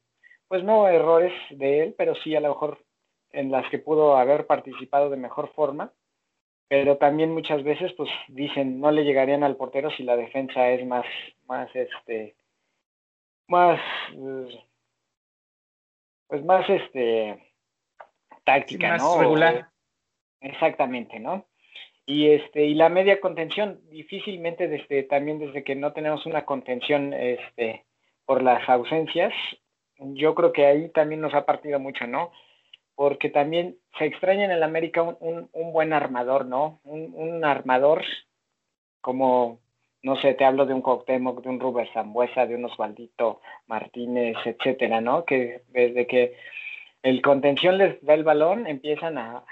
pues 0.49 0.63
no 0.63 0.89
errores 0.89 1.33
de 1.51 1.83
él, 1.83 1.95
pero 1.99 2.15
sí 2.15 2.35
a 2.37 2.41
lo 2.41 2.51
mejor 2.51 2.85
en 3.33 3.51
las 3.51 3.69
que 3.71 3.79
pudo 3.79 4.17
haber 4.17 4.47
participado 4.47 5.11
de 5.11 5.17
mejor 5.17 5.53
forma, 5.55 5.93
pero 6.69 6.97
también 6.97 7.33
muchas 7.33 7.63
veces 7.63 7.93
pues 7.95 8.11
dicen 8.29 8.81
no 8.81 8.91
le 8.91 9.05
llegarían 9.05 9.45
al 9.45 9.57
portero 9.57 9.91
si 9.91 10.03
la 10.03 10.17
defensa 10.17 10.71
es 10.71 10.87
más, 10.87 11.05
más 11.47 11.69
este, 11.75 12.37
más, 13.49 13.81
pues 16.29 16.45
más 16.45 16.69
este, 16.69 17.53
táctica, 18.45 18.97
¿no? 18.97 19.19
regular. 19.19 19.69
Exactamente, 20.41 21.19
¿no? 21.19 21.45
Y 22.07 22.29
este, 22.31 22.65
y 22.65 22.75
la 22.75 22.89
media 22.89 23.21
contención, 23.21 23.81
difícilmente 23.91 24.69
desde, 24.69 25.03
también 25.03 25.39
desde 25.39 25.65
que 25.65 25.75
no 25.75 25.93
tenemos 25.93 26.25
una 26.25 26.45
contención, 26.45 27.13
este, 27.13 27.85
por 28.25 28.43
las 28.43 28.69
ausencias, 28.69 29.33
yo 29.99 30.35
creo 30.35 30.53
que 30.53 30.67
ahí 30.67 30.89
también 30.91 31.21
nos 31.21 31.35
ha 31.35 31.45
partido 31.45 31.81
mucho, 31.81 32.07
¿no? 32.07 32.31
porque 32.97 33.29
también 33.29 33.77
se 33.99 34.07
extraña 34.07 34.47
en 34.47 34.51
el 34.51 34.63
América 34.63 35.03
un, 35.03 35.51
buen 35.53 35.93
armador, 35.93 36.47
¿no? 36.47 36.81
Un, 36.85 37.45
armador 37.45 38.03
como, 39.03 39.61
no 40.03 40.17
sé, 40.17 40.33
te 40.35 40.47
hablo 40.47 40.65
de 40.65 40.73
un 40.73 40.81
Cuauhtémoc, 40.81 41.43
de 41.43 41.51
un 41.51 41.61
Rubén 41.61 41.89
Zambuesa, 41.93 42.47
de 42.47 42.55
un 42.55 42.65
Osvaldito 42.65 43.43
Martínez, 43.67 44.37
etcétera, 44.45 45.03
¿no? 45.03 45.27
Que 45.27 45.61
desde 45.69 46.07
que 46.07 46.37
el 47.03 47.21
contención 47.21 47.77
les 47.77 48.03
da 48.03 48.15
el 48.15 48.25
balón, 48.25 48.67
empiezan 48.67 49.19
a, 49.19 49.45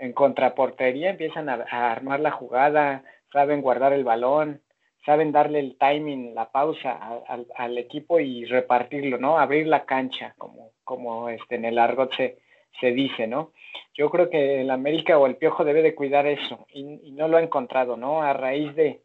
en 0.00 0.12
contraportería, 0.14 1.10
empiezan 1.10 1.48
a, 1.48 1.92
armar 1.92 2.20
la 2.20 2.30
jugada, 2.30 3.04
saben 3.32 3.60
guardar 3.60 3.92
el 3.92 4.02
balón, 4.02 4.62
saben 5.04 5.30
darle 5.30 5.60
el 5.60 5.76
timing, 5.78 6.34
la 6.34 6.50
pausa 6.50 7.22
al, 7.56 7.78
equipo 7.78 8.18
y 8.18 8.46
repartirlo, 8.46 9.18
¿no? 9.18 9.38
Abrir 9.38 9.66
la 9.66 9.84
cancha, 9.84 10.34
como, 10.38 10.70
como 10.84 11.28
este, 11.28 11.56
en 11.56 11.66
el 11.66 11.78
argot 11.78 12.14
se, 12.16 12.38
se 12.80 12.92
dice, 12.92 13.26
¿no? 13.26 13.52
Yo 13.94 14.10
creo 14.10 14.30
que 14.30 14.62
el 14.62 14.70
América 14.70 15.18
o 15.18 15.26
el 15.26 15.36
Piojo 15.36 15.64
debe 15.64 15.82
de 15.82 15.94
cuidar 15.94 16.26
eso 16.26 16.66
y, 16.72 17.12
no 17.12 17.28
lo 17.28 17.36
ha 17.36 17.42
encontrado, 17.42 17.96
¿no? 17.98 18.22
A 18.22 18.32
raíz 18.32 18.74
de, 18.74 19.02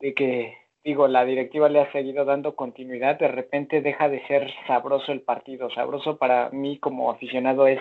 de, 0.00 0.12
que, 0.12 0.54
digo, 0.84 1.08
la 1.08 1.24
directiva 1.24 1.70
le 1.70 1.80
ha 1.80 1.90
seguido 1.92 2.26
dando 2.26 2.54
continuidad, 2.54 3.18
de 3.18 3.28
repente 3.28 3.80
deja 3.80 4.10
de 4.10 4.26
ser 4.26 4.52
sabroso 4.66 5.10
el 5.10 5.22
partido. 5.22 5.70
Sabroso 5.70 6.18
para 6.18 6.50
mí 6.50 6.78
como 6.78 7.10
aficionado 7.10 7.66
es, 7.66 7.80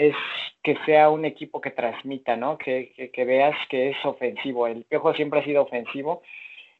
es 0.00 0.16
que 0.62 0.78
sea 0.86 1.10
un 1.10 1.26
equipo 1.26 1.60
que 1.60 1.70
transmita, 1.70 2.34
¿no? 2.34 2.56
Que, 2.56 3.10
que, 3.12 3.24
veas 3.26 3.54
que 3.68 3.90
es 3.90 4.04
ofensivo. 4.04 4.66
El 4.66 4.84
Piojo 4.84 5.12
siempre 5.12 5.40
ha 5.40 5.44
sido 5.44 5.62
ofensivo 5.62 6.22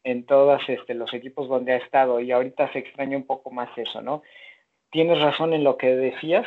en 0.04 0.24
todos 0.24 0.66
este, 0.68 0.94
los 0.94 1.12
equipos 1.12 1.46
donde 1.46 1.72
ha 1.72 1.76
estado 1.76 2.20
y 2.20 2.32
ahorita 2.32 2.72
se 2.72 2.78
extraña 2.78 3.18
un 3.18 3.26
poco 3.26 3.50
más 3.50 3.68
eso, 3.76 4.00
¿no? 4.00 4.22
Tienes 4.90 5.20
razón 5.20 5.52
en 5.52 5.64
lo 5.64 5.76
que 5.76 5.94
decías, 5.94 6.46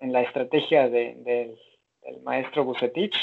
en 0.00 0.12
la 0.12 0.22
estrategia 0.22 0.88
de, 0.88 1.14
del 2.02 2.22
maestro 2.22 2.64
Bucetich 2.64 3.14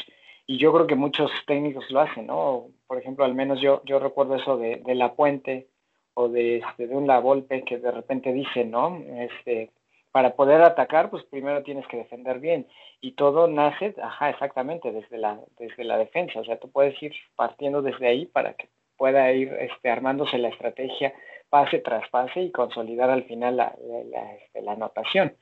y 0.46 0.58
yo 0.58 0.72
creo 0.72 0.88
que 0.88 0.96
muchos 0.96 1.30
técnicos 1.46 1.92
lo 1.92 2.00
hacen, 2.00 2.28
¿no? 2.28 2.70
Por 2.88 3.00
ejemplo, 3.00 3.26
al 3.26 3.36
menos 3.36 3.60
yo, 3.60 3.82
yo 3.84 4.00
recuerdo 4.00 4.36
eso 4.36 4.58
de, 4.58 4.78
de 4.78 4.96
La 4.96 5.14
Puente 5.14 5.68
o 6.14 6.30
de, 6.30 6.60
este, 6.60 6.88
de 6.88 6.96
un 6.96 7.06
La 7.06 7.20
Volpe 7.20 7.64
que 7.64 7.80
de 7.80 7.92
repente 7.92 8.32
dice, 8.32 8.64
¿no? 8.64 8.98
Este, 9.20 9.72
para 10.12 10.36
poder 10.36 10.62
atacar, 10.62 11.10
pues 11.10 11.24
primero 11.26 11.64
tienes 11.64 11.86
que 11.88 11.98
defender 11.98 12.40
bien. 12.40 12.68
Y 13.02 13.12
todo 13.14 13.48
nace, 13.48 13.94
ajá, 14.02 14.30
exactamente, 14.30 14.92
desde 14.92 15.18
la, 15.18 15.40
desde 15.60 15.84
la 15.84 15.98
defensa. 15.98 16.40
O 16.40 16.44
sea, 16.46 16.60
tú 16.60 16.72
puedes 16.72 17.02
ir 17.04 17.14
partiendo 17.36 17.82
desde 17.82 18.08
ahí 18.08 18.26
para 18.26 18.54
que 18.54 18.70
pueda 18.98 19.32
ir 19.32 19.54
este, 19.60 19.90
armándose 19.90 20.38
la 20.38 20.50
estrategia 20.50 21.14
pase 21.50 21.80
tras 21.80 22.10
pase 22.10 22.42
y 22.42 22.52
consolidar 22.52 23.10
al 23.10 23.24
final 23.24 23.58
la, 23.58 23.76
la, 24.12 24.36
este, 24.36 24.68
anotación 24.68 25.38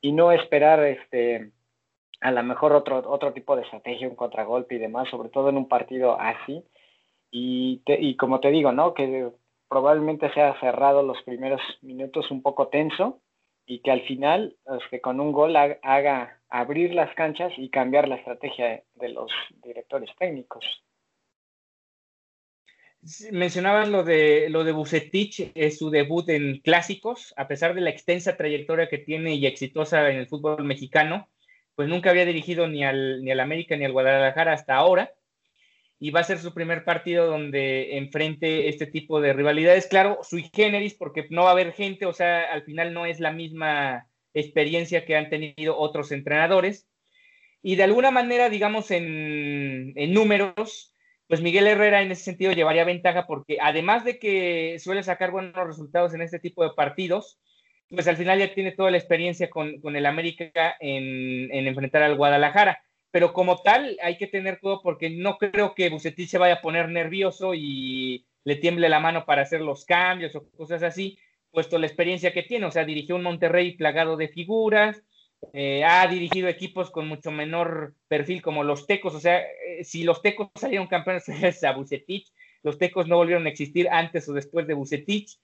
y 0.00 0.12
no 0.12 0.32
esperar 0.32 0.82
este 0.84 1.50
a 2.22 2.30
lo 2.30 2.42
mejor 2.42 2.72
otro, 2.72 3.02
otro 3.10 3.32
tipo 3.32 3.56
de 3.56 3.62
estrategia, 3.62 4.08
un 4.08 4.14
contragolpe 4.14 4.74
y 4.74 4.78
demás, 4.78 5.08
sobre 5.08 5.30
todo 5.30 5.48
en 5.48 5.56
un 5.56 5.68
partido 5.68 6.20
así. 6.20 6.62
Y, 7.30 7.82
y 7.86 8.16
como 8.16 8.40
te 8.40 8.50
digo, 8.50 8.72
¿no? 8.72 8.92
Que 8.92 9.30
probablemente 9.68 10.30
sea 10.34 10.58
cerrado 10.60 11.02
los 11.02 11.22
primeros 11.22 11.62
minutos 11.80 12.30
un 12.30 12.42
poco 12.42 12.68
tenso 12.68 13.20
y 13.66 13.80
que 13.80 13.90
al 13.90 14.02
final, 14.02 14.56
este, 14.80 15.00
con 15.00 15.20
un 15.20 15.32
gol 15.32 15.56
haga 15.56 16.40
abrir 16.48 16.94
las 16.94 17.14
canchas 17.14 17.52
y 17.56 17.70
cambiar 17.70 18.08
la 18.08 18.16
estrategia 18.16 18.82
de 18.94 19.08
los 19.08 19.30
directores 19.62 20.10
técnicos. 20.18 20.64
Mencionabas 23.30 23.88
lo 23.88 24.04
de 24.04 24.50
lo 24.50 24.62
de 24.62 24.72
Bucetich, 24.72 25.52
su 25.70 25.88
debut 25.88 26.28
en 26.28 26.58
clásicos, 26.58 27.32
a 27.36 27.48
pesar 27.48 27.74
de 27.74 27.80
la 27.80 27.88
extensa 27.88 28.36
trayectoria 28.36 28.90
que 28.90 28.98
tiene 28.98 29.34
y 29.36 29.46
exitosa 29.46 30.10
en 30.10 30.18
el 30.18 30.26
fútbol 30.26 30.64
mexicano, 30.64 31.30
pues 31.74 31.88
nunca 31.88 32.10
había 32.10 32.26
dirigido 32.26 32.68
ni 32.68 32.84
al, 32.84 33.22
ni 33.24 33.30
al 33.30 33.40
América 33.40 33.74
ni 33.74 33.86
al 33.86 33.92
Guadalajara 33.92 34.52
hasta 34.52 34.74
ahora, 34.74 35.14
y 36.00 36.10
va 36.10 36.20
a 36.20 36.24
ser 36.24 36.38
su 36.38 36.52
primer 36.54 36.84
partido 36.84 37.26
donde 37.26 37.98
enfrente 37.98 38.68
este 38.68 38.86
tipo 38.86 39.20
de 39.20 39.32
rivalidades, 39.32 39.86
claro, 39.86 40.18
sui 40.22 40.50
generis, 40.52 40.94
porque 40.94 41.26
no 41.30 41.44
va 41.44 41.50
a 41.50 41.52
haber 41.52 41.72
gente, 41.72 42.06
o 42.06 42.12
sea, 42.12 42.50
al 42.50 42.62
final 42.64 42.92
no 42.92 43.06
es 43.06 43.20
la 43.20 43.32
misma 43.32 44.08
experiencia 44.34 45.04
que 45.04 45.16
han 45.16 45.30
tenido 45.30 45.78
otros 45.78 46.10
entrenadores, 46.10 46.88
y 47.62 47.76
de 47.76 47.84
alguna 47.84 48.10
manera, 48.10 48.48
digamos, 48.48 48.90
en, 48.90 49.92
en 49.94 50.14
números, 50.14 50.96
pues 51.28 51.42
Miguel 51.42 51.68
Herrera 51.68 52.02
en 52.02 52.10
ese 52.10 52.24
sentido 52.24 52.52
llevaría 52.52 52.84
ventaja 52.84 53.26
porque 53.26 53.58
además 53.60 54.04
de 54.04 54.18
que 54.18 54.78
suele 54.80 55.02
sacar 55.02 55.30
buenos 55.30 55.66
resultados 55.66 56.14
en 56.14 56.22
este 56.22 56.40
tipo 56.40 56.64
de 56.64 56.70
partidos, 56.74 57.38
pues 57.90 58.08
al 58.08 58.16
final 58.16 58.38
ya 58.38 58.54
tiene 58.54 58.72
toda 58.72 58.90
la 58.90 58.96
experiencia 58.96 59.50
con, 59.50 59.80
el 59.82 60.06
América 60.06 60.76
en, 60.80 61.50
enfrentar 61.66 62.02
al 62.02 62.16
Guadalajara. 62.16 62.82
Pero 63.10 63.32
como 63.32 63.62
tal, 63.62 63.96
hay 64.02 64.16
que 64.16 64.26
tener 64.26 64.60
todo 64.60 64.82
porque 64.82 65.10
no 65.10 65.36
creo 65.38 65.74
que 65.74 65.88
Bucetich 65.88 66.28
se 66.28 66.38
vaya 66.38 66.54
a 66.54 66.60
poner 66.60 66.88
nervioso 66.88 67.54
y 67.54 68.24
le 68.44 68.56
tiemble 68.56 68.88
la 68.88 69.00
mano 69.00 69.24
para 69.24 69.42
hacer 69.42 69.60
los 69.60 69.84
cambios 69.84 70.34
o 70.36 70.48
cosas 70.50 70.82
así, 70.82 71.18
puesto 71.50 71.78
la 71.78 71.86
experiencia 71.86 72.32
que 72.32 72.44
tiene. 72.44 72.66
O 72.66 72.70
sea, 72.70 72.84
dirigió 72.84 73.16
un 73.16 73.22
Monterrey 73.22 73.76
plagado 73.76 74.16
de 74.16 74.28
figuras, 74.28 75.02
eh, 75.52 75.84
ha 75.84 76.06
dirigido 76.06 76.48
equipos 76.48 76.90
con 76.90 77.08
mucho 77.08 77.30
menor 77.30 77.94
perfil 78.08 78.42
como 78.42 78.62
los 78.62 78.86
Tecos, 78.86 79.14
o 79.14 79.20
sea, 79.20 79.40
eh, 79.40 79.84
si 79.84 80.02
los 80.02 80.20
Tecos 80.20 80.48
salieron 80.54 80.86
campeones 80.86 81.28
es 81.28 81.64
a 81.64 81.72
Bucetich, 81.72 82.30
los 82.62 82.78
Tecos 82.78 83.08
no 83.08 83.16
volvieron 83.16 83.46
a 83.46 83.50
existir 83.50 83.88
antes 83.90 84.28
o 84.28 84.34
después 84.34 84.66
de 84.66 84.74
Bucetich, 84.74 85.38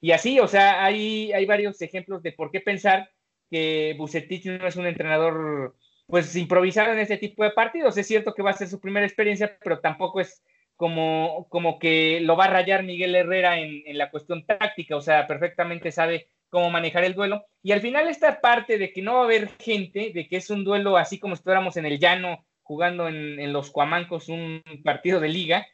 y 0.00 0.10
así, 0.10 0.40
o 0.40 0.48
sea, 0.48 0.84
hay, 0.84 1.32
hay 1.32 1.46
varios 1.46 1.80
ejemplos 1.80 2.22
de 2.22 2.32
por 2.32 2.50
qué 2.50 2.60
pensar 2.60 3.10
que 3.50 3.94
Bucetich 3.96 4.46
no 4.46 4.66
es 4.66 4.76
un 4.76 4.86
entrenador, 4.86 5.76
pues, 6.06 6.34
improvisado 6.36 6.92
en 6.92 6.98
este 7.00 7.18
tipo 7.18 7.44
de 7.44 7.50
partidos, 7.50 7.96
es 7.98 8.06
cierto 8.06 8.34
que 8.34 8.42
va 8.42 8.50
a 8.50 8.54
ser 8.54 8.68
su 8.68 8.80
primera 8.80 9.06
experiencia, 9.06 9.58
pero 9.62 9.80
tampoco 9.80 10.20
es 10.20 10.42
como, 10.76 11.46
como 11.48 11.78
que 11.78 12.20
lo 12.20 12.36
va 12.36 12.44
a 12.46 12.50
rayar 12.50 12.82
Miguel 12.82 13.14
Herrera 13.14 13.58
en, 13.58 13.82
en 13.86 13.98
la 13.98 14.10
cuestión 14.10 14.44
táctica, 14.46 14.96
o 14.96 15.00
sea, 15.00 15.26
perfectamente 15.26 15.90
sabe 15.90 16.28
cómo 16.48 16.70
manejar 16.70 17.04
el 17.04 17.14
duelo. 17.14 17.44
Y 17.62 17.72
al 17.72 17.80
final 17.80 18.08
esta 18.08 18.40
parte 18.40 18.78
de 18.78 18.92
que 18.92 19.02
no 19.02 19.14
va 19.14 19.20
a 19.22 19.24
haber 19.24 19.48
gente, 19.58 20.12
de 20.14 20.28
que 20.28 20.36
es 20.36 20.50
un 20.50 20.64
duelo 20.64 20.96
así 20.96 21.18
como 21.18 21.34
si 21.34 21.40
estuviéramos 21.40 21.76
en 21.76 21.86
el 21.86 21.98
llano 21.98 22.46
jugando 22.62 23.08
en, 23.08 23.38
en 23.38 23.52
los 23.52 23.70
Cuamancos 23.70 24.28
un 24.28 24.62
partido 24.84 25.20
de 25.20 25.28
liga, 25.28 25.66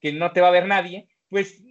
que 0.00 0.12
no 0.12 0.32
te 0.32 0.40
va 0.40 0.48
a 0.48 0.52
ver 0.52 0.66
nadie, 0.66 1.08
pues 1.30 1.62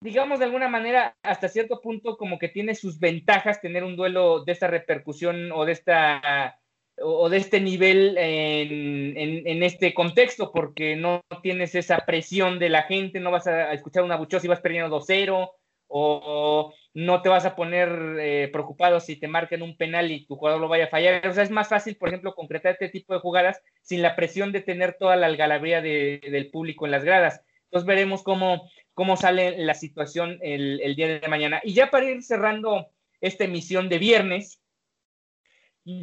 digamos 0.00 0.38
de 0.38 0.44
alguna 0.44 0.68
manera, 0.68 1.16
hasta 1.22 1.48
cierto 1.48 1.80
punto 1.80 2.16
como 2.16 2.38
que 2.38 2.48
tiene 2.48 2.74
sus 2.74 2.98
ventajas 2.98 3.60
tener 3.60 3.84
un 3.84 3.96
duelo 3.96 4.44
de 4.44 4.52
esta 4.52 4.68
repercusión 4.68 5.50
o 5.52 5.64
de 5.64 5.72
esta 5.72 6.60
o 7.02 7.28
de 7.28 7.36
este 7.36 7.60
nivel 7.60 8.16
en, 8.18 9.62
este 9.62 9.94
contexto, 9.94 10.52
porque 10.52 10.96
no 10.96 11.22
tienes 11.42 11.74
esa 11.74 11.98
presión 12.06 12.58
de 12.58 12.68
la 12.68 12.82
gente, 12.82 13.20
no 13.20 13.30
vas 13.30 13.46
a 13.46 13.72
escuchar 13.72 14.02
una 14.02 14.16
buchosa 14.16 14.46
y 14.46 14.48
vas 14.48 14.60
perdiendo 14.60 14.96
2-0, 14.98 15.50
o, 15.88 16.74
no 16.94 17.22
te 17.22 17.28
vas 17.28 17.44
a 17.44 17.54
poner 17.54 18.16
eh, 18.18 18.48
preocupado 18.52 18.98
si 18.98 19.16
te 19.16 19.28
marcan 19.28 19.62
un 19.62 19.76
penal 19.76 20.10
y 20.10 20.26
tu 20.26 20.36
jugador 20.36 20.60
lo 20.60 20.68
vaya 20.68 20.86
a 20.86 20.88
fallar. 20.88 21.26
O 21.26 21.32
sea, 21.32 21.44
es 21.44 21.50
más 21.50 21.68
fácil, 21.68 21.96
por 21.96 22.08
ejemplo, 22.08 22.34
concretar 22.34 22.72
este 22.72 22.88
tipo 22.88 23.14
de 23.14 23.20
jugadas 23.20 23.62
sin 23.82 24.02
la 24.02 24.16
presión 24.16 24.52
de 24.52 24.62
tener 24.62 24.96
toda 24.98 25.16
la 25.16 25.26
algarabía 25.26 25.80
del 25.80 26.50
público 26.50 26.86
en 26.86 26.92
las 26.92 27.04
gradas. 27.04 27.42
Entonces 27.64 27.86
veremos 27.86 28.22
cómo, 28.22 28.68
cómo 28.94 29.16
sale 29.16 29.58
la 29.58 29.74
situación 29.74 30.38
el, 30.42 30.80
el, 30.80 30.96
día 30.96 31.20
de 31.20 31.28
mañana. 31.28 31.60
Y 31.62 31.74
ya 31.74 31.90
para 31.90 32.10
ir 32.10 32.22
cerrando 32.22 32.88
esta 33.20 33.44
emisión 33.44 33.88
de 33.88 33.98
viernes, 33.98 34.60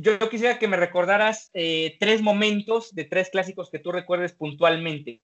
yo 0.01 0.17
quisiera 0.29 0.57
que 0.57 0.67
me 0.67 0.77
recordaras 0.77 1.51
eh, 1.53 1.97
tres 1.99 2.21
momentos 2.21 2.93
de 2.95 3.05
tres 3.05 3.29
clásicos 3.29 3.69
que 3.69 3.79
tú 3.79 3.91
recuerdes 3.91 4.33
puntualmente. 4.33 5.21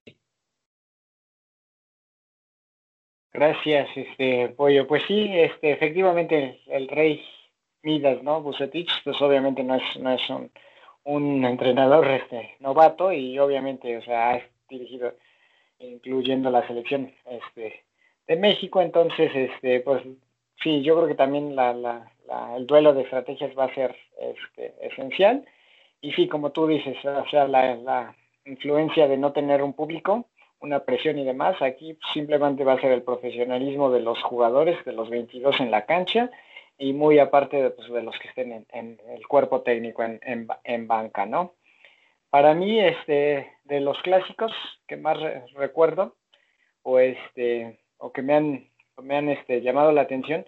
Gracias, 3.32 3.88
este 3.96 4.50
Pollo. 4.50 4.86
Pues 4.86 5.02
sí, 5.08 5.28
este, 5.32 5.72
efectivamente 5.72 6.60
el, 6.66 6.86
rey 6.88 7.24
Midas, 7.82 8.22
¿no? 8.22 8.40
Bucetich, 8.40 8.90
pues 9.02 9.20
obviamente 9.20 9.64
no 9.64 9.74
es, 9.74 9.96
no 9.98 10.12
es 10.12 10.30
un, 10.30 10.52
un 11.02 11.44
entrenador 11.44 12.06
este, 12.08 12.54
novato 12.60 13.12
y 13.12 13.38
obviamente, 13.40 13.96
o 13.96 14.02
sea, 14.02 14.34
ha 14.34 14.42
dirigido 14.68 15.16
incluyendo 15.78 16.50
la 16.50 16.64
selección 16.68 17.12
este, 17.24 17.84
de 18.28 18.36
México. 18.36 18.80
Entonces, 18.80 19.32
este, 19.34 19.80
pues 19.80 20.04
sí, 20.62 20.82
yo 20.82 20.94
creo 20.96 21.08
que 21.08 21.16
también 21.16 21.56
la, 21.56 21.72
la, 21.72 22.11
el 22.56 22.66
duelo 22.66 22.94
de 22.94 23.02
estrategias 23.02 23.56
va 23.58 23.64
a 23.64 23.74
ser 23.74 23.96
este, 24.18 24.74
esencial. 24.80 25.44
Y 26.00 26.12
sí, 26.12 26.28
como 26.28 26.50
tú 26.50 26.66
dices, 26.66 26.96
o 27.04 27.28
sea, 27.28 27.46
la, 27.46 27.76
la 27.76 28.16
influencia 28.44 29.06
de 29.08 29.16
no 29.16 29.32
tener 29.32 29.62
un 29.62 29.72
público, 29.72 30.26
una 30.60 30.80
presión 30.80 31.18
y 31.18 31.24
demás, 31.24 31.60
aquí 31.60 31.98
simplemente 32.12 32.64
va 32.64 32.74
a 32.74 32.80
ser 32.80 32.92
el 32.92 33.02
profesionalismo 33.02 33.90
de 33.90 34.00
los 34.00 34.22
jugadores, 34.22 34.84
de 34.84 34.92
los 34.92 35.10
22 35.10 35.60
en 35.60 35.70
la 35.70 35.86
cancha, 35.86 36.30
y 36.78 36.92
muy 36.92 37.18
aparte 37.18 37.62
de, 37.62 37.70
pues, 37.70 37.90
de 37.90 38.02
los 38.02 38.18
que 38.18 38.28
estén 38.28 38.66
en, 38.70 39.00
el 39.08 39.26
cuerpo 39.26 39.62
técnico 39.62 40.02
en, 40.02 40.20
en, 40.22 40.48
en 40.64 40.88
banca, 40.88 41.26
¿no? 41.26 41.54
Para 42.30 42.54
mí, 42.54 42.80
este, 42.80 43.52
de 43.64 43.80
los 43.80 44.00
clásicos 44.02 44.52
que 44.86 44.96
más 44.96 45.18
recuerdo, 45.54 46.16
o 46.82 46.98
este, 46.98 47.78
o 47.98 48.12
que 48.12 48.22
me 48.22 48.34
han, 48.34 48.68
me 49.02 49.16
han 49.16 49.28
este, 49.28 49.60
llamado 49.60 49.92
la 49.92 50.02
atención, 50.02 50.46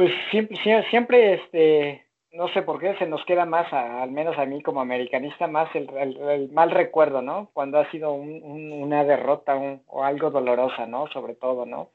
pues 0.00 0.14
siempre, 0.30 0.82
siempre, 0.88 1.34
este, 1.34 2.06
no 2.32 2.48
sé 2.54 2.62
por 2.62 2.80
qué 2.80 2.96
se 2.96 3.04
nos 3.04 3.22
queda 3.26 3.44
más, 3.44 3.70
al 3.70 4.10
menos 4.10 4.38
a 4.38 4.46
mí 4.46 4.62
como 4.62 4.80
americanista, 4.80 5.46
más 5.46 5.68
el, 5.74 6.48
mal 6.52 6.70
recuerdo, 6.70 7.20
¿no? 7.20 7.50
Cuando 7.52 7.78
ha 7.78 7.90
sido 7.90 8.14
un, 8.14 8.72
una 8.72 9.04
derrota 9.04 9.60
o 9.88 10.02
algo 10.02 10.30
dolorosa, 10.30 10.86
¿no? 10.86 11.06
Sobre 11.08 11.34
todo, 11.34 11.66
¿no? 11.66 11.90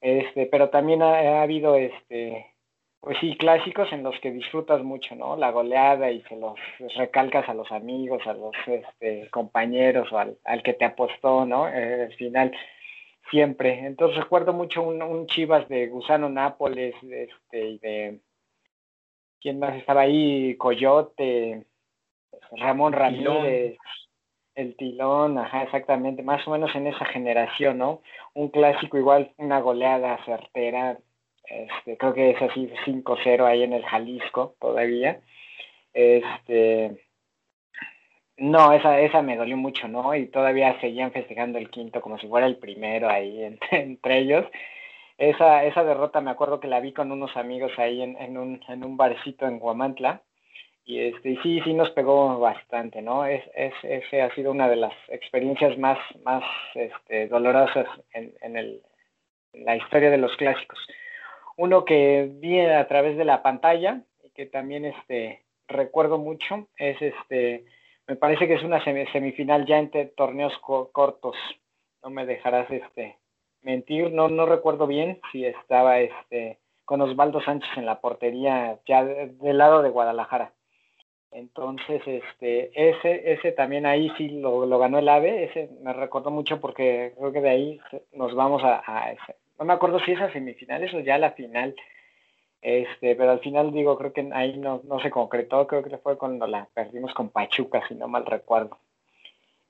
Este, 0.00 0.46
pero 0.46 0.70
también 0.70 1.00
ha, 1.00 1.14
ha 1.14 1.42
habido, 1.42 1.76
este, 1.76 2.44
pues 2.98 3.16
sí, 3.20 3.36
clásicos 3.36 3.92
en 3.92 4.02
los 4.02 4.18
que 4.18 4.32
disfrutas 4.32 4.82
mucho, 4.82 5.14
¿no? 5.14 5.36
La 5.36 5.52
goleada 5.52 6.10
y 6.10 6.22
se 6.22 6.34
los 6.34 6.58
recalcas 6.96 7.48
a 7.48 7.54
los 7.54 7.70
amigos, 7.70 8.26
a 8.26 8.32
los 8.32 8.56
este, 8.66 9.30
compañeros 9.30 10.10
o 10.10 10.18
al, 10.18 10.62
que 10.64 10.72
te 10.72 10.86
apostó, 10.86 11.46
¿no? 11.46 11.68
Eh, 11.68 12.02
al 12.10 12.14
final, 12.14 12.52
siempre. 13.30 13.86
Entonces 13.86 14.18
recuerdo 14.18 14.52
mucho 14.52 14.82
un, 14.82 15.26
Chivas 15.26 15.68
de 15.68 15.88
Gusano 15.88 16.28
Nápoles, 16.28 16.94
este, 17.02 17.68
y 17.68 17.78
de... 17.78 18.20
¿Quién 19.40 19.58
más 19.58 19.74
estaba 19.76 20.02
ahí? 20.02 20.56
Coyote, 20.56 21.66
Ramón 22.52 22.92
Ramírez, 22.92 23.76
el 24.54 24.76
Tilón, 24.76 25.38
ajá, 25.38 25.64
exactamente, 25.64 26.22
más 26.22 26.46
o 26.46 26.52
menos 26.52 26.74
en 26.76 26.86
esa 26.86 27.04
generación, 27.06 27.78
¿no? 27.78 28.02
Un 28.34 28.50
clásico 28.50 28.98
igual, 28.98 29.32
una 29.38 29.60
goleada 29.60 30.24
certera, 30.24 30.98
este, 31.44 31.96
creo 31.96 32.14
que 32.14 32.30
es 32.30 32.42
así 32.42 32.70
5-0 32.86 33.44
ahí 33.44 33.62
en 33.62 33.72
el 33.72 33.84
Jalisco 33.84 34.54
todavía. 34.60 35.20
Este, 35.92 37.04
no, 38.42 38.72
esa, 38.72 39.00
esa 39.00 39.22
me 39.22 39.36
dolió 39.36 39.56
mucho, 39.56 39.88
¿no? 39.88 40.14
Y 40.14 40.26
todavía 40.26 40.78
seguían 40.80 41.12
festejando 41.12 41.58
el 41.58 41.70
quinto 41.70 42.00
como 42.00 42.18
si 42.18 42.26
fuera 42.28 42.46
el 42.46 42.56
primero 42.56 43.08
ahí 43.08 43.42
entre, 43.70 44.18
ellos. 44.18 44.44
Esa, 45.18 45.64
esa 45.64 45.84
derrota 45.84 46.20
me 46.20 46.30
acuerdo 46.30 46.58
que 46.60 46.68
la 46.68 46.80
vi 46.80 46.92
con 46.92 47.12
unos 47.12 47.36
amigos 47.36 47.72
ahí 47.78 48.02
en, 48.02 48.16
en, 48.16 48.36
un, 48.36 48.60
en 48.68 48.84
un 48.84 48.96
barcito 48.96 49.46
en 49.46 49.58
Guamantla. 49.58 50.22
Y 50.84 50.98
este, 51.00 51.38
sí, 51.42 51.60
sí 51.62 51.72
nos 51.74 51.90
pegó 51.90 52.40
bastante, 52.40 53.02
¿no? 53.02 53.24
Es, 53.24 53.44
es, 53.54 53.72
ese 53.84 54.22
ha 54.22 54.34
sido 54.34 54.50
una 54.50 54.68
de 54.68 54.76
las 54.76 54.94
experiencias 55.08 55.78
más, 55.78 55.98
más 56.24 56.42
este, 56.74 57.28
dolorosas 57.28 57.86
en, 58.12 58.34
en, 58.40 58.56
el, 58.56 58.82
la 59.52 59.76
historia 59.76 60.10
de 60.10 60.18
los 60.18 60.36
clásicos 60.36 60.78
uno 61.56 61.84
que 61.84 62.28
vi 62.32 62.60
a 62.60 62.86
través 62.88 63.16
de 63.16 63.24
la 63.24 63.42
pantalla 63.42 64.02
y 64.24 64.30
que 64.30 64.46
también 64.46 64.84
este, 64.84 65.42
recuerdo 65.68 66.18
mucho 66.18 66.68
es 66.76 67.00
este, 67.00 67.64
me 68.12 68.16
parece 68.16 68.46
que 68.46 68.52
es 68.52 68.62
una 68.62 68.84
semifinal 68.84 69.64
ya 69.64 69.78
entre 69.78 70.04
torneos 70.04 70.52
cortos, 70.58 71.34
no 72.02 72.10
me 72.10 72.26
dejarás 72.26 72.70
este, 72.70 73.16
mentir, 73.62 74.12
no, 74.12 74.28
no 74.28 74.44
recuerdo 74.44 74.86
bien 74.86 75.18
si 75.32 75.46
estaba 75.46 75.98
este, 75.98 76.58
con 76.84 77.00
Osvaldo 77.00 77.40
Sánchez 77.40 77.70
en 77.74 77.86
la 77.86 78.02
portería 78.02 78.78
ya 78.86 79.02
del 79.02 79.56
lado 79.56 79.80
de 79.80 79.88
Guadalajara. 79.88 80.52
Entonces, 81.30 82.02
este, 82.04 82.70
ese, 82.74 83.32
ese 83.32 83.52
también 83.52 83.86
ahí 83.86 84.12
sí 84.18 84.28
lo, 84.28 84.66
lo, 84.66 84.78
ganó 84.78 84.98
el 84.98 85.08
AVE, 85.08 85.44
ese 85.44 85.70
me 85.80 85.94
recordó 85.94 86.30
mucho 86.30 86.60
porque 86.60 87.14
creo 87.16 87.32
que 87.32 87.40
de 87.40 87.48
ahí 87.48 87.80
nos 88.12 88.34
vamos 88.34 88.62
a, 88.62 88.82
a, 88.86 89.14
no 89.58 89.64
me 89.64 89.72
acuerdo 89.72 90.00
si 90.00 90.12
es 90.12 90.20
a 90.20 90.30
semifinales 90.34 90.92
o 90.92 91.00
ya 91.00 91.16
la 91.16 91.30
final, 91.30 91.74
este, 92.62 93.16
pero 93.16 93.32
al 93.32 93.40
final 93.40 93.72
digo, 93.72 93.98
creo 93.98 94.12
que 94.12 94.30
ahí 94.32 94.56
no, 94.56 94.80
no 94.84 95.00
se 95.00 95.10
concretó, 95.10 95.66
creo 95.66 95.82
que 95.82 95.98
fue 95.98 96.16
cuando 96.16 96.46
la 96.46 96.68
perdimos 96.72 97.12
con 97.12 97.30
Pachuca, 97.30 97.82
si 97.88 97.96
no 97.96 98.06
mal 98.06 98.24
recuerdo. 98.24 98.78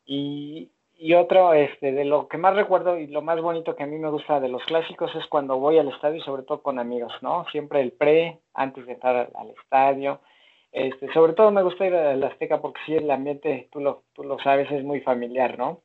Y, 0.04 0.70
y 0.98 1.14
otro, 1.14 1.54
este, 1.54 1.92
de 1.92 2.04
lo 2.04 2.28
que 2.28 2.36
más 2.36 2.54
recuerdo 2.54 2.98
y 2.98 3.06
lo 3.06 3.22
más 3.22 3.40
bonito 3.40 3.74
que 3.74 3.82
a 3.82 3.86
mí 3.86 3.96
me 3.96 4.10
gusta 4.10 4.40
de 4.40 4.50
los 4.50 4.62
clásicos 4.64 5.14
es 5.14 5.26
cuando 5.26 5.58
voy 5.58 5.78
al 5.78 5.88
estadio 5.88 6.18
y 6.18 6.20
sobre 6.24 6.42
todo 6.42 6.62
con 6.62 6.78
amigos, 6.78 7.14
¿no? 7.22 7.46
Siempre 7.50 7.80
el 7.80 7.92
pre, 7.92 8.38
antes 8.52 8.84
de 8.84 8.92
entrar 8.92 9.30
al, 9.34 9.50
estadio. 9.50 10.20
Este, 10.70 11.10
sobre 11.14 11.32
todo 11.32 11.50
me 11.50 11.62
gusta 11.62 11.86
ir 11.86 11.94
a 11.94 12.14
la 12.14 12.26
Azteca 12.28 12.60
porque 12.60 12.80
sí, 12.84 12.94
el 12.94 13.10
ambiente, 13.10 13.68
tú 13.72 13.80
lo, 13.80 14.04
tú 14.12 14.22
lo 14.22 14.38
sabes, 14.38 14.70
es 14.70 14.84
muy 14.84 15.00
familiar, 15.00 15.58
¿no? 15.58 15.80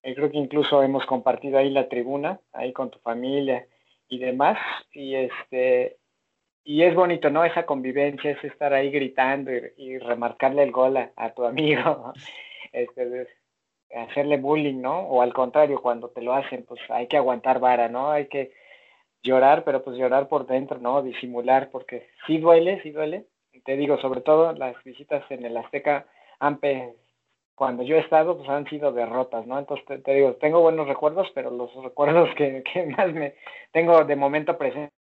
Creo 0.00 0.30
que 0.30 0.38
incluso 0.38 0.82
hemos 0.82 1.06
compartido 1.06 1.58
ahí 1.58 1.70
la 1.70 1.88
tribuna, 1.88 2.40
ahí 2.52 2.72
con 2.72 2.90
tu 2.90 2.98
familia 3.00 3.66
y 4.08 4.18
demás. 4.18 4.58
Y 4.92 5.14
este 5.14 5.96
y 6.64 6.82
es 6.82 6.94
bonito, 6.94 7.30
¿no? 7.30 7.44
Esa 7.44 7.66
convivencia, 7.66 8.30
es 8.30 8.44
estar 8.44 8.72
ahí 8.72 8.90
gritando 8.90 9.50
y, 9.76 9.98
remarcarle 9.98 10.62
el 10.62 10.72
gol 10.72 10.96
a, 10.96 11.30
tu 11.34 11.44
amigo, 11.44 12.12
este, 12.72 13.28
hacerle 13.94 14.38
bullying, 14.38 14.80
¿no? 14.80 15.00
O 15.00 15.22
al 15.22 15.32
contrario, 15.32 15.80
cuando 15.82 16.08
te 16.10 16.22
lo 16.22 16.34
hacen, 16.34 16.64
pues 16.64 16.80
hay 16.88 17.08
que 17.08 17.16
aguantar 17.16 17.60
vara, 17.60 17.88
¿no? 17.88 18.10
Hay 18.10 18.26
que 18.26 18.52
llorar, 19.22 19.64
pero 19.64 19.82
pues 19.82 19.96
llorar 19.96 20.28
por 20.28 20.46
dentro, 20.46 20.78
¿no? 20.78 21.02
Disimular, 21.02 21.70
porque 21.70 22.08
sí 22.26 22.38
duele, 22.38 22.80
sí 22.82 22.90
duele. 22.90 23.26
Te 23.64 23.76
digo, 23.76 23.98
sobre 23.98 24.20
todo 24.22 24.52
las 24.52 24.82
visitas 24.82 25.24
en 25.30 25.44
el 25.44 25.56
Azteca 25.56 26.06
han, 26.40 26.58
cuando 27.54 27.82
yo 27.82 27.96
he 27.96 28.00
estado, 28.00 28.36
pues 28.36 28.48
han 28.48 28.66
sido 28.68 28.92
derrotas, 28.92 29.46
¿no? 29.46 29.58
Entonces 29.58 30.02
te, 30.02 30.14
digo, 30.14 30.34
tengo 30.34 30.60
buenos 30.60 30.88
recuerdos, 30.88 31.28
pero 31.34 31.50
los 31.50 31.72
recuerdos 31.82 32.30
que, 32.36 32.62
más 32.96 33.12
me 33.12 33.34
tengo 33.72 34.04
de 34.04 34.16
momento 34.16 34.56
presente 34.56 35.01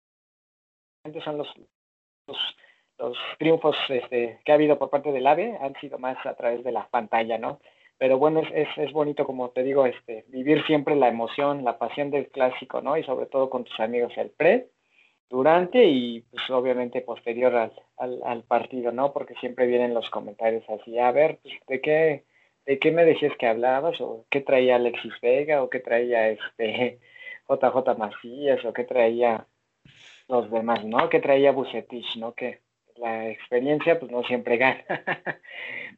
son 1.24 1.38
los, 1.38 1.48
los, 2.28 3.18
triunfos 3.40 3.76
este, 3.90 4.40
que 4.46 4.52
ha 4.52 4.56
habido 4.56 4.78
por 4.78 4.90
parte 4.90 5.12
del 5.12 5.26
AVE, 5.26 5.58
han 5.60 5.74
sido 5.80 5.98
más 5.98 6.24
a 6.26 6.36
través 6.36 6.64
de 6.64 6.72
la 6.72 6.88
pantalla, 6.88 7.38
¿no? 7.38 7.60
Pero 7.98 8.18
bueno, 8.18 8.42
es, 8.54 8.68
es, 8.78 8.92
bonito, 8.92 9.26
como 9.26 9.50
te 9.50 9.64
digo, 9.64 9.86
este, 9.86 10.26
vivir 10.28 10.66
siempre 10.66 10.96
la 10.96 11.08
emoción, 11.08 11.64
la 11.64 11.78
pasión 11.78 12.12
del 12.12 12.30
clásico, 12.30 12.82
¿no? 12.82 12.98
Y 12.98 13.04
sobre 13.04 13.26
todo 13.26 13.50
con 13.50 13.64
tus 13.64 13.80
amigos 13.80 14.14
el 14.18 14.30
pre, 14.32 14.70
durante 15.30 15.84
y 15.86 16.22
pues 16.22 16.50
obviamente 16.50 17.02
posterior 17.02 17.56
al, 17.56 17.74
al, 17.98 18.22
al 18.24 18.44
partido, 18.44 18.92
¿no? 18.92 19.14
Porque 19.14 19.36
siempre 19.36 19.68
vienen 19.68 19.94
los 19.94 20.10
comentarios 20.10 20.68
así, 20.70 20.98
a 21.00 21.12
ver, 21.12 21.40
pues, 21.42 21.56
¿de 21.68 21.82
qué 21.82 22.24
¿de 22.66 22.80
qué 22.80 22.92
me 22.92 23.06
decías 23.06 23.36
que 23.38 23.48
hablabas? 23.48 24.00
¿O 24.02 24.26
qué 24.30 24.42
traía 24.42 24.76
Alexis 24.76 25.14
Vega? 25.22 25.64
¿O 25.64 25.70
qué 25.70 25.80
traía 25.80 26.30
este 26.30 27.00
JJ 27.50 27.98
Macías? 27.98 28.64
¿O 28.66 28.74
qué 28.74 28.84
traía 28.84 29.48
los 30.32 30.50
demás, 30.50 30.84
¿no? 30.86 31.10
Que 31.10 31.20
traía 31.20 31.52
Bucetich, 31.52 32.16
¿no? 32.18 32.34
Que 32.34 32.62
la 32.96 33.30
experiencia 33.30 34.00
pues 34.00 34.12
no 34.12 34.24
siempre 34.24 34.58
gana. 34.58 34.84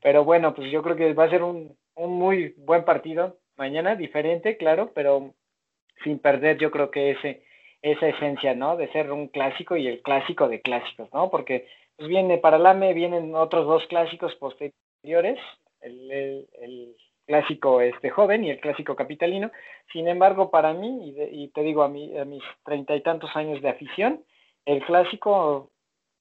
pero 0.01 0.23
bueno, 0.25 0.53
pues 0.53 0.71
yo 0.71 0.83
creo 0.83 0.95
que 0.95 1.13
va 1.13 1.25
a 1.25 1.29
ser 1.29 1.43
un, 1.43 1.77
un 1.95 2.11
muy 2.11 2.53
buen 2.57 2.83
partido 2.83 3.37
mañana, 3.55 3.95
diferente, 3.95 4.57
claro, 4.57 4.91
pero 4.93 5.33
sin 6.03 6.19
perder 6.19 6.57
yo 6.57 6.71
creo 6.71 6.91
que 6.91 7.11
ese 7.11 7.43
esa 7.83 8.07
esencia, 8.07 8.55
¿no? 8.55 8.77
De 8.77 8.89
ser 8.93 9.11
un 9.11 9.27
clásico 9.27 9.75
y 9.75 9.87
el 9.87 10.01
clásico 10.01 10.47
de 10.47 10.61
clásicos, 10.61 11.09
¿no? 11.13 11.29
Porque 11.29 11.67
pues 11.97 12.07
viene 12.07 12.37
para 12.37 12.57
el 12.57 12.65
AME, 12.65 12.93
vienen 12.93 13.35
otros 13.35 13.67
dos 13.67 13.85
clásicos 13.87 14.33
posteriores, 14.35 15.37
el, 15.81 16.47
el, 16.61 16.95
clásico 17.25 17.81
este 17.81 18.09
joven 18.09 18.43
y 18.43 18.49
el 18.51 18.59
clásico 18.59 18.95
capitalino. 18.95 19.51
Sin 19.91 20.07
embargo, 20.07 20.51
para 20.51 20.73
mí, 20.73 21.15
y, 21.31 21.47
te 21.49 21.61
digo 21.61 21.83
a, 21.83 21.89
mí, 21.89 22.17
a 22.17 22.25
mis 22.25 22.43
treinta 22.63 22.95
y 22.95 23.01
tantos 23.01 23.35
años 23.35 23.61
de 23.61 23.69
afición, 23.69 24.23
el 24.65 24.83
clásico 24.85 25.71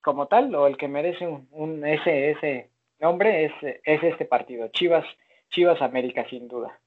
como 0.01 0.27
tal, 0.27 0.55
o 0.55 0.67
el 0.67 0.77
que 0.77 0.89
merece 0.89 1.27
un, 1.27 1.87
ese, 1.87 2.31
ese 2.33 2.71
nombre, 2.99 3.45
es, 3.45 3.53
es 3.85 4.03
este 4.03 4.25
partido, 4.25 4.69
Chivas, 4.69 5.05
Chivas 5.51 5.81
América, 5.81 6.27
sin 6.29 6.49
duda. 6.49 6.81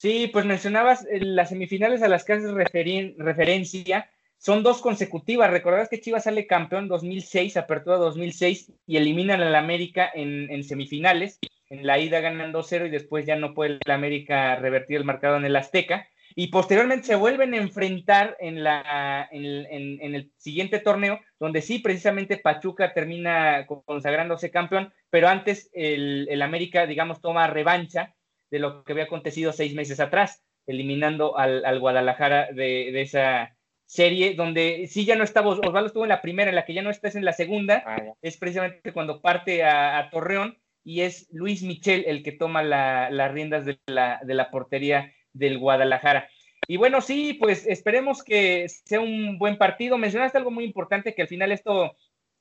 Sí, 0.00 0.28
pues 0.32 0.46
mencionabas 0.46 1.06
eh, 1.10 1.20
las 1.20 1.50
semifinales 1.50 2.02
a 2.02 2.08
las 2.08 2.24
que 2.24 2.32
haces 2.32 2.52
referencia, 2.54 4.10
son 4.38 4.62
dos 4.62 4.80
consecutivas. 4.80 5.50
Recordarás 5.50 5.90
que 5.90 6.00
Chivas 6.00 6.24
sale 6.24 6.46
campeón 6.46 6.88
2006, 6.88 7.58
apertura 7.58 7.98
2006, 7.98 8.72
y 8.86 8.96
eliminan 8.96 9.42
al 9.42 9.54
América 9.54 10.10
en, 10.14 10.64
semifinales. 10.64 11.38
En 11.70 11.86
la 11.86 11.98
ida 11.98 12.20
ganan 12.20 12.52
2-0 12.52 12.86
y 12.86 12.90
después 12.90 13.24
ya 13.24 13.36
no 13.36 13.54
puede 13.54 13.78
el 13.84 13.90
América 13.90 14.56
revertir 14.56 14.96
el 14.96 15.04
marcado 15.04 15.36
en 15.36 15.44
el 15.44 15.56
Azteca. 15.56 16.08
Y 16.34 16.48
posteriormente 16.48 17.06
se 17.06 17.16
vuelven 17.16 17.54
a 17.54 17.58
enfrentar 17.58 18.36
en, 18.38 18.62
la, 18.62 19.28
en, 19.32 20.14
el 20.14 20.30
siguiente 20.36 20.78
torneo, 20.78 21.18
donde 21.40 21.60
sí, 21.60 21.80
precisamente 21.80 22.36
Pachuca 22.36 22.92
termina 22.92 23.66
consagrándose 23.66 24.50
campeón, 24.50 24.92
pero 25.10 25.28
antes 25.28 25.70
el, 25.72 26.28
el 26.30 26.42
América, 26.42 26.86
digamos, 26.86 27.20
toma 27.20 27.48
revancha 27.48 28.14
de 28.50 28.58
lo 28.58 28.84
que 28.84 28.92
había 28.92 29.04
acontecido 29.04 29.52
seis 29.52 29.74
meses 29.74 30.00
atrás, 30.00 30.42
eliminando 30.66 31.36
al, 31.38 31.80
Guadalajara 31.80 32.48
de, 32.52 33.00
esa 33.00 33.56
serie, 33.86 34.34
donde 34.34 34.86
sí 34.88 35.04
ya 35.04 35.16
no 35.16 35.24
estaba, 35.24 35.50
Osvaldo 35.50 35.86
estuvo 35.86 36.04
en 36.04 36.10
la 36.10 36.22
primera, 36.22 36.50
en 36.50 36.56
la 36.56 36.64
que 36.64 36.74
ya 36.74 36.82
no 36.82 36.90
estás 36.90 37.16
en 37.16 37.24
la 37.24 37.32
segunda, 37.32 37.82
ah, 37.86 37.96
es 38.22 38.36
precisamente 38.36 38.92
cuando 38.92 39.20
parte 39.20 39.64
a, 39.64 40.08
Torreón 40.10 40.58
y 40.84 41.02
es 41.02 41.28
Luis 41.30 41.62
Michel 41.62 42.04
el 42.06 42.22
que 42.22 42.32
toma 42.32 42.62
las 42.62 43.32
riendas 43.32 43.64
de 43.64 43.78
la, 43.86 44.20
de 44.24 44.34
la 44.34 44.50
portería 44.50 45.12
del 45.32 45.58
Guadalajara. 45.58 46.28
Y 46.66 46.76
bueno, 46.76 47.00
sí, 47.00 47.34
pues 47.34 47.66
esperemos 47.66 48.22
que 48.22 48.68
sea 48.68 49.00
un 49.00 49.38
buen 49.38 49.58
partido. 49.58 49.98
Mencionaste 49.98 50.38
algo 50.38 50.50
muy 50.50 50.64
importante, 50.64 51.14
que 51.14 51.22
al 51.22 51.28
final 51.28 51.52
esto 51.52 51.96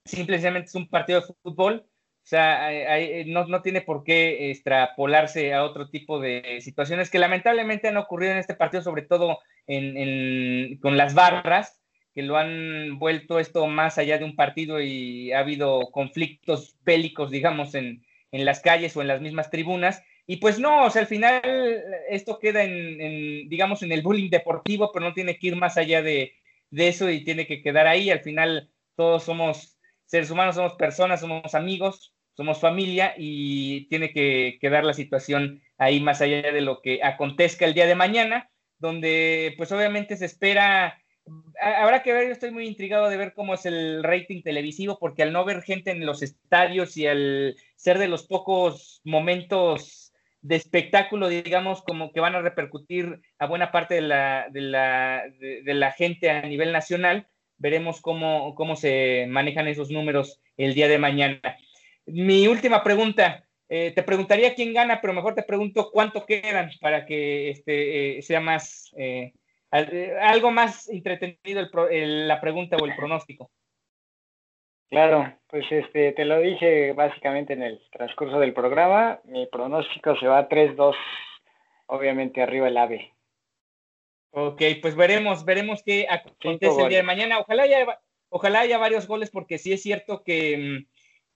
simplemente 0.06 0.68
es 0.68 0.76
un 0.76 0.88
partido 0.88 1.22
de 1.22 1.34
fútbol, 1.42 1.86
o 2.24 2.28
sea, 2.30 2.72
eh, 2.72 3.26
no, 3.26 3.62
tiene 3.64 3.82
por 3.82 4.04
qué 4.04 4.52
extrapolarse 4.52 5.54
a 5.54 5.64
otro 5.64 5.90
tipo 5.90 6.20
de 6.20 6.60
situaciones 6.62 7.10
que 7.10 7.18
lamentablemente 7.18 7.88
han 7.88 7.98
ocurrido 7.98 8.34
en 8.34 8.38
este 8.38 8.54
partido, 8.54 8.84
sobre 8.84 9.02
todo 9.02 9.40
con 9.66 10.98
las 10.98 11.16
barras, 11.16 11.82
que 12.14 12.22
lo 12.22 12.38
han 12.38 13.00
vuelto 13.00 13.40
esto 13.40 13.66
más 13.66 13.98
allá 13.98 14.20
de 14.20 14.26
un 14.26 14.36
partido 14.36 14.80
y 14.80 15.32
ha 15.32 15.40
habido 15.40 15.90
conflictos 15.92 16.78
bélicos, 16.84 17.32
digamos, 17.32 17.74
en, 17.74 18.04
las 18.32 18.62
calles 18.62 18.96
o 18.96 19.02
en 19.02 19.08
las 19.08 19.22
mismas 19.22 19.50
tribunas. 19.50 20.04
Y 20.28 20.38
pues 20.38 20.60
no, 20.60 20.86
o 20.86 20.90
sea, 20.90 21.02
al 21.02 21.08
final 21.08 21.42
esto 22.10 22.40
queda 22.40 22.64
en, 22.64 23.50
digamos, 23.50 23.82
en 23.82 23.92
el 23.92 24.02
bullying 24.02 24.30
deportivo, 24.30 24.92
pero 24.92 25.06
no 25.06 25.14
tiene 25.14 25.38
que 25.38 25.48
ir 25.48 25.56
más 25.56 25.78
allá 25.78 26.02
de, 26.02 26.34
de 26.70 26.88
eso 26.88 27.10
y 27.10 27.24
tiene 27.24 27.48
que 27.48 27.62
quedar 27.62 27.88
ahí. 27.88 28.10
Al 28.10 28.22
final 28.22 28.70
todos 28.96 29.24
somos 29.24 29.80
seres 30.06 30.30
humanos, 30.32 30.56
somos 30.56 30.74
personas, 30.74 31.22
somos 31.22 31.56
amigos, 31.56 32.16
somos 32.36 32.60
familia 32.60 33.14
y 33.18 33.88
tiene 33.90 34.12
que 34.14 34.58
quedar 34.62 34.84
la 34.84 34.94
situación 34.94 35.62
ahí 35.78 36.00
más 36.00 36.22
allá 36.22 36.52
de 36.52 36.62
lo 36.62 36.82
que 36.82 37.04
acontezca 37.04 37.66
el 37.66 37.74
día 37.74 37.86
de 37.86 37.96
mañana, 37.96 38.50
donde 38.78 39.54
pues 39.58 39.72
obviamente 39.72 40.16
se 40.16 40.26
espera, 40.26 40.99
habrá 41.62 42.04
que 42.04 42.14
ver, 42.14 42.28
yo 42.28 42.34
estoy 42.34 42.52
muy 42.52 42.68
intrigado 42.68 43.10
de 43.10 43.18
ver 43.18 43.34
cómo 43.34 43.54
es 43.54 43.66
el 43.66 44.04
rating 44.04 44.42
televisivo, 44.42 44.98
porque 45.00 45.24
al 45.24 45.34
no 45.34 45.46
ver 45.46 45.62
gente 45.62 45.92
en 45.92 46.06
los 46.06 46.22
estadios 46.22 46.98
y 46.98 47.08
al 47.08 47.56
ser 47.76 47.98
de 47.98 48.08
los 48.08 48.28
pocos 48.28 49.02
momentos 49.04 50.14
de 50.42 50.56
espectáculo, 50.56 51.28
digamos, 51.28 51.82
como 51.82 52.12
que 52.12 52.20
van 52.20 52.36
a 52.36 52.42
repercutir 52.42 53.20
a 53.38 53.48
buena 53.48 53.72
parte 53.72 53.96
de 53.96 54.02
la, 54.02 55.94
gente 55.98 56.30
a 56.30 56.42
nivel 56.42 56.72
nacional, 56.72 57.28
veremos 57.58 58.02
cómo, 58.02 58.56
cómo 58.56 58.76
se 58.76 59.26
manejan 59.30 59.68
esos 59.68 59.92
números 59.92 60.40
el 60.58 60.74
día 60.74 60.88
de 60.88 60.98
mañana. 60.98 61.58
Mi 62.06 62.48
última 62.48 62.84
pregunta, 62.84 63.46
eh, 63.68 63.92
te 63.94 64.02
preguntaría 64.02 64.56
quién 64.56 64.74
gana, 64.74 65.00
pero 65.00 65.14
mejor 65.14 65.36
te 65.36 65.44
pregunto 65.44 65.92
cuánto 65.92 66.26
quedan 66.26 66.72
para 66.82 67.06
que 67.06 67.52
este, 67.52 68.18
eh, 68.18 68.22
sea 68.24 68.40
más, 68.40 68.92
eh, 68.98 69.34
algo 69.72 70.52
más 70.52 70.90
entretenido 70.90 71.68
la 71.92 72.42
pregunta 72.42 72.78
o 72.78 72.86
el 72.86 72.96
pronóstico. 72.96 73.50
Claro, 74.90 75.32
pues 75.48 75.66
este, 75.70 76.14
te 76.14 76.26
lo 76.26 76.40
dije 76.40 76.94
básicamente 76.94 77.54
en 77.54 77.62
el 77.62 77.80
transcurso 77.92 78.40
del 78.40 78.54
programa, 78.54 79.20
mi 79.26 79.46
pronóstico 79.46 80.18
se 80.18 80.28
va 80.28 80.50
3-2, 80.50 80.96
obviamente 81.86 82.42
arriba 82.42 82.68
el 82.68 82.78
AVE. 82.78 83.14
Ok, 84.32 84.62
pues 84.82 84.96
veremos, 84.96 85.46
veremos 85.46 85.84
qué 85.84 86.08
acontece 86.10 86.82
el 86.82 86.90
día 86.90 87.00
de 87.00 87.04
mañana. 87.04 87.40
Ojalá 87.40 87.64
haya, 87.64 88.00
ojalá 88.30 88.62
haya 88.62 88.78
varios 88.78 89.08
goles, 89.08 89.30
porque 89.30 89.60
sí 89.60 89.74
es 89.74 89.82
cierto 89.82 90.24
que 90.24 90.58
mm, 90.58 90.88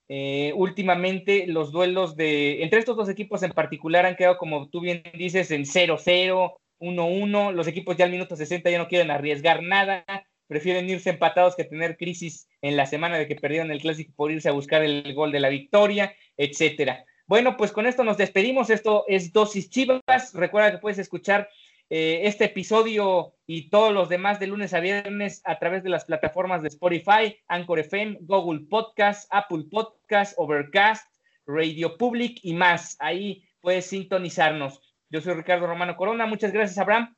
eh, 0.10 0.54
últimamente 0.56 1.46
los 1.48 1.72
duelos 1.72 2.16
de, 2.16 2.64
entre 2.64 2.80
estos 2.80 2.96
dos 2.96 3.10
equipos 3.10 3.44
en 3.44 3.52
particular 3.52 4.06
han 4.06 4.16
quedado, 4.16 4.38
como 4.38 4.70
tú 4.70 4.82
bien 4.82 5.04
dices, 5.14 5.52
en 5.52 5.66
0-0, 5.66 6.56
1-1. 6.84 7.54
Los 7.54 7.68
equipos 7.68 7.96
ya 7.96 8.06
al 8.06 8.12
minuto 8.12 8.36
60 8.36 8.70
ya 8.70 8.78
no 8.78 8.88
quieren 8.88 9.10
arriesgar 9.10 9.64
nada, 9.64 10.06
prefieren 10.48 10.90
irse 10.90 11.10
empatados 11.10 11.56
que 11.56 11.64
tener 11.64 11.98
crisis 11.98 12.48
en 12.62 12.76
la 12.76 12.86
semana 12.86 13.18
de 13.18 13.28
que 13.28 13.36
perdieron 13.36 13.72
el 13.72 13.82
clásico 13.82 14.14
por 14.16 14.32
irse 14.32 14.50
a 14.50 14.54
buscar 14.54 14.84
el 14.84 15.14
gol 15.14 15.32
de 15.32 15.40
la 15.40 15.50
victoria, 15.50 16.14
etcétera. 16.38 17.06
Bueno, 17.26 17.56
pues 17.56 17.72
con 17.72 17.88
esto 17.88 18.04
nos 18.04 18.18
despedimos. 18.18 18.70
Esto 18.70 19.06
es 19.08 19.32
Dosis 19.32 19.70
Chivas. 19.70 20.34
Recuerda 20.34 20.72
que 20.72 20.78
puedes 20.78 21.00
escuchar 21.00 21.50
eh, 21.90 22.22
este 22.24 22.46
episodio 22.46 23.36
y 23.46 23.70
todos 23.70 23.94
los 23.94 24.10
demás 24.10 24.40
de 24.40 24.48
lunes 24.48 24.74
a 24.74 24.80
viernes 24.80 25.42
a 25.46 25.60
través 25.60 25.84
de 25.84 25.90
las 25.90 26.06
plataformas 26.06 26.62
de 26.62 26.70
Spotify, 26.70 27.38
Anchor 27.48 27.80
FM, 27.80 28.20
Google 28.22 28.66
Podcast, 28.70 29.28
Apple 29.32 29.66
Podcast, 29.72 30.34
Overcast, 30.38 31.08
Radio 31.46 31.98
Public 31.98 32.40
y 32.44 32.54
más. 32.54 32.98
Ahí 33.00 33.46
puedes 33.62 33.86
sintonizarnos. 33.86 34.93
Yo 35.14 35.22
soy 35.22 35.36
Ricardo 35.36 35.68
Romano 35.68 35.96
Corona. 35.96 36.26
Muchas 36.26 36.52
gracias, 36.52 36.80
Abraham. 36.80 37.16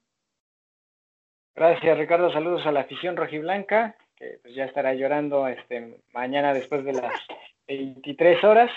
Gracias, 1.56 1.98
Ricardo. 1.98 2.30
Saludos 2.30 2.66
a 2.66 2.74
la 2.74 2.82
afición 2.82 3.16
rojiblanca, 3.16 3.96
que 4.18 4.40
pues 4.42 4.54
ya 4.54 4.66
estará 4.66 4.94
llorando 4.94 5.48
este 5.48 6.04
mañana 6.12 6.54
después 6.54 6.84
de 6.84 6.92
las 6.92 7.14
23 7.70 8.44
horas. 8.44 8.70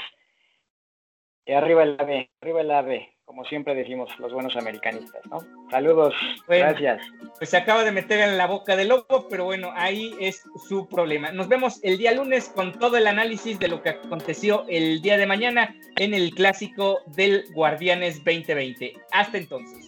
Y 1.45 1.53
arriba 1.53 1.83
el 1.83 1.97
AVE, 1.99 2.31
arriba 2.41 2.61
el 2.61 2.71
AVE 2.71 3.18
como 3.29 3.45
siempre 3.45 3.74
decimos 3.74 4.09
los 4.18 4.33
buenos 4.33 4.57
americanistas, 4.57 5.20
¿no? 5.26 5.39
Saludos, 5.70 6.14
gracias. 6.49 7.03
Pues 7.37 7.51
se 7.51 7.59
acaba 7.59 7.85
de 7.85 7.93
meter 7.93 8.20
en 8.20 8.39
la 8.39 8.47
boca 8.47 8.74
del 8.74 8.89
lobo, 8.89 9.29
pero 9.29 9.45
bueno, 9.45 9.70
ahí 9.76 10.14
es 10.18 10.43
su 10.66 10.89
problema. 10.89 11.31
Nos 11.31 11.47
vemos 11.47 11.79
el 11.85 11.99
día 11.99 12.12
lunes 12.12 12.49
con 12.49 12.72
todo 12.72 12.97
el 12.97 13.07
análisis 13.07 13.59
de 13.59 13.68
lo 13.68 13.83
que 13.83 13.91
aconteció 13.91 14.64
el 14.66 15.03
día 15.03 15.18
de 15.18 15.26
mañana 15.26 15.76
en 15.97 16.14
el 16.14 16.31
clásico 16.31 17.01
del 17.05 17.45
Guardianes 17.53 18.24
2020. 18.24 18.95
Hasta 19.12 19.37
entonces. 19.37 19.88